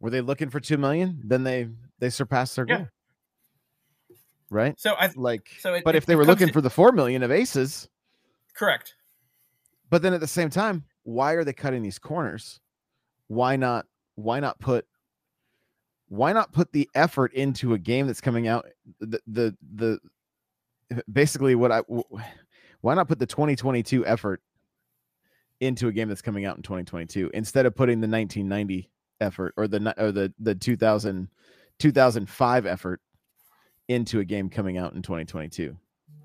Were 0.00 0.10
they 0.10 0.20
looking 0.20 0.50
for 0.50 0.60
2 0.60 0.76
million? 0.78 1.20
Then 1.24 1.42
they 1.44 1.68
they 1.98 2.10
surpassed 2.10 2.56
their 2.56 2.66
Yeah. 2.68 2.76
goal. 2.76 2.88
Right? 4.50 4.78
So 4.78 4.92
I 4.94 5.10
Like 5.16 5.48
so 5.58 5.74
it, 5.74 5.84
but 5.84 5.94
it- 5.94 5.98
if 5.98 6.06
they 6.06 6.14
were 6.16 6.24
looking 6.24 6.48
to- 6.48 6.52
for 6.52 6.60
the 6.60 6.70
4 6.70 6.92
million 6.92 7.22
of 7.22 7.30
aces, 7.32 7.88
correct, 8.54 8.94
but 9.90 10.02
then 10.02 10.12
at 10.14 10.20
the 10.20 10.26
same 10.26 10.50
time, 10.50 10.84
why 11.02 11.32
are 11.32 11.44
they 11.44 11.52
cutting 11.52 11.82
these 11.82 11.98
corners? 11.98 12.60
Why 13.28 13.56
not 13.56 13.86
why 14.14 14.38
not 14.40 14.60
put 14.60 14.86
why 16.08 16.32
not 16.32 16.52
put 16.52 16.70
the 16.72 16.88
effort 16.94 17.32
into 17.32 17.74
a 17.74 17.78
game 17.78 18.06
that's 18.06 18.20
coming 18.20 18.46
out 18.46 18.66
the 19.00 19.20
the 19.26 19.56
the 19.74 19.98
basically 21.12 21.54
what 21.54 21.72
I 21.72 21.82
why 22.80 22.94
not 22.94 23.08
put 23.08 23.18
the 23.18 23.26
2022 23.26 24.06
effort 24.06 24.42
into 25.60 25.88
a 25.88 25.92
game 25.92 26.08
that's 26.08 26.22
coming 26.22 26.44
out 26.44 26.56
in 26.56 26.62
2022 26.62 27.30
instead 27.34 27.66
of 27.66 27.74
putting 27.74 28.00
the 28.00 28.08
1990 28.08 28.90
effort 29.20 29.54
or 29.56 29.66
the 29.66 29.94
or 29.98 30.12
the 30.12 30.32
the 30.38 30.54
2000 30.54 31.28
2005 31.78 32.66
effort 32.66 33.00
into 33.88 34.20
a 34.20 34.24
game 34.24 34.48
coming 34.48 34.78
out 34.78 34.94
in 34.94 35.02
2022 35.02 35.76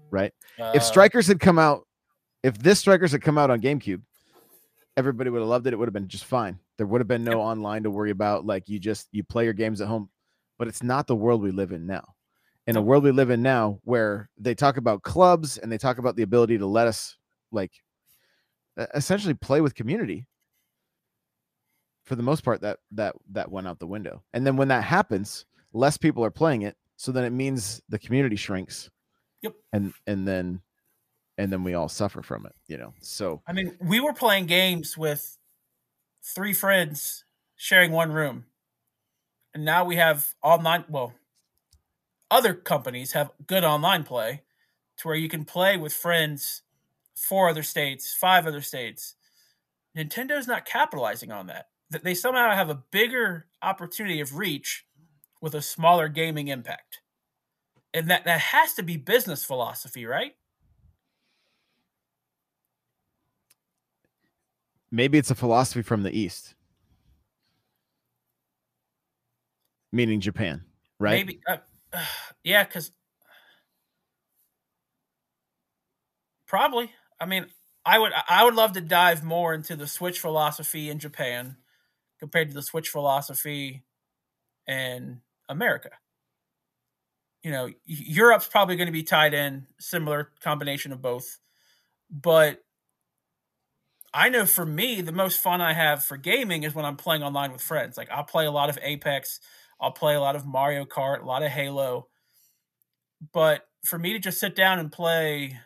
right? 0.10 0.34
If 0.58 0.76
Uh, 0.76 0.80
strikers 0.80 1.28
had 1.28 1.40
come 1.40 1.58
out 1.58 1.88
if 2.44 2.58
this 2.58 2.80
strikers 2.80 3.12
had 3.12 3.22
come 3.22 3.38
out 3.38 3.50
on 3.50 3.62
gamecube 3.62 4.02
everybody 4.98 5.30
would 5.30 5.40
have 5.40 5.48
loved 5.48 5.68
it 5.68 5.74
it 5.74 5.78
would 5.78 5.88
have 5.88 5.94
been 5.94 6.08
just 6.08 6.26
fine. 6.26 6.60
There 6.78 6.88
would 6.88 7.00
have 7.00 7.08
been 7.08 7.24
no 7.24 7.40
online 7.40 7.84
to 7.84 7.92
worry 7.92 8.12
about 8.12 8.46
like 8.46 8.68
you 8.68 8.80
just 8.80 9.08
you 9.12 9.24
play 9.24 9.46
your 9.46 9.54
games 9.54 9.82
at 9.82 9.88
home 9.88 10.10
but 10.58 10.68
it's 10.68 10.84
not 10.84 11.08
the 11.08 11.16
world 11.16 11.42
we 11.42 11.52
live 11.52 11.72
in 11.72 11.86
now 11.86 12.14
in 12.72 12.78
a 12.78 12.82
world 12.82 13.04
we 13.04 13.12
live 13.12 13.30
in 13.30 13.42
now 13.42 13.80
where 13.84 14.30
they 14.38 14.56
talk 14.56 14.78
about 14.78 15.04
clubs 15.04 15.58
and 15.58 15.72
they 15.72 15.78
talk 15.78 15.98
about 15.98 16.16
the 16.16 16.24
ability 16.24 16.58
to 16.58 16.66
let 16.66 16.88
us 16.88 17.18
like 17.52 17.72
essentially 18.96 19.34
play 19.34 19.62
with 19.62 19.76
community 19.76 20.26
for 22.06 22.16
the 22.16 22.24
most 22.24 22.44
part 22.44 22.62
that 22.62 22.80
that 22.92 23.14
that 23.32 23.52
went 23.52 23.68
out 23.68 23.80
the 23.80 23.88
window 23.88 24.24
and 24.34 24.48
then 24.48 24.58
when 24.58 24.70
that 24.70 24.84
happens 24.84 25.46
less 25.74 25.98
people 25.98 26.24
are 26.24 26.32
playing 26.32 26.62
it 26.64 26.76
so 26.96 27.12
then 27.12 27.24
it 27.24 27.32
means 27.32 27.82
the 27.90 28.00
community 28.00 28.36
shrinks 28.36 28.90
Yep. 29.42 29.54
and 29.74 29.94
and 30.08 30.28
then 30.28 30.62
and 31.38 31.52
then 31.52 31.64
we 31.64 31.74
all 31.74 31.90
suffer 31.90 32.22
from 32.22 32.46
it 32.46 32.54
you 32.68 32.78
know 32.78 32.94
so 33.02 33.42
I 33.48 33.54
mean, 33.54 33.78
we 33.82 34.00
were 34.00 34.14
playing 34.14 34.46
games 34.46 34.98
with 34.98 35.38
three 36.24 36.54
friends 36.54 37.26
sharing 37.56 37.92
one 37.92 38.12
room. 38.12 38.46
And 39.54 39.66
now 39.66 39.84
we 39.84 39.98
have 39.98 40.34
all 40.42 40.62
nine 40.62 40.86
well, 40.88 41.14
other 42.32 42.54
companies 42.56 43.12
have 43.12 43.32
good 43.46 43.64
online 43.64 44.04
play 44.04 44.42
to 44.98 45.08
where 45.08 45.18
you 45.18 45.30
can 45.30 45.46
play 45.46 45.78
with 45.78 45.94
friends, 45.94 46.64
four 47.16 47.50
other 47.50 47.64
states, 47.64 48.14
five 48.14 48.48
other 48.48 48.62
states. 48.62 49.16
Nintendo's 49.96 50.48
not 50.48 50.66
capitalizing 50.66 51.32
on 51.32 51.48
that. 51.48 51.68
That 51.90 52.04
They 52.04 52.16
somehow 52.16 52.56
have 52.56 52.70
a 52.70 52.84
bigger 52.92 53.48
opportunity 53.62 54.22
of 54.22 54.38
reach 54.38 54.86
with 55.42 55.54
a 55.54 55.62
smaller 55.62 56.08
gaming 56.08 56.48
impact. 56.48 57.02
And 57.94 58.10
that, 58.10 58.24
that 58.24 58.40
has 58.40 58.74
to 58.76 58.84
be 58.84 58.96
business 58.96 59.44
philosophy, 59.44 60.06
right? 60.06 60.34
maybe 64.92 65.18
it's 65.18 65.32
a 65.32 65.36
philosophy 65.36 65.82
from 65.82 66.04
the 66.04 66.16
east 66.16 66.54
meaning 69.92 70.20
japan 70.20 70.64
right 71.00 71.26
Maybe, 71.26 71.40
uh, 71.48 71.58
yeah, 72.44 72.64
because 72.64 72.92
probably. 76.48 76.92
I 77.20 77.26
mean, 77.26 77.46
I 77.86 78.00
would, 78.00 78.12
I 78.30 78.44
would 78.44 78.56
love 78.56 78.74
to 78.74 78.82
dive 78.82 79.24
more 79.24 79.54
into 79.54 79.76
the 79.76 79.88
Switch 79.88 80.20
philosophy 80.20 80.90
in 80.90 81.00
Japan 81.00 81.58
compared 82.20 82.50
to 82.50 82.54
the 82.54 82.64
Switch 82.64 82.90
philosophy 82.90 83.84
in 84.68 85.22
America. 85.50 85.92
You 87.44 87.52
know, 87.52 87.70
Europe's 87.86 88.48
probably 88.48 88.76
going 88.76 88.88
to 88.88 88.92
be 88.92 89.04
tied 89.04 89.34
in, 89.34 89.66
similar 89.80 90.30
combination 90.44 90.92
of 90.92 91.02
both, 91.02 91.40
but 92.10 92.64
I 94.14 94.30
know 94.30 94.46
for 94.46 94.66
me, 94.66 95.02
the 95.02 95.12
most 95.12 95.40
fun 95.40 95.62
I 95.62 95.74
have 95.74 96.04
for 96.04 96.18
gaming 96.18 96.64
is 96.64 96.76
when 96.76 96.86
I'm 96.86 96.98
playing 96.98 97.24
online 97.24 97.52
with 97.52 97.62
friends. 97.62 97.98
Like 97.98 98.10
I'll 98.12 98.24
play 98.24 98.46
a 98.46 98.52
lot 98.52 98.70
of 98.70 98.78
Apex, 98.82 99.40
I'll 99.82 99.92
play 99.92 100.14
a 100.16 100.22
lot 100.22 100.36
of 100.36 100.46
Mario 100.46 100.86
Kart, 100.86 101.24
a 101.24 101.26
lot 101.26 101.44
of 101.44 101.52
Halo. 101.52 102.08
But 103.34 103.68
for 103.84 103.98
me 103.98 104.14
to 104.14 104.20
just 104.20 104.40
sit 104.40 104.56
down 104.56 104.80
and 104.80 104.92
play 104.92 105.60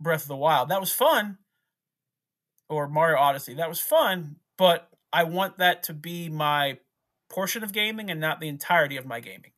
Breath 0.00 0.22
of 0.22 0.28
the 0.28 0.36
Wild, 0.36 0.68
that 0.68 0.80
was 0.80 0.92
fun. 0.92 1.38
Or 2.68 2.88
Mario 2.88 3.18
Odyssey, 3.18 3.54
that 3.54 3.68
was 3.68 3.80
fun. 3.80 4.36
But 4.58 4.88
I 5.12 5.24
want 5.24 5.58
that 5.58 5.84
to 5.84 5.94
be 5.94 6.28
my 6.28 6.78
portion 7.30 7.62
of 7.64 7.72
gaming 7.72 8.10
and 8.10 8.20
not 8.20 8.40
the 8.40 8.48
entirety 8.48 8.96
of 8.96 9.06
my 9.06 9.20
gaming. 9.20 9.52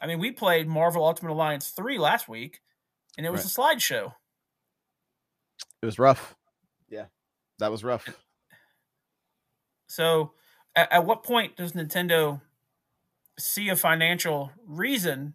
I 0.00 0.06
mean, 0.06 0.18
we 0.18 0.32
played 0.32 0.66
Marvel 0.66 1.04
Ultimate 1.04 1.32
Alliance 1.32 1.68
3 1.68 1.98
last 1.98 2.28
week, 2.28 2.60
and 3.16 3.24
it 3.24 3.30
was 3.30 3.44
a 3.44 3.48
slideshow. 3.48 4.14
it 5.80 5.86
was 5.86 5.98
rough 5.98 6.34
yeah 6.88 7.06
that 7.58 7.70
was 7.70 7.84
rough 7.84 8.08
So, 9.86 10.32
at, 10.74 10.92
at 10.92 11.06
what 11.06 11.22
point 11.22 11.56
does 11.56 11.72
Nintendo 11.72 12.40
see 13.38 13.68
a 13.68 13.76
financial 13.76 14.52
reason 14.66 15.34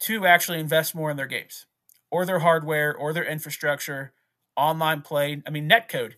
to 0.00 0.26
actually 0.26 0.60
invest 0.60 0.94
more 0.94 1.10
in 1.10 1.16
their 1.16 1.26
games 1.26 1.66
or 2.10 2.26
their 2.26 2.40
hardware 2.40 2.94
or 2.94 3.12
their 3.12 3.24
infrastructure, 3.24 4.12
online 4.56 5.02
play? 5.02 5.42
I 5.46 5.50
mean, 5.50 5.68
netcode. 5.68 6.14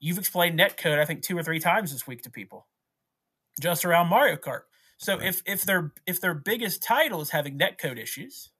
You've 0.00 0.18
explained 0.18 0.58
netcode, 0.58 0.98
I 0.98 1.04
think, 1.04 1.22
two 1.22 1.36
or 1.38 1.42
three 1.42 1.60
times 1.60 1.92
this 1.92 2.06
week 2.06 2.22
to 2.22 2.30
people, 2.30 2.66
just 3.60 3.84
around 3.84 4.08
Mario 4.08 4.36
Kart. 4.36 4.62
So, 4.98 5.18
if 5.20 5.42
if 5.46 5.64
their 5.64 5.92
if 6.06 6.20
their 6.20 6.34
biggest 6.34 6.82
title 6.82 7.20
is 7.20 7.30
having 7.30 7.58
netcode 7.58 7.98
issues, 7.98 8.50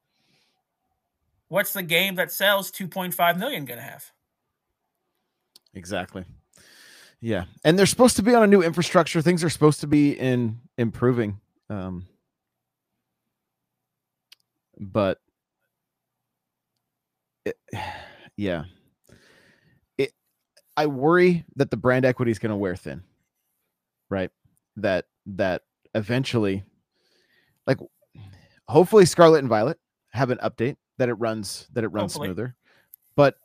what's 1.48 1.72
the 1.72 1.82
game 1.82 2.14
that 2.16 2.32
sells 2.32 2.72
2.5 2.72 3.38
million 3.38 3.64
going 3.64 3.78
to 3.78 3.84
have? 3.84 4.10
Exactly. 5.74 6.24
Yeah, 7.24 7.44
and 7.64 7.78
they're 7.78 7.86
supposed 7.86 8.16
to 8.16 8.22
be 8.22 8.34
on 8.34 8.42
a 8.42 8.46
new 8.46 8.62
infrastructure. 8.62 9.22
Things 9.22 9.42
are 9.42 9.48
supposed 9.48 9.80
to 9.80 9.86
be 9.86 10.12
in 10.12 10.60
improving. 10.76 11.40
Um, 11.70 12.06
but 14.78 15.20
it, 17.46 17.56
yeah, 18.36 18.64
it. 19.96 20.12
I 20.76 20.84
worry 20.84 21.46
that 21.56 21.70
the 21.70 21.78
brand 21.78 22.04
equity 22.04 22.30
is 22.30 22.38
going 22.38 22.50
to 22.50 22.56
wear 22.56 22.76
thin. 22.76 23.02
Right. 24.10 24.30
That 24.76 25.06
that 25.24 25.62
eventually, 25.94 26.62
like, 27.66 27.78
hopefully, 28.68 29.06
Scarlet 29.06 29.38
and 29.38 29.48
Violet 29.48 29.78
have 30.10 30.28
an 30.28 30.40
update 30.44 30.76
that 30.98 31.08
it 31.08 31.14
runs 31.14 31.68
that 31.72 31.84
it 31.84 31.88
runs 31.88 32.12
Hopefully. 32.12 32.28
smoother. 32.28 32.54
But 33.16 33.38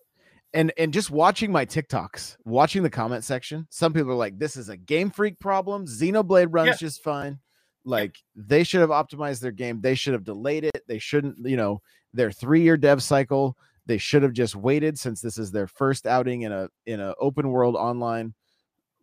and 0.54 0.72
and 0.78 0.94
just 0.94 1.12
watching 1.12 1.52
my 1.52 1.66
TikToks, 1.66 2.38
watching 2.46 2.84
the 2.84 2.90
comment 2.90 3.24
section, 3.24 3.68
some 3.70 3.94
people 3.94 4.12
are 4.12 4.16
like, 4.16 4.38
"This 4.40 4.58
is 4.58 4.70
a 4.70 4.78
Game 4.78 5.12
Freak 5.12 5.40
problem. 5.40 5.86
Xenoblade 5.86 6.48
runs 6.50 6.68
Yeah. 6.68 6.76
just 6.76 7.04
fine." 7.04 7.40
Like 7.86 8.18
they 8.36 8.64
should 8.64 8.82
have 8.82 8.90
optimized 8.90 9.40
their 9.42 9.52
game. 9.52 9.82
They 9.82 9.96
should 9.96 10.14
have 10.14 10.24
delayed 10.24 10.64
it. 10.66 10.84
They 10.88 11.00
shouldn't, 11.00 11.38
you 11.40 11.58
know, 11.58 11.82
their 12.14 12.32
three-year 12.32 12.78
dev 12.78 13.02
cycle. 13.02 13.58
They 13.86 13.98
should 13.98 14.22
have 14.24 14.34
just 14.34 14.56
waited 14.56 15.00
since 15.00 15.22
this 15.22 15.38
is 15.38 15.52
their 15.52 15.68
first 15.68 16.06
outing 16.06 16.42
in 16.44 16.52
a 16.52 16.70
in 16.86 17.00
a 17.00 17.16
open 17.20 17.50
world 17.50 17.76
online. 17.76 18.34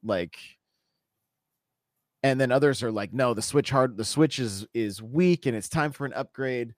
Like, 0.02 0.36
and 2.22 2.40
then 2.40 2.52
others 2.52 2.82
are 2.82 2.92
like, 2.92 3.12
"No, 3.12 3.34
the 3.34 3.42
Switch 3.42 3.70
hard, 3.70 3.96
the 3.96 4.04
Switch 4.04 4.38
is 4.38 4.66
is 4.74 5.02
weak, 5.02 5.46
and 5.46 5.56
it's 5.56 5.68
time 5.68 5.92
for 5.92 6.06
an 6.06 6.12
upgrade." 6.12 6.74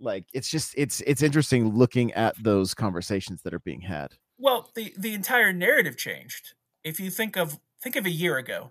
Like, 0.00 0.24
it's 0.32 0.48
just 0.48 0.74
it's 0.76 1.00
it's 1.02 1.22
interesting 1.22 1.74
looking 1.74 2.12
at 2.14 2.42
those 2.42 2.74
conversations 2.74 3.42
that 3.42 3.54
are 3.54 3.60
being 3.60 3.82
had. 3.82 4.14
Well, 4.38 4.70
the 4.74 4.94
the 4.96 5.14
entire 5.14 5.52
narrative 5.52 5.96
changed. 5.96 6.54
If 6.82 6.98
you 6.98 7.10
think 7.10 7.36
of 7.36 7.60
think 7.82 7.96
of 7.96 8.06
a 8.06 8.10
year 8.10 8.38
ago, 8.38 8.70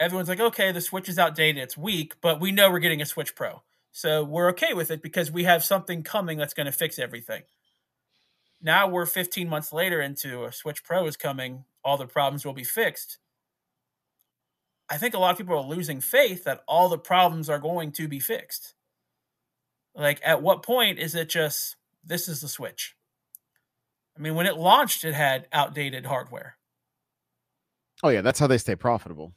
everyone's 0.00 0.28
like, 0.28 0.40
"Okay, 0.40 0.72
the 0.72 0.80
Switch 0.80 1.08
is 1.08 1.18
outdated, 1.18 1.62
it's 1.62 1.76
weak, 1.76 2.14
but 2.20 2.40
we 2.40 2.52
know 2.52 2.70
we're 2.70 2.78
getting 2.78 3.02
a 3.02 3.06
Switch 3.06 3.34
Pro, 3.34 3.62
so 3.92 4.24
we're 4.24 4.48
okay 4.50 4.72
with 4.72 4.90
it 4.90 5.02
because 5.02 5.30
we 5.30 5.44
have 5.44 5.62
something 5.62 6.02
coming 6.02 6.38
that's 6.38 6.54
going 6.54 6.66
to 6.66 6.72
fix 6.72 6.98
everything." 6.98 7.42
Now 8.60 8.88
we're 8.88 9.06
15 9.06 9.48
months 9.48 9.72
later 9.72 10.00
into 10.00 10.44
a 10.44 10.52
Switch 10.52 10.82
Pro 10.82 11.06
is 11.06 11.16
coming, 11.16 11.64
all 11.84 11.96
the 11.96 12.06
problems 12.06 12.44
will 12.44 12.54
be 12.54 12.64
fixed. 12.64 13.18
I 14.90 14.96
think 14.96 15.14
a 15.14 15.18
lot 15.18 15.32
of 15.32 15.38
people 15.38 15.56
are 15.56 15.62
losing 15.62 16.00
faith 16.00 16.44
that 16.44 16.64
all 16.66 16.88
the 16.88 16.98
problems 16.98 17.48
are 17.50 17.58
going 17.58 17.92
to 17.92 18.08
be 18.08 18.18
fixed. 18.18 18.74
Like, 19.98 20.20
at 20.24 20.42
what 20.42 20.62
point 20.62 20.98
is 20.98 21.14
it 21.14 21.28
just 21.28 21.76
this 22.04 22.28
is 22.28 22.40
the 22.40 22.48
Switch? 22.48 22.94
I 24.16 24.20
mean, 24.20 24.34
when 24.34 24.46
it 24.46 24.56
launched, 24.56 25.04
it 25.04 25.14
had 25.14 25.48
outdated 25.52 26.06
hardware. 26.06 26.56
Oh 28.02 28.08
yeah, 28.08 28.20
that's 28.20 28.38
how 28.38 28.46
they 28.46 28.58
stay 28.58 28.76
profitable. 28.76 29.34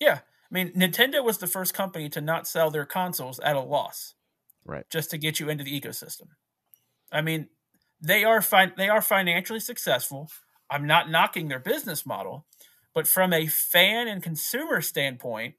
Yeah, 0.00 0.20
I 0.20 0.54
mean, 0.54 0.72
Nintendo 0.72 1.24
was 1.24 1.38
the 1.38 1.48
first 1.48 1.74
company 1.74 2.08
to 2.10 2.20
not 2.20 2.46
sell 2.46 2.70
their 2.70 2.86
consoles 2.86 3.40
at 3.40 3.56
a 3.56 3.60
loss, 3.60 4.14
right? 4.64 4.88
Just 4.88 5.10
to 5.10 5.18
get 5.18 5.40
you 5.40 5.48
into 5.48 5.64
the 5.64 5.80
ecosystem. 5.80 6.28
I 7.10 7.20
mean, 7.20 7.48
they 8.00 8.22
are 8.22 8.42
they 8.76 8.88
are 8.88 9.02
financially 9.02 9.60
successful. 9.60 10.30
I'm 10.70 10.86
not 10.86 11.10
knocking 11.10 11.48
their 11.48 11.58
business 11.58 12.06
model, 12.06 12.46
but 12.94 13.08
from 13.08 13.32
a 13.32 13.48
fan 13.48 14.06
and 14.06 14.22
consumer 14.22 14.80
standpoint, 14.80 15.54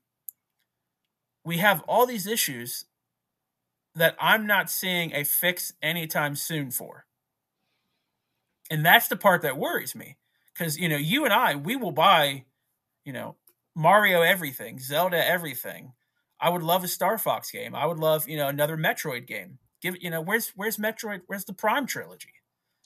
we 1.44 1.58
have 1.58 1.82
all 1.88 2.06
these 2.06 2.28
issues 2.28 2.86
that 4.00 4.16
I'm 4.20 4.48
not 4.48 4.70
seeing 4.70 5.14
a 5.14 5.24
fix 5.24 5.74
anytime 5.82 6.36
soon 6.36 6.72
for. 6.72 7.06
And 8.72 8.86
that's 8.86 9.08
the 9.08 9.18
part 9.18 9.42
that 9.42 9.58
worries 9.58 9.96
me. 9.96 10.18
Because, 10.54 10.78
you 10.78 10.90
know, 10.90 10.98
you 10.98 11.26
and 11.26 11.34
I, 11.34 11.56
we 11.56 11.76
will 11.76 11.92
buy, 11.92 12.46
you 13.06 13.14
know, 13.14 13.36
Mario 13.76 14.22
everything, 14.22 14.80
Zelda 14.80 15.26
everything. 15.26 15.94
I 16.40 16.50
would 16.50 16.64
love 16.64 16.84
a 16.84 16.88
Star 16.88 17.18
Fox 17.18 17.52
game. 17.52 17.76
I 17.76 17.86
would 17.86 18.00
love, 18.00 18.28
you 18.28 18.38
know, 18.38 18.48
another 18.48 18.78
Metroid 18.78 19.28
game. 19.28 19.60
Give 19.82 19.96
you 20.02 20.10
know, 20.10 20.22
where's 20.22 20.50
where's 20.56 20.78
Metroid? 20.78 21.22
Where's 21.28 21.46
the 21.46 21.54
Prime 21.54 21.86
trilogy? 21.86 22.34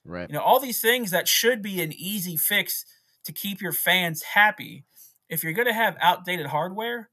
Right. 0.05 0.30
You 0.30 0.36
know, 0.36 0.41
all 0.41 0.59
these 0.59 0.82
things 0.82 1.11
that 1.11 1.28
should 1.28 1.61
be 1.61 1.82
an 1.82 1.93
easy 1.93 2.38
fix 2.38 2.86
to 3.26 3.32
keep 3.32 3.61
your 3.61 3.72
fans 3.72 4.22
happy. 4.22 4.86
If 5.30 5.43
you're 5.43 5.53
going 5.53 5.68
to 5.68 5.74
have 5.74 5.97
outdated 6.01 6.47
hardware, 6.47 7.09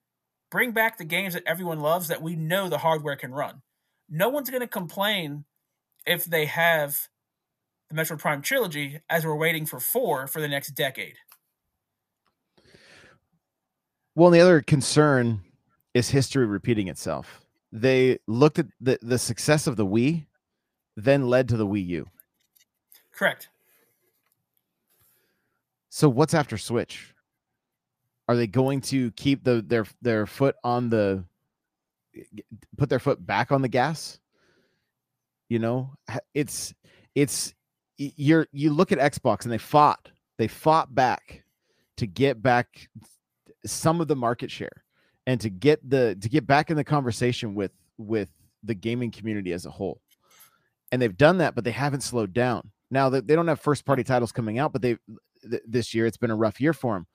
bring 0.51 0.72
back 0.72 0.98
the 0.98 1.05
games 1.05 1.34
that 1.34 1.44
everyone 1.46 1.80
loves 1.80 2.09
that 2.09 2.22
we 2.22 2.36
know 2.36 2.68
the 2.68 2.78
hardware 2.78 3.16
can 3.16 3.32
run. 3.32 3.62
No 4.11 4.29
one's 4.29 4.51
going 4.51 4.61
to 4.61 4.67
complain 4.67 5.45
if 6.07 6.25
they 6.25 6.47
have 6.47 7.09
the 7.89 7.95
Metroid 7.95 8.19
Prime 8.19 8.43
trilogy 8.43 9.01
as 9.09 9.25
we're 9.25 9.37
waiting 9.37 9.67
for 9.67 9.79
4 9.79 10.27
for 10.27 10.41
the 10.41 10.49
next 10.49 10.73
decade. 10.73 11.15
Well, 14.15 14.29
and 14.29 14.35
the 14.35 14.41
other 14.41 14.61
concern 14.61 15.41
is 15.95 16.11
history 16.11 16.47
repeating 16.47 16.89
itself. 16.89 17.41
They 17.73 18.19
looked 18.27 18.59
at 18.59 18.67
the, 18.81 18.99
the 19.01 19.19
success 19.19 19.67
of 19.67 19.77
the 19.77 19.87
Wii, 19.87 20.27
then 20.97 21.29
led 21.29 21.49
to 21.49 21.57
the 21.57 21.67
Wii 21.67 21.87
U. 21.87 22.07
Correct. 23.13 23.49
So 25.89 26.09
what's 26.09 26.35
after 26.35 26.57
Switch? 26.57 27.15
Are 28.29 28.37
they 28.37 28.47
going 28.47 28.81
to 28.83 29.11
keep 29.13 29.43
the 29.43 29.61
their 29.61 29.87
their 30.01 30.25
foot 30.25 30.55
on 30.63 30.89
the 30.89 31.25
Eh, 32.17 32.23
put 32.77 32.89
their 32.89 32.99
foot 32.99 33.25
back 33.25 33.53
on 33.53 33.63
the 33.63 33.69
gas? 33.69 34.19
You 35.49 35.59
know, 35.59 35.95
it's 36.35 36.75
it's 37.15 37.55
you're 37.99 38.47
you 38.53 38.73
look 38.73 38.93
at 38.93 38.99
Xbox 38.99 39.45
and 39.45 39.53
they 39.53 39.59
fought. 39.59 40.11
They 40.39 40.49
fought 40.49 40.95
back 40.95 41.45
to 41.99 42.07
get 42.07 42.43
back 42.43 42.89
some 43.67 44.01
of 44.01 44.09
the 44.09 44.17
market 44.17 44.51
share 44.51 44.85
and 45.27 45.41
to 45.41 45.51
get 45.51 45.89
the 45.89 46.17
to 46.21 46.29
get 46.29 46.47
back 46.47 46.71
in 46.71 46.77
the 46.77 46.85
conversation 46.85 47.55
with 47.55 47.73
with 47.99 48.31
the 48.63 48.75
gaming 48.75 49.11
community 49.11 49.53
as 49.53 49.67
a 49.67 49.71
whole. 49.71 50.01
And 50.93 51.01
they've 51.01 51.17
done 51.17 51.39
that, 51.39 51.55
but 51.55 51.65
they 51.65 51.71
haven't 51.71 52.03
slowed 52.03 52.33
down. 52.33 52.71
Now 52.91 53.09
they 53.09 53.21
don't 53.21 53.49
have 53.49 53.61
first 53.61 53.85
party 53.85 54.03
titles 54.03 54.33
coming 54.33 54.59
out, 54.59 54.73
but 54.73 54.83
they 54.83 54.97
th- 55.49 55.63
this 55.67 55.95
year 55.95 56.07
it's 56.07 56.17
been 56.17 56.31
a 56.31 56.37
rough 56.37 56.61
year 56.61 56.73
for 56.73 56.95
them. 56.95 57.07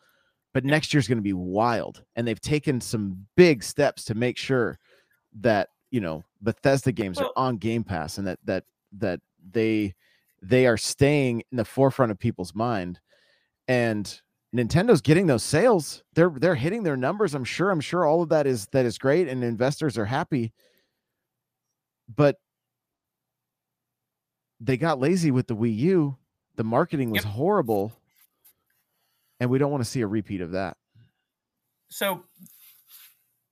But 0.56 0.64
next 0.64 0.94
year's 0.94 1.06
going 1.06 1.18
to 1.18 1.22
be 1.22 1.34
wild, 1.34 2.02
and 2.16 2.26
they've 2.26 2.40
taken 2.40 2.80
some 2.80 3.28
big 3.36 3.62
steps 3.62 4.06
to 4.06 4.16
make 4.16 4.38
sure 4.38 4.80
that 5.42 5.68
you 5.92 6.00
know 6.00 6.24
Bethesda 6.42 6.94
games 6.94 7.18
well, 7.18 7.34
are 7.36 7.48
on 7.48 7.58
Game 7.58 7.84
Pass 7.84 8.18
and 8.18 8.26
that 8.26 8.40
that 8.46 8.64
that 8.94 9.20
they 9.52 9.94
they 10.42 10.66
are 10.66 10.78
staying 10.78 11.44
in 11.52 11.58
the 11.58 11.66
forefront 11.66 12.14
of 12.14 12.20
people's 12.20 12.56
mind. 12.56 13.02
And 13.68 14.22
Nintendo's 14.56 15.02
getting 15.02 15.28
those 15.28 15.44
sales. 15.44 16.06
They're 16.14 16.30
they're 16.30 16.56
hitting 16.56 16.84
their 16.84 16.96
numbers. 16.96 17.36
I'm 17.36 17.44
sure. 17.44 17.70
I'm 17.70 17.82
sure 17.82 18.06
all 18.06 18.22
of 18.22 18.30
that 18.30 18.48
is 18.48 18.68
that 18.68 18.86
is 18.86 18.98
great, 18.98 19.28
and 19.28 19.44
investors 19.44 19.98
are 19.98 20.06
happy. 20.06 20.54
But 22.16 22.38
they 24.62 24.78
got 24.78 25.02
lazy 25.02 25.32
with 25.32 25.48
the 25.48 25.56
Wii 25.58 25.78
U. 25.80 26.18
The 26.56 26.64
marketing 26.64 27.10
was 27.10 27.26
yep. 27.26 27.34
horrible, 27.34 27.92
and 29.40 29.50
we 29.50 29.58
don't 29.58 29.72
want 29.72 29.84
to 29.84 29.90
see 29.90 30.02
a 30.02 30.08
repeat 30.08 30.42
of 30.42 30.52
that. 30.52 30.78
So, 31.90 32.24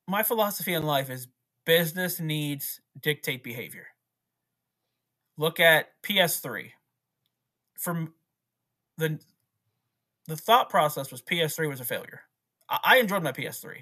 my 0.08 0.24
philosophy 0.24 0.74
in 0.74 0.84
life 0.84 1.10
is 1.10 1.28
business 1.66 2.20
needs 2.20 2.82
dictate 3.00 3.44
behavior. 3.44 3.88
Look 5.38 5.60
at 5.60 5.90
PS3. 6.04 6.72
From 7.80 8.14
the 8.98 9.20
the 10.28 10.38
thought 10.38 10.70
process 10.70 11.12
was 11.12 11.22
PS3 11.22 11.68
was 11.68 11.82
a 11.82 11.86
failure. 11.86 12.22
I, 12.70 12.80
I 12.84 12.98
enjoyed 12.98 13.24
my 13.24 13.32
PS3. 13.32 13.78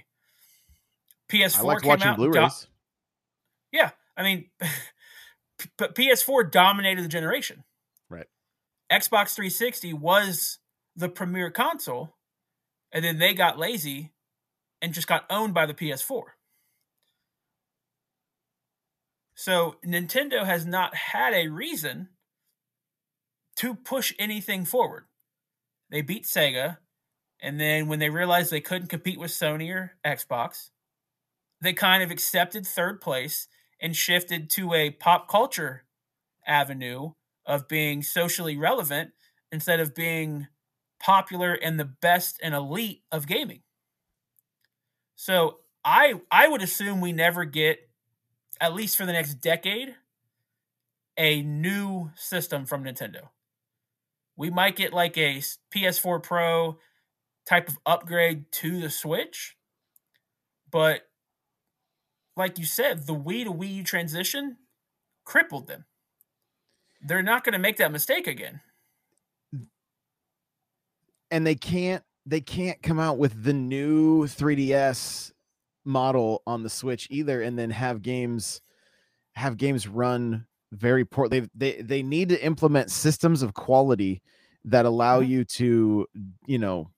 PS4 1.30 1.82
came 1.82 1.90
watching 1.90 2.08
out. 2.08 2.18
Blu-rays. 2.18 2.62
Do- 2.62 3.78
yeah, 3.78 3.92
I 4.18 4.24
mean, 4.24 4.50
but 5.78 5.96
PS4 5.96 6.52
dominated 6.52 7.04
the 7.04 7.10
generation. 7.10 7.64
Right. 8.10 8.28
Xbox 8.92 9.36
360 9.36 9.94
was 9.94 10.60
the 10.96 11.10
premier 11.10 11.50
console, 11.50 12.16
and 12.92 13.04
then 13.04 13.20
they 13.20 13.34
got 13.34 13.60
lazy 13.60 14.12
and 14.82 14.94
just 14.94 15.08
got 15.08 15.26
owned 15.30 15.54
by 15.54 15.66
the 15.66 15.74
PS4. 15.74 16.24
So 19.36 19.76
Nintendo 19.86 20.46
has 20.46 20.66
not 20.66 20.96
had 20.96 21.34
a 21.34 21.48
reason 21.48 22.10
to 23.58 23.76
push 23.76 24.14
anything 24.20 24.66
forward. 24.66 25.06
They 25.90 26.02
beat 26.02 26.26
Sega, 26.26 26.78
and 27.42 27.60
then 27.60 27.88
when 27.88 28.00
they 28.00 28.10
realized 28.10 28.52
they 28.52 28.62
couldn't 28.62 28.90
compete 28.90 29.20
with 29.20 29.32
Sony 29.32 29.74
or 29.74 29.94
Xbox, 30.06 30.70
they 31.60 31.74
kind 31.74 32.04
of 32.04 32.12
accepted 32.12 32.66
third 32.66 33.02
place 33.02 33.48
and 33.80 33.96
shifted 33.96 34.50
to 34.52 34.74
a 34.74 34.92
pop 34.92 35.28
culture 35.28 35.84
avenue 36.46 37.12
of 37.46 37.68
being 37.68 38.04
socially 38.04 38.58
relevant 38.58 39.12
instead 39.52 39.80
of 39.80 39.96
being 39.96 40.48
popular 41.02 41.54
and 41.54 41.80
the 41.80 41.86
best 41.86 42.40
and 42.42 42.54
elite 42.54 43.04
of 43.12 43.28
gaming. 43.28 43.62
So 45.16 45.58
I 45.84 46.16
I 46.32 46.48
would 46.48 46.62
assume 46.62 47.02
we 47.02 47.12
never 47.12 47.46
get 47.46 47.80
at 48.60 48.74
least 48.74 48.96
for 48.96 49.06
the 49.06 49.14
next 49.14 49.36
decade 49.36 49.96
a 51.18 51.42
new 51.42 52.12
system 52.16 52.66
from 52.66 52.84
Nintendo. 52.84 53.30
We 54.38 54.50
might 54.50 54.76
get 54.76 54.94
like 54.94 55.18
a 55.18 55.42
PS4 55.76 56.24
Pro 56.24 56.78
type 57.46 57.68
of 57.68 57.78
upgrade 57.86 58.52
to 58.54 58.80
the 58.80 58.90
Switch, 58.90 59.58
but 60.72 61.02
like 62.38 62.58
you 62.58 62.66
said, 62.66 63.08
the 63.08 63.16
Wii 63.16 63.44
to 63.44 63.52
Wii 63.52 63.76
U 63.76 63.84
transition 63.84 64.58
crippled 65.26 65.68
them. 65.68 65.86
They're 67.02 67.24
not 67.24 67.44
going 67.44 67.54
to 67.54 67.60
make 67.60 67.78
that 67.78 67.92
mistake 67.92 68.28
again. 68.28 68.62
And 71.32 71.46
they 71.46 71.56
can't 71.56 72.04
they 72.26 72.42
can't 72.42 72.82
come 72.84 73.00
out 73.00 73.18
with 73.18 73.44
the 73.44 73.54
new 73.54 74.28
3DS 74.28 75.32
model 75.86 76.44
on 76.46 76.62
the 76.62 76.70
Switch 76.70 77.08
either 77.10 77.42
and 77.42 77.58
then 77.58 77.72
have 77.72 78.02
games 78.02 78.62
have 79.34 79.58
games 79.58 79.88
run 79.88 80.46
very 80.72 81.04
poor 81.04 81.28
they 81.28 81.48
they 81.56 81.82
they 81.82 82.04
need 82.04 82.30
to 82.30 82.46
implement 82.46 82.92
systems 82.92 83.42
of 83.42 83.54
quality 83.54 84.22
that 84.66 84.86
allow 84.86 85.20
mm-hmm. 85.20 85.32
you 85.32 85.46
to 85.46 86.06
you 86.46 86.60
know 86.60 86.90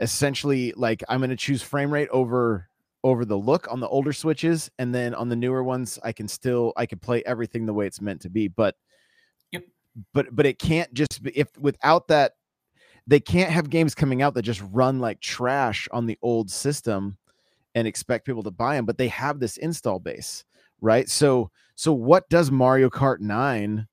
essentially 0.00 0.72
like 0.76 1.02
I'm 1.08 1.20
going 1.20 1.30
to 1.30 1.36
choose 1.36 1.62
frame 1.62 1.92
rate 1.92 2.08
over 2.10 2.68
over 3.02 3.24
the 3.24 3.36
look 3.36 3.70
on 3.70 3.80
the 3.80 3.88
older 3.88 4.12
switches 4.12 4.70
and 4.78 4.94
then 4.94 5.14
on 5.14 5.28
the 5.28 5.36
newer 5.36 5.62
ones 5.62 5.98
i 6.02 6.12
can 6.12 6.28
still 6.28 6.72
i 6.76 6.84
can 6.84 6.98
play 6.98 7.22
everything 7.24 7.64
the 7.64 7.72
way 7.72 7.86
it's 7.86 8.00
meant 8.00 8.20
to 8.20 8.28
be 8.28 8.46
but 8.46 8.74
yep 9.52 9.62
but 10.12 10.26
but 10.32 10.44
it 10.44 10.58
can't 10.58 10.92
just 10.92 11.22
be 11.22 11.30
if 11.30 11.48
without 11.58 12.08
that 12.08 12.32
they 13.10 13.20
can't 13.20 13.50
have 13.50 13.68
games 13.68 13.92
coming 13.92 14.22
out 14.22 14.34
that 14.34 14.42
just 14.42 14.62
run 14.70 15.00
like 15.00 15.20
trash 15.20 15.88
on 15.90 16.06
the 16.06 16.16
old 16.22 16.48
system 16.48 17.18
and 17.74 17.88
expect 17.88 18.24
people 18.24 18.44
to 18.44 18.50
buy 18.50 18.76
them 18.76 18.86
but 18.86 18.98
they 18.98 19.08
have 19.08 19.40
this 19.40 19.56
install 19.56 19.98
base 19.98 20.44
right 20.80 21.08
so 21.08 21.50
so 21.74 21.92
what 21.92 22.28
does 22.28 22.50
mario 22.50 22.88
kart 22.88 23.18
9 23.18 23.86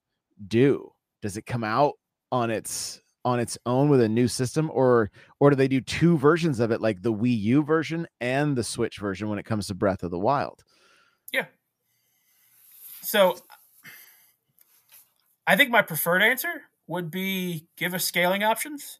do 0.47 0.91
does 1.22 1.36
it 1.36 1.47
come 1.47 1.63
out 1.63 1.93
on 2.32 2.51
its 2.51 3.01
on 3.26 3.39
its 3.39 3.57
own 3.65 3.89
with 3.89 4.01
a 4.01 4.07
new 4.07 4.28
system 4.28 4.70
or 4.74 5.09
or 5.39 5.49
do 5.49 5.55
they 5.55 5.68
do 5.68 5.82
two 5.82 6.18
versions 6.18 6.59
of 6.59 6.72
it 6.72 6.80
like 6.80 7.01
the 7.01 7.11
Wii 7.11 7.38
U 7.41 7.63
version 7.63 8.07
and 8.22 8.55
the 8.55 8.63
Switch 8.63 8.99
version 8.99 9.28
when 9.28 9.38
it 9.38 9.43
comes 9.43 9.68
to 9.68 9.74
Breath 9.74 10.03
of 10.03 10.11
the 10.11 10.20
Wild? 10.20 10.63
Yeah. 11.34 11.47
So 13.01 13.36
I 15.45 15.57
think 15.57 15.72
my 15.72 15.82
preferred 15.82 16.22
answer 16.22 16.61
would 16.88 17.11
be 17.11 17.68
give 17.76 17.93
us 17.93 18.05
scaling 18.05 18.43
options 18.43 18.99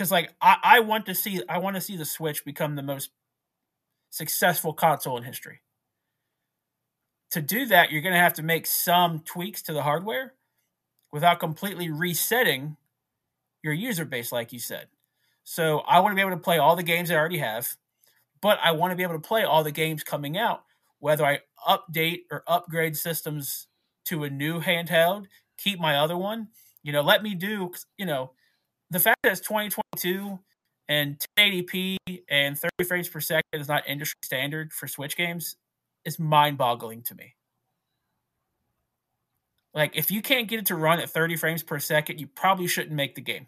because 0.00 0.10
like 0.10 0.32
I, 0.40 0.56
I 0.62 0.80
want 0.80 1.04
to 1.06 1.14
see 1.14 1.42
I 1.46 1.58
want 1.58 1.76
to 1.76 1.80
see 1.82 1.94
the 1.94 2.06
Switch 2.06 2.42
become 2.42 2.74
the 2.74 2.82
most 2.82 3.10
successful 4.08 4.72
console 4.72 5.18
in 5.18 5.24
history. 5.24 5.60
to 7.32 7.42
do 7.42 7.66
that, 7.66 7.92
you're 7.92 8.00
going 8.00 8.14
to 8.14 8.18
have 8.18 8.32
to 8.34 8.42
make 8.42 8.66
some 8.66 9.20
tweaks 9.20 9.60
to 9.62 9.74
the 9.74 9.82
hardware 9.82 10.32
without 11.12 11.38
completely 11.38 11.90
resetting 11.90 12.78
your 13.62 13.74
user 13.74 14.06
base, 14.06 14.32
like 14.32 14.54
you 14.54 14.58
said. 14.58 14.86
So 15.44 15.80
I 15.80 16.00
want 16.00 16.12
to 16.12 16.16
be 16.16 16.22
able 16.22 16.30
to 16.30 16.42
play 16.42 16.56
all 16.56 16.76
the 16.76 16.82
games 16.82 17.10
I 17.10 17.16
already 17.16 17.38
have, 17.38 17.68
but 18.40 18.58
I 18.64 18.72
want 18.72 18.92
to 18.92 18.96
be 18.96 19.02
able 19.02 19.14
to 19.14 19.28
play 19.28 19.44
all 19.44 19.62
the 19.62 19.70
games 19.70 20.02
coming 20.02 20.38
out, 20.38 20.64
whether 20.98 21.26
I 21.26 21.40
update 21.68 22.20
or 22.30 22.42
upgrade 22.48 22.96
systems 22.96 23.66
to 24.06 24.24
a 24.24 24.30
new 24.30 24.62
handheld, 24.62 25.26
keep 25.58 25.78
my 25.78 25.98
other 25.98 26.16
one. 26.16 26.48
You 26.82 26.92
know, 26.92 27.02
let 27.02 27.22
me 27.22 27.34
do, 27.34 27.72
you 27.98 28.06
know, 28.06 28.32
the 28.90 28.98
fact 28.98 29.18
that 29.22 29.32
it's 29.32 29.40
2022 29.40 30.38
and 30.88 31.24
1080p 31.38 31.96
and 32.28 32.58
30 32.58 32.70
frames 32.86 33.08
per 33.08 33.20
second 33.20 33.60
is 33.60 33.68
not 33.68 33.88
industry 33.88 34.18
standard 34.22 34.72
for 34.72 34.88
Switch 34.88 35.16
games 35.16 35.56
is 36.04 36.18
mind 36.18 36.58
boggling 36.58 37.02
to 37.02 37.14
me. 37.14 37.34
Like, 39.72 39.96
if 39.96 40.10
you 40.10 40.20
can't 40.20 40.48
get 40.48 40.58
it 40.58 40.66
to 40.66 40.74
run 40.74 40.98
at 40.98 41.10
30 41.10 41.36
frames 41.36 41.62
per 41.62 41.78
second, 41.78 42.18
you 42.18 42.26
probably 42.26 42.66
shouldn't 42.66 42.94
make 42.94 43.14
the 43.14 43.20
game. 43.20 43.46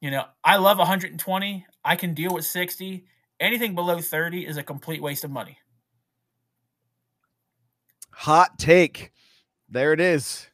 You 0.00 0.10
know, 0.10 0.24
I 0.42 0.56
love 0.56 0.78
120. 0.78 1.66
I 1.84 1.96
can 1.96 2.14
deal 2.14 2.32
with 2.32 2.46
60. 2.46 3.04
Anything 3.40 3.74
below 3.74 4.00
30 4.00 4.46
is 4.46 4.56
a 4.56 4.62
complete 4.62 5.02
waste 5.02 5.24
of 5.24 5.30
money. 5.30 5.58
Hot 8.12 8.58
take. 8.58 9.12
There 9.68 9.92
it 9.92 10.00
is. 10.00 10.48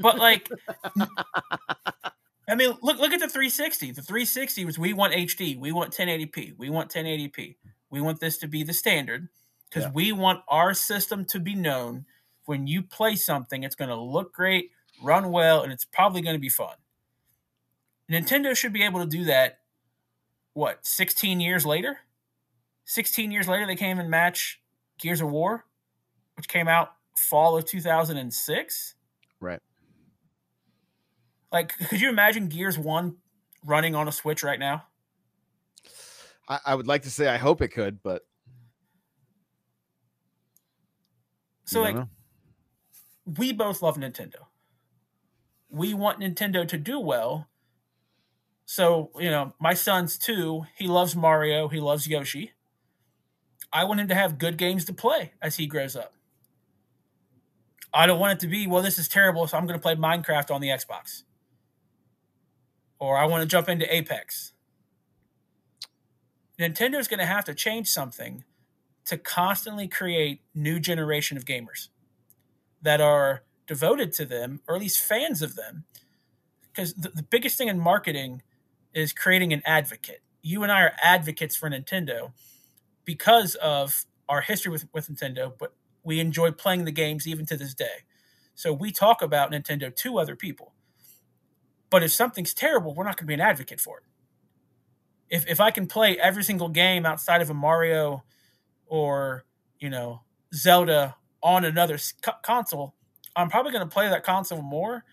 But 0.00 0.18
like 0.18 0.48
I 2.48 2.54
mean, 2.54 2.70
look 2.82 2.98
look 2.98 3.12
at 3.12 3.20
the 3.20 3.28
360. 3.28 3.92
The 3.92 4.02
360 4.02 4.64
was 4.64 4.78
we 4.78 4.92
want 4.92 5.14
HD, 5.14 5.58
we 5.58 5.72
want 5.72 5.92
1080p, 5.92 6.56
we 6.58 6.70
want 6.70 6.90
1080p. 6.90 7.56
We 7.90 8.00
want 8.00 8.20
this 8.20 8.38
to 8.38 8.48
be 8.48 8.64
the 8.64 8.72
standard 8.72 9.28
because 9.68 9.84
yeah. 9.84 9.92
we 9.92 10.12
want 10.12 10.40
our 10.48 10.74
system 10.74 11.24
to 11.26 11.38
be 11.38 11.54
known 11.54 12.06
when 12.46 12.66
you 12.66 12.82
play 12.82 13.16
something, 13.16 13.62
it's 13.62 13.74
going 13.74 13.90
to 13.90 13.96
look 13.96 14.32
great, 14.32 14.70
run 15.02 15.30
well, 15.30 15.62
and 15.62 15.72
it's 15.72 15.84
probably 15.84 16.22
going 16.22 16.34
to 16.34 16.40
be 16.40 16.48
fun. 16.48 16.74
Nintendo 18.10 18.56
should 18.56 18.72
be 18.72 18.82
able 18.82 19.00
to 19.00 19.06
do 19.06 19.24
that. 19.24 19.60
What, 20.54 20.84
16 20.84 21.40
years 21.40 21.64
later? 21.64 21.98
16 22.84 23.30
years 23.30 23.48
later, 23.48 23.66
they 23.66 23.76
came 23.76 23.98
and 23.98 24.10
match 24.10 24.60
Gears 24.98 25.20
of 25.20 25.30
War, 25.30 25.64
which 26.36 26.48
came 26.48 26.68
out 26.68 26.92
fall 27.16 27.56
of 27.56 27.64
2006. 27.64 28.94
Right. 29.40 29.60
Like, 31.52 31.76
could 31.88 32.00
you 32.00 32.08
imagine 32.08 32.48
Gears 32.48 32.78
1 32.78 33.16
running 33.64 33.94
on 33.94 34.08
a 34.08 34.12
Switch 34.12 34.42
right 34.42 34.58
now? 34.58 34.84
I, 36.48 36.58
I 36.66 36.74
would 36.74 36.86
like 36.86 37.02
to 37.02 37.10
say 37.10 37.28
I 37.28 37.36
hope 37.36 37.60
it 37.60 37.68
could, 37.68 38.02
but. 38.02 38.22
So, 41.64 41.82
like, 41.82 41.94
know 41.94 42.08
we 43.24 43.52
both 43.52 43.82
love 43.82 43.96
Nintendo. 43.96 44.46
We 45.70 45.94
want 45.94 46.20
Nintendo 46.20 46.66
to 46.68 46.76
do 46.76 46.98
well. 46.98 47.48
So, 48.64 49.10
you 49.18 49.30
know, 49.30 49.54
my 49.60 49.74
son's 49.74 50.18
two. 50.18 50.66
He 50.76 50.86
loves 50.86 51.16
Mario. 51.16 51.68
He 51.68 51.80
loves 51.80 52.06
Yoshi. 52.06 52.52
I 53.72 53.84
want 53.84 54.00
him 54.00 54.08
to 54.08 54.14
have 54.14 54.38
good 54.38 54.56
games 54.56 54.84
to 54.86 54.92
play 54.92 55.32
as 55.40 55.56
he 55.56 55.66
grows 55.66 55.96
up. 55.96 56.12
I 57.94 58.06
don't 58.06 58.18
want 58.18 58.34
it 58.34 58.40
to 58.40 58.46
be, 58.48 58.66
well, 58.66 58.82
this 58.82 58.98
is 58.98 59.08
terrible, 59.08 59.46
so 59.46 59.56
I'm 59.56 59.66
going 59.66 59.78
to 59.78 59.82
play 59.82 59.94
Minecraft 59.94 60.50
on 60.50 60.60
the 60.60 60.68
Xbox. 60.68 61.24
Or 63.02 63.18
I 63.18 63.24
want 63.24 63.42
to 63.42 63.48
jump 63.48 63.68
into 63.68 63.92
Apex. 63.92 64.52
Nintendo's 66.56 67.08
going 67.08 67.18
to 67.18 67.26
have 67.26 67.44
to 67.46 67.52
change 67.52 67.88
something 67.88 68.44
to 69.06 69.18
constantly 69.18 69.88
create 69.88 70.42
new 70.54 70.78
generation 70.78 71.36
of 71.36 71.44
gamers 71.44 71.88
that 72.80 73.00
are 73.00 73.42
devoted 73.66 74.12
to 74.12 74.24
them, 74.24 74.60
or 74.68 74.76
at 74.76 74.80
least 74.80 75.00
fans 75.00 75.42
of 75.42 75.56
them. 75.56 75.82
Because 76.70 76.94
the, 76.94 77.08
the 77.08 77.24
biggest 77.24 77.58
thing 77.58 77.66
in 77.66 77.80
marketing 77.80 78.42
is 78.94 79.12
creating 79.12 79.52
an 79.52 79.62
advocate. 79.66 80.20
You 80.40 80.62
and 80.62 80.70
I 80.70 80.82
are 80.82 80.92
advocates 81.02 81.56
for 81.56 81.68
Nintendo 81.68 82.30
because 83.04 83.56
of 83.56 84.04
our 84.28 84.42
history 84.42 84.70
with, 84.70 84.86
with 84.94 85.08
Nintendo, 85.08 85.52
but 85.58 85.74
we 86.04 86.20
enjoy 86.20 86.52
playing 86.52 86.84
the 86.84 86.92
games 86.92 87.26
even 87.26 87.46
to 87.46 87.56
this 87.56 87.74
day. 87.74 88.04
So 88.54 88.72
we 88.72 88.92
talk 88.92 89.22
about 89.22 89.50
Nintendo 89.50 89.92
to 89.92 90.18
other 90.20 90.36
people. 90.36 90.72
But 91.92 92.02
if 92.02 92.10
something's 92.10 92.54
terrible, 92.54 92.94
we're 92.94 93.04
not 93.04 93.18
going 93.18 93.26
to 93.26 93.28
be 93.28 93.34
an 93.34 93.40
advocate 93.40 93.78
for 93.78 93.98
it. 93.98 94.04
If, 95.28 95.46
if 95.46 95.60
I 95.60 95.70
can 95.70 95.86
play 95.86 96.18
every 96.18 96.42
single 96.42 96.70
game 96.70 97.04
outside 97.04 97.42
of 97.42 97.50
a 97.50 97.54
Mario 97.54 98.24
or, 98.86 99.44
you 99.78 99.90
know, 99.90 100.22
Zelda 100.54 101.16
on 101.42 101.66
another 101.66 101.98
console, 102.42 102.94
I'm 103.36 103.50
probably 103.50 103.72
going 103.72 103.86
to 103.86 103.92
play 103.92 104.08
that 104.08 104.24
console 104.24 104.62
more. 104.62 105.04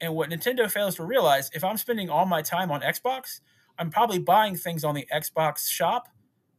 And 0.00 0.14
what 0.14 0.30
Nintendo 0.30 0.70
fails 0.70 0.94
to 0.94 1.04
realize, 1.04 1.50
if 1.52 1.64
I'm 1.64 1.76
spending 1.76 2.08
all 2.08 2.24
my 2.24 2.40
time 2.40 2.70
on 2.70 2.82
Xbox, 2.82 3.40
I'm 3.76 3.90
probably 3.90 4.20
buying 4.20 4.54
things 4.54 4.84
on 4.84 4.94
the 4.94 5.08
Xbox 5.12 5.68
shop 5.68 6.08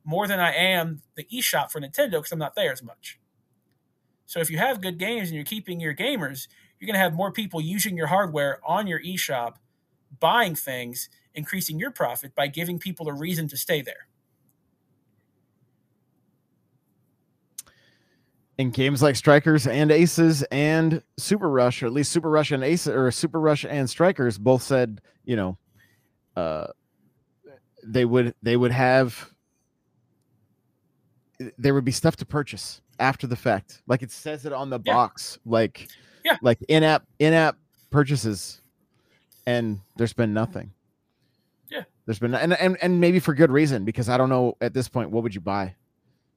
more 0.04 0.28
than 0.28 0.42
I 0.42 0.54
am 0.56 1.04
the 1.16 1.24
eShop 1.24 1.72
for 1.72 1.80
Nintendo 1.80 2.12
because 2.12 2.34
I'm 2.34 2.40
not 2.40 2.56
there 2.56 2.74
as 2.74 2.84
much. 2.84 3.18
So 4.26 4.42
if 4.42 4.52
you 4.52 4.58
have 4.58 4.82
good 4.82 4.98
games 4.98 5.30
and 5.30 5.36
you're 5.38 5.46
keeping 5.46 5.80
your 5.80 5.96
gamers, 5.96 6.50
you're 6.80 6.88
going 6.88 6.96
to 6.96 7.00
have 7.00 7.14
more 7.14 7.32
people 7.32 7.60
using 7.62 7.98
your 7.98 8.08
hardware 8.08 8.60
on 8.66 8.88
your 8.88 9.02
eShop, 9.02 9.56
buying 10.20 10.56
things, 10.56 11.10
increasing 11.34 11.80
your 11.80 11.92
profit 11.92 12.36
by 12.36 12.48
giving 12.48 12.80
people 12.80 13.08
a 13.08 13.14
reason 13.14 13.48
to 13.48 13.58
stay 13.58 13.82
there. 13.82 14.08
in 18.58 18.72
games 18.72 19.02
like 19.02 19.16
Strikers 19.16 19.68
and 19.68 19.92
Aces 19.92 20.44
and 20.44 21.02
Super 21.18 21.50
Rush, 21.50 21.84
or 21.84 21.86
at 21.86 21.94
least 21.94 22.12
Super 22.12 22.30
Rush 22.30 22.52
and 22.52 22.64
Ace 22.64 22.88
or 22.88 23.12
Super 23.12 23.40
Rush 23.40 23.66
and 23.66 23.90
Strikers 23.90 24.38
both 24.38 24.64
said, 24.64 25.02
you 25.26 25.36
know, 25.36 25.58
uh, 26.36 26.68
they 27.84 28.06
would 28.06 28.34
they 28.42 28.58
would 28.58 28.72
have 28.72 29.32
there 31.58 31.74
would 31.74 31.86
be 31.86 31.92
stuff 31.92 32.16
to 32.18 32.26
purchase 32.26 32.82
after 33.00 33.28
the 33.28 33.36
fact, 33.36 33.84
like 33.88 34.02
it 34.02 34.12
says 34.12 34.46
it 34.46 34.54
on 34.54 34.70
the 34.70 34.80
yeah. 34.84 34.94
box, 34.94 35.38
like 35.46 35.88
yeah, 36.28 36.38
like 36.42 36.60
in 36.68 36.84
app 36.84 37.06
in 37.20 37.34
app 37.34 37.58
purchases, 37.90 38.62
and 39.46 39.80
there's 39.96 40.14
been 40.14 40.34
nothing. 40.34 40.72
Yeah, 41.72 41.84
there's 42.06 42.20
been 42.20 42.34
and 42.34 42.54
and 42.54 42.78
and 42.82 43.00
maybe 43.00 43.20
for 43.20 43.34
good 43.34 43.52
reason 43.52 43.86
because 43.86 44.10
I 44.10 44.18
don't 44.18 44.30
know 44.30 44.58
at 44.62 44.74
this 44.74 44.90
point 44.90 45.12
what 45.12 45.24
would 45.24 45.34
you 45.34 45.42
buy 45.42 45.76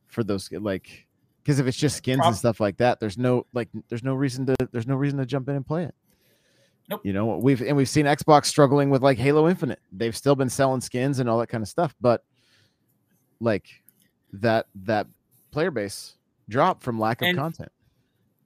for 0.06 0.22
those 0.22 0.50
like 0.52 1.06
because 1.42 1.58
if 1.58 1.66
it's 1.66 1.76
just 1.76 1.96
skins 1.96 2.22
and 2.24 2.36
stuff 2.36 2.60
like 2.60 2.76
that, 2.78 3.00
there's 3.00 3.18
no 3.18 3.46
like 3.52 3.68
there's 3.88 4.04
no 4.04 4.14
reason 4.14 4.46
to 4.46 4.54
there's 4.72 4.86
no 4.86 4.94
reason 4.94 5.18
to 5.18 5.26
jump 5.26 5.48
in 5.48 5.56
and 5.56 5.66
play 5.66 5.84
it. 5.84 5.94
Nope. 6.88 7.00
You 7.04 7.12
know, 7.12 7.38
we've 7.38 7.60
and 7.62 7.76
we've 7.76 7.88
seen 7.88 8.06
Xbox 8.06 8.46
struggling 8.46 8.90
with 8.90 9.02
like 9.02 9.18
Halo 9.18 9.48
Infinite. 9.48 9.80
They've 9.92 10.16
still 10.16 10.34
been 10.34 10.50
selling 10.50 10.80
skins 10.80 11.18
and 11.18 11.28
all 11.28 11.38
that 11.38 11.48
kind 11.48 11.62
of 11.62 11.68
stuff, 11.68 11.94
but 12.00 12.24
like 13.40 13.68
that 14.32 14.66
that 14.74 15.06
player 15.50 15.70
base 15.70 16.16
drop 16.48 16.82
from 16.82 16.98
lack 16.98 17.22
of 17.22 17.28
and 17.28 17.38
content. 17.38 17.70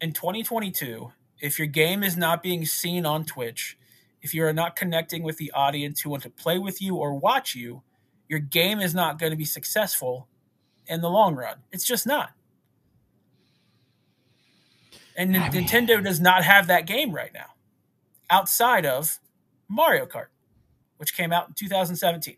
In 0.01 0.13
2022, 0.13 1.11
if 1.45 1.59
your 1.59 1.69
game 1.69 2.03
is 2.03 2.17
not 2.17 2.43
being 2.43 2.65
seen 2.65 3.05
on 3.05 3.23
Twitch, 3.23 3.77
if 4.23 4.33
you 4.33 4.43
are 4.47 4.53
not 4.55 4.77
connecting 4.77 5.23
with 5.23 5.37
the 5.37 5.53
audience 5.53 6.01
who 6.01 6.09
want 6.09 6.23
to 6.23 6.31
play 6.31 6.59
with 6.59 6.81
you 6.81 6.97
or 6.97 7.15
watch 7.15 7.55
you, 7.55 7.83
your 8.31 8.39
game 8.39 8.81
is 8.81 8.95
not 8.95 9.19
going 9.19 9.31
to 9.31 9.37
be 9.37 9.45
successful 9.45 10.27
in 10.87 11.03
the 11.03 11.11
long 11.11 11.35
run. 11.35 11.59
It's 11.71 11.85
just 11.85 12.07
not. 12.07 12.31
And 15.19 15.37
I 15.37 15.51
mean, 15.51 15.67
Nintendo 15.67 16.03
does 16.03 16.19
not 16.19 16.45
have 16.45 16.67
that 16.69 16.87
game 16.87 17.13
right 17.13 17.33
now 17.35 17.51
outside 18.31 18.87
of 18.87 19.21
Mario 19.69 20.07
Kart, 20.07 20.29
which 20.97 21.15
came 21.15 21.31
out 21.31 21.49
in 21.49 21.55
2017. 21.55 22.37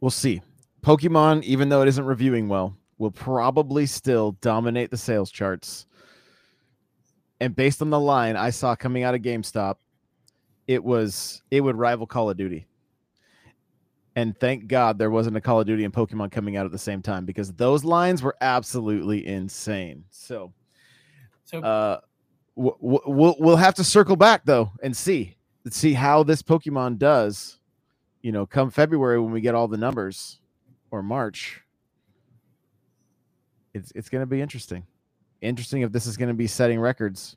We'll 0.00 0.10
see. 0.10 0.40
Pokemon, 0.80 1.42
even 1.42 1.68
though 1.68 1.82
it 1.82 1.88
isn't 1.88 2.06
reviewing 2.06 2.48
well, 2.48 2.74
will 2.96 3.10
probably 3.10 3.84
still 3.84 4.32
dominate 4.40 4.90
the 4.90 4.96
sales 4.96 5.30
charts. 5.30 5.86
And 7.40 7.56
based 7.56 7.80
on 7.80 7.90
the 7.90 8.00
line 8.00 8.36
I 8.36 8.50
saw 8.50 8.76
coming 8.76 9.02
out 9.02 9.14
of 9.14 9.22
GameStop, 9.22 9.76
it 10.66 10.84
was 10.84 11.42
it 11.50 11.60
would 11.62 11.76
rival 11.76 12.06
Call 12.06 12.30
of 12.30 12.36
Duty. 12.36 12.66
And 14.16 14.38
thank 14.38 14.66
God 14.66 14.98
there 14.98 15.10
wasn't 15.10 15.36
a 15.36 15.40
Call 15.40 15.60
of 15.60 15.66
Duty 15.66 15.84
and 15.84 15.94
Pokemon 15.94 16.32
coming 16.32 16.56
out 16.56 16.66
at 16.66 16.72
the 16.72 16.78
same 16.78 17.00
time 17.00 17.24
because 17.24 17.52
those 17.52 17.84
lines 17.84 18.22
were 18.22 18.36
absolutely 18.40 19.26
insane. 19.26 20.04
So, 20.10 20.52
so 21.44 21.60
uh, 21.60 22.00
we'll, 22.56 22.76
we'll 22.80 23.36
we'll 23.38 23.56
have 23.56 23.74
to 23.76 23.84
circle 23.84 24.16
back 24.16 24.42
though 24.44 24.72
and 24.82 24.96
see 24.96 25.36
see 25.70 25.94
how 25.94 26.22
this 26.22 26.42
Pokemon 26.42 26.98
does. 26.98 27.58
You 28.22 28.32
know, 28.32 28.44
come 28.44 28.70
February 28.70 29.18
when 29.18 29.32
we 29.32 29.40
get 29.40 29.54
all 29.54 29.68
the 29.68 29.78
numbers, 29.78 30.40
or 30.90 31.02
March. 31.02 31.62
It's 33.72 33.92
it's 33.94 34.08
going 34.08 34.22
to 34.22 34.26
be 34.26 34.40
interesting. 34.40 34.84
Interesting 35.40 35.82
if 35.82 35.92
this 35.92 36.06
is 36.06 36.16
going 36.16 36.28
to 36.28 36.34
be 36.34 36.46
setting 36.46 36.78
records. 36.78 37.36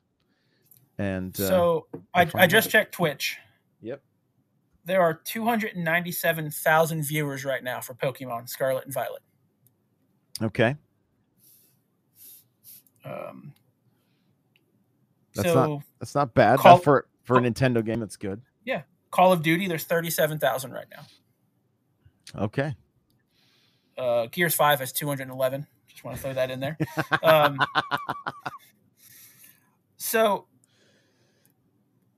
And 0.98 1.38
uh, 1.40 1.48
so 1.48 1.86
I, 2.14 2.28
I 2.34 2.46
just 2.46 2.70
checked 2.70 2.92
Twitch. 2.92 3.38
Yep 3.82 4.00
there 4.84 5.00
are 5.00 5.14
297,000 5.14 7.02
viewers 7.02 7.44
right 7.44 7.64
now 7.64 7.80
for 7.80 7.94
Pokemon 7.94 8.48
Scarlet 8.48 8.84
and 8.84 8.92
Violet. 8.92 9.22
Okay. 10.42 10.76
Um, 13.04 13.52
That's 15.34 15.48
so 15.48 15.54
not 15.54 15.82
that's 15.98 16.14
not 16.14 16.34
bad. 16.34 16.58
Call- 16.58 16.76
That 16.78 16.84
for 16.84 17.06
for 17.22 17.36
a 17.38 17.40
Nintendo 17.40 17.84
game, 17.84 18.00
that's 18.00 18.16
good. 18.16 18.40
yeah, 18.64 18.82
Call 19.10 19.32
of 19.32 19.42
Duty. 19.42 19.68
There's 19.68 19.84
thirty-seven 19.84 20.38
thousand 20.38 20.72
right 20.72 20.86
now. 20.90 22.42
Okay. 22.44 22.74
Uh, 23.96 24.26
Gears 24.26 24.54
Five 24.54 24.80
has 24.80 24.90
two 24.92 25.06
hundred 25.06 25.28
eleven. 25.28 25.66
Just 25.94 26.04
want 26.04 26.16
to 26.16 26.22
throw 26.22 26.34
that 26.34 26.50
in 26.50 26.60
there. 26.60 26.76
Um, 27.22 27.58
so, 29.96 30.46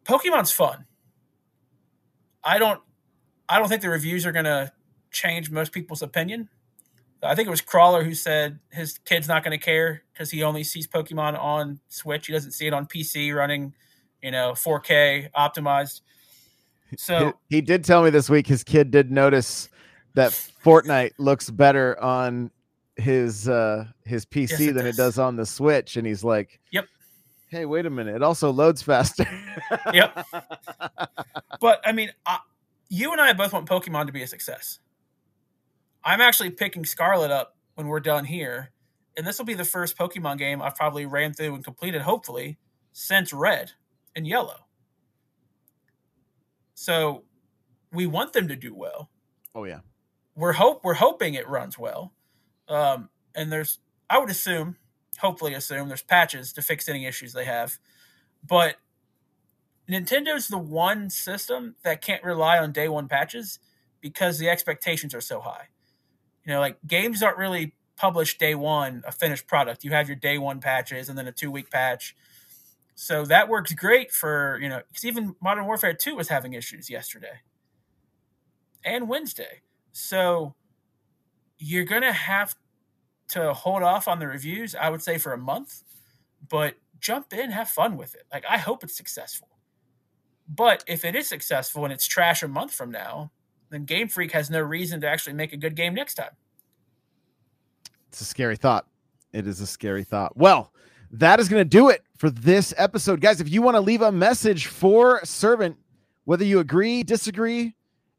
Pokemon's 0.05 0.51
fun. 0.51 0.87
I 2.43 2.59
don't. 2.59 2.81
I 3.49 3.59
don't 3.59 3.68
think 3.68 3.83
the 3.83 3.91
reviews 3.91 4.27
are 4.27 4.33
going 4.33 4.47
to 4.47 4.72
change 5.12 5.51
most 5.51 5.72
people's 5.72 6.03
opinion. 6.03 6.49
I 7.22 7.35
think 7.35 7.47
it 7.47 7.51
was 7.51 7.61
Crawler 7.61 8.05
who 8.05 8.14
said 8.14 8.59
his 8.70 8.99
kid's 9.05 9.29
not 9.29 9.45
going 9.45 9.59
to 9.59 9.64
care 9.64 10.03
because 10.12 10.31
he 10.31 10.43
only 10.43 10.64
sees 10.64 10.87
Pokemon 10.87 11.39
on 11.39 11.81
Switch. 11.89 12.27
He 12.27 12.33
doesn't 12.33 12.53
see 12.53 12.66
it 12.66 12.72
on 12.72 12.87
PC 12.87 13.35
running, 13.35 13.74
you 14.22 14.31
know, 14.31 14.53
4K 14.53 15.31
optimized. 15.33 16.03
So 16.99 17.35
he, 17.49 17.57
he 17.57 17.61
did 17.62 17.85
tell 17.85 18.03
me 18.03 18.11
this 18.11 18.29
week 18.29 18.47
his 18.47 18.62
kid 18.62 18.91
did 18.91 19.11
notice 19.11 19.68
that 20.14 20.33
Fortnite 20.33 21.12
looks 21.18 21.51
better 21.51 22.01
on 22.01 22.51
his 22.97 23.49
uh 23.49 23.84
his 24.05 24.24
PC 24.26 24.51
Yes, 24.51 24.61
it 24.61 24.72
than 24.74 24.84
does. 24.86 24.94
it 24.94 24.97
does 24.97 25.18
on 25.18 25.36
the 25.36 25.47
Switch, 25.47 25.97
and 25.97 26.07
he's 26.07 26.24
like, 26.24 26.61
Yep. 26.72 26.86
Hey, 27.49 27.64
wait 27.64 27.86
a 27.86 27.90
minute! 27.90 28.16
It 28.16 28.22
also 28.22 28.51
loads 28.51 28.82
faster. 28.82 29.24
Yep. 29.92 30.26
but 31.61 31.80
I 31.84 31.92
mean, 31.92 32.11
I, 32.26 32.38
you 32.88 33.12
and 33.12 33.20
I 33.20 33.32
both 33.32 33.53
want 33.53 33.68
Pokemon 33.68 34.07
to 34.07 34.12
be 34.12 34.22
a 34.22 34.26
success. 34.26 34.78
I'm 36.05 36.20
actually 36.20 36.51
picking 36.51 36.84
Scarlet 36.84 37.30
up 37.30 37.57
when 37.74 37.86
we're 37.88 38.01
done 38.01 38.24
here, 38.24 38.70
and 39.16 39.26
this 39.26 39.38
will 39.38 39.44
be 39.47 39.55
the 39.55 39.64
first 39.64 39.97
Pokemon 39.99 40.38
game 40.38 40.61
I've 40.62 40.74
probably 40.76 41.05
ran 41.07 41.32
through 41.34 41.55
and 41.55 41.64
completed, 41.64 42.03
hopefully, 42.03 42.59
since 42.92 43.32
Red 43.32 43.72
and 44.14 44.26
Yellow. 44.26 44.66
So 46.74 47.24
we 47.92 48.07
want 48.07 48.32
them 48.32 48.49
to 48.49 48.57
do 48.57 48.74
well. 48.74 49.11
oh 49.55 49.64
yeah. 49.64 49.80
We're 50.34 50.53
hope 50.53 50.84
we're 50.84 50.94
hoping 50.94 51.34
it 51.34 51.49
runs 51.49 51.78
well. 51.78 52.12
Um, 52.68 53.08
and 53.34 53.52
there's 53.52 53.78
I 54.08 54.18
would 54.18 54.30
assume, 54.30 54.76
hopefully 55.18 55.54
assume 55.54 55.88
there's 55.88 56.02
patches 56.02 56.52
to 56.54 56.62
fix 56.62 56.88
any 56.88 57.06
issues 57.06 57.32
they 57.32 57.44
have. 57.44 57.78
But 58.46 58.76
Nintendo's 59.88 60.48
the 60.48 60.58
one 60.58 61.10
system 61.10 61.76
that 61.82 62.02
can't 62.02 62.22
rely 62.22 62.58
on 62.58 62.72
day 62.72 62.88
one 62.88 63.08
patches 63.08 63.58
because 64.00 64.38
the 64.38 64.48
expectations 64.48 65.14
are 65.14 65.20
so 65.20 65.40
high. 65.40 65.68
You 66.44 66.52
know, 66.52 66.60
like 66.60 66.78
games 66.86 67.22
aren't 67.22 67.38
really 67.38 67.74
published 67.96 68.38
day 68.38 68.54
one, 68.54 69.02
a 69.06 69.12
finished 69.12 69.46
product. 69.46 69.84
You 69.84 69.90
have 69.92 70.08
your 70.08 70.16
day 70.16 70.38
one 70.38 70.60
patches 70.60 71.08
and 71.08 71.18
then 71.18 71.26
a 71.26 71.32
two 71.32 71.50
week 71.50 71.70
patch. 71.70 72.14
So 72.94 73.24
that 73.26 73.48
works 73.48 73.72
great 73.74 74.10
for, 74.10 74.58
you 74.62 74.68
know, 74.68 74.80
because 74.88 75.04
even 75.04 75.36
Modern 75.42 75.66
Warfare 75.66 75.92
2 75.92 76.16
was 76.16 76.28
having 76.28 76.54
issues 76.54 76.88
yesterday 76.88 77.40
and 78.84 79.08
Wednesday. 79.08 79.60
So 79.92 80.54
you're 81.59 81.84
to 82.02 82.12
have 82.12 82.54
to 83.28 83.52
hold 83.52 83.82
off 83.82 84.09
on 84.09 84.18
the 84.18 84.26
reviews, 84.26 84.74
I 84.74 84.90
would 84.90 85.02
say, 85.02 85.18
for 85.18 85.32
a 85.32 85.38
month, 85.38 85.82
but 86.48 86.74
jump 87.00 87.32
in, 87.32 87.50
have 87.50 87.68
fun 87.68 87.96
with 87.96 88.14
it. 88.14 88.24
Like, 88.32 88.44
I 88.48 88.59
hope 88.59 88.84
it's 88.84 88.96
successful. 88.96 89.48
But 90.48 90.84
if 90.86 91.04
it 91.04 91.14
is 91.14 91.28
successful 91.28 91.84
and 91.84 91.92
it's 91.92 92.07
trash 92.07 92.42
a 92.42 92.48
month 92.48 92.72
from 92.72 92.90
now, 92.90 93.32
then 93.70 93.84
Game 93.84 94.09
Freak 94.09 94.32
has 94.32 94.48
no 94.48 94.61
reason 94.61 95.00
to 95.00 95.09
actually 95.09 95.32
make 95.32 95.52
a 95.52 95.57
good 95.57 95.74
game 95.74 95.94
next 95.94 96.14
time. 96.14 96.30
It's 98.09 98.20
a 98.20 98.24
scary 98.24 98.57
thought. 98.57 98.86
It 99.32 99.46
is 99.46 99.61
a 99.61 99.66
scary 99.66 100.04
thought. 100.04 100.36
Well, 100.36 100.72
that 101.11 101.40
is 101.40 101.48
going 101.48 101.61
to 101.61 101.68
do 101.68 101.88
it 101.88 102.02
for 102.16 102.30
this 102.30 102.72
episode. 102.76 103.20
Guys, 103.20 103.40
if 103.40 103.50
you 103.50 103.61
want 103.61 103.74
to 103.74 103.80
leave 103.80 104.02
a 104.02 104.12
message 104.12 104.66
for 104.66 105.20
Servant, 105.24 105.76
whether 106.24 106.44
you 106.44 106.59
agree, 106.59 107.02
disagree, 107.02 107.76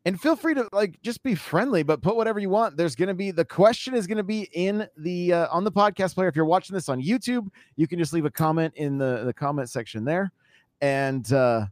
and 0.08 0.20
feel 0.20 0.38
free 0.38 0.54
to 0.54 0.70
like 0.72 1.02
just 1.02 1.22
be 1.22 1.36
friendly, 1.36 1.84
but 1.84 2.02
put 2.02 2.16
whatever 2.16 2.40
you 2.40 2.50
want. 2.50 2.78
There's 2.78 2.96
going 2.96 3.10
to 3.10 3.14
be 3.14 3.32
the 3.32 3.44
question 3.44 3.94
is 3.94 4.08
going 4.08 4.18
to 4.18 4.24
be 4.24 4.48
in 4.54 4.88
the 4.96 5.34
uh, 5.34 5.48
on 5.52 5.66
the 5.66 5.72
podcast 5.72 6.16
player. 6.16 6.30
If 6.30 6.36
you're 6.38 6.46
watching 6.46 6.74
this 6.74 6.88
on 6.88 7.02
YouTube, 7.02 7.50
you 7.76 7.88
can 7.88 8.00
just 8.00 8.14
leave 8.14 8.24
a 8.24 8.32
comment 8.32 8.74
in 8.78 8.98
the 8.98 9.26
the 9.26 9.34
comment 9.34 9.70
section 9.70 10.06
there. 10.06 10.32
And 10.80 11.32
uh 11.34 11.66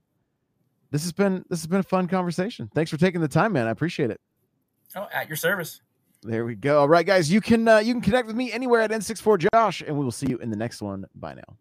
this 0.92 1.04
has 1.04 1.14
been 1.14 1.46
this 1.50 1.62
has 1.62 1.68
been 1.68 1.80
a 1.80 1.84
fun 1.84 2.10
conversation. 2.10 2.70
Thanks 2.76 2.92
for 2.92 2.98
taking 2.98 3.22
the 3.22 3.28
time, 3.30 3.54
man. 3.54 3.68
I 3.68 3.72
appreciate 3.72 4.12
it. 4.12 4.20
Oh, 4.98 5.08
at 5.14 5.30
your 5.30 5.38
service. 5.38 5.82
There 6.22 6.44
we 6.44 6.56
go. 6.56 6.80
All 6.80 6.90
right, 6.90 7.06
guys, 7.06 7.32
you 7.32 7.40
can 7.40 7.66
uh, 7.70 7.78
you 7.78 7.94
can 7.94 8.02
connect 8.02 8.28
with 8.28 8.36
me 8.36 8.52
anywhere 8.52 8.82
at 8.82 8.92
N64Josh, 8.92 9.88
and 9.88 9.98
we 9.98 10.04
will 10.04 10.12
see 10.12 10.28
you 10.28 10.40
in 10.40 10.50
the 10.50 10.58
next 10.58 10.82
one. 10.82 11.06
Bye 11.16 11.36
now. 11.36 11.58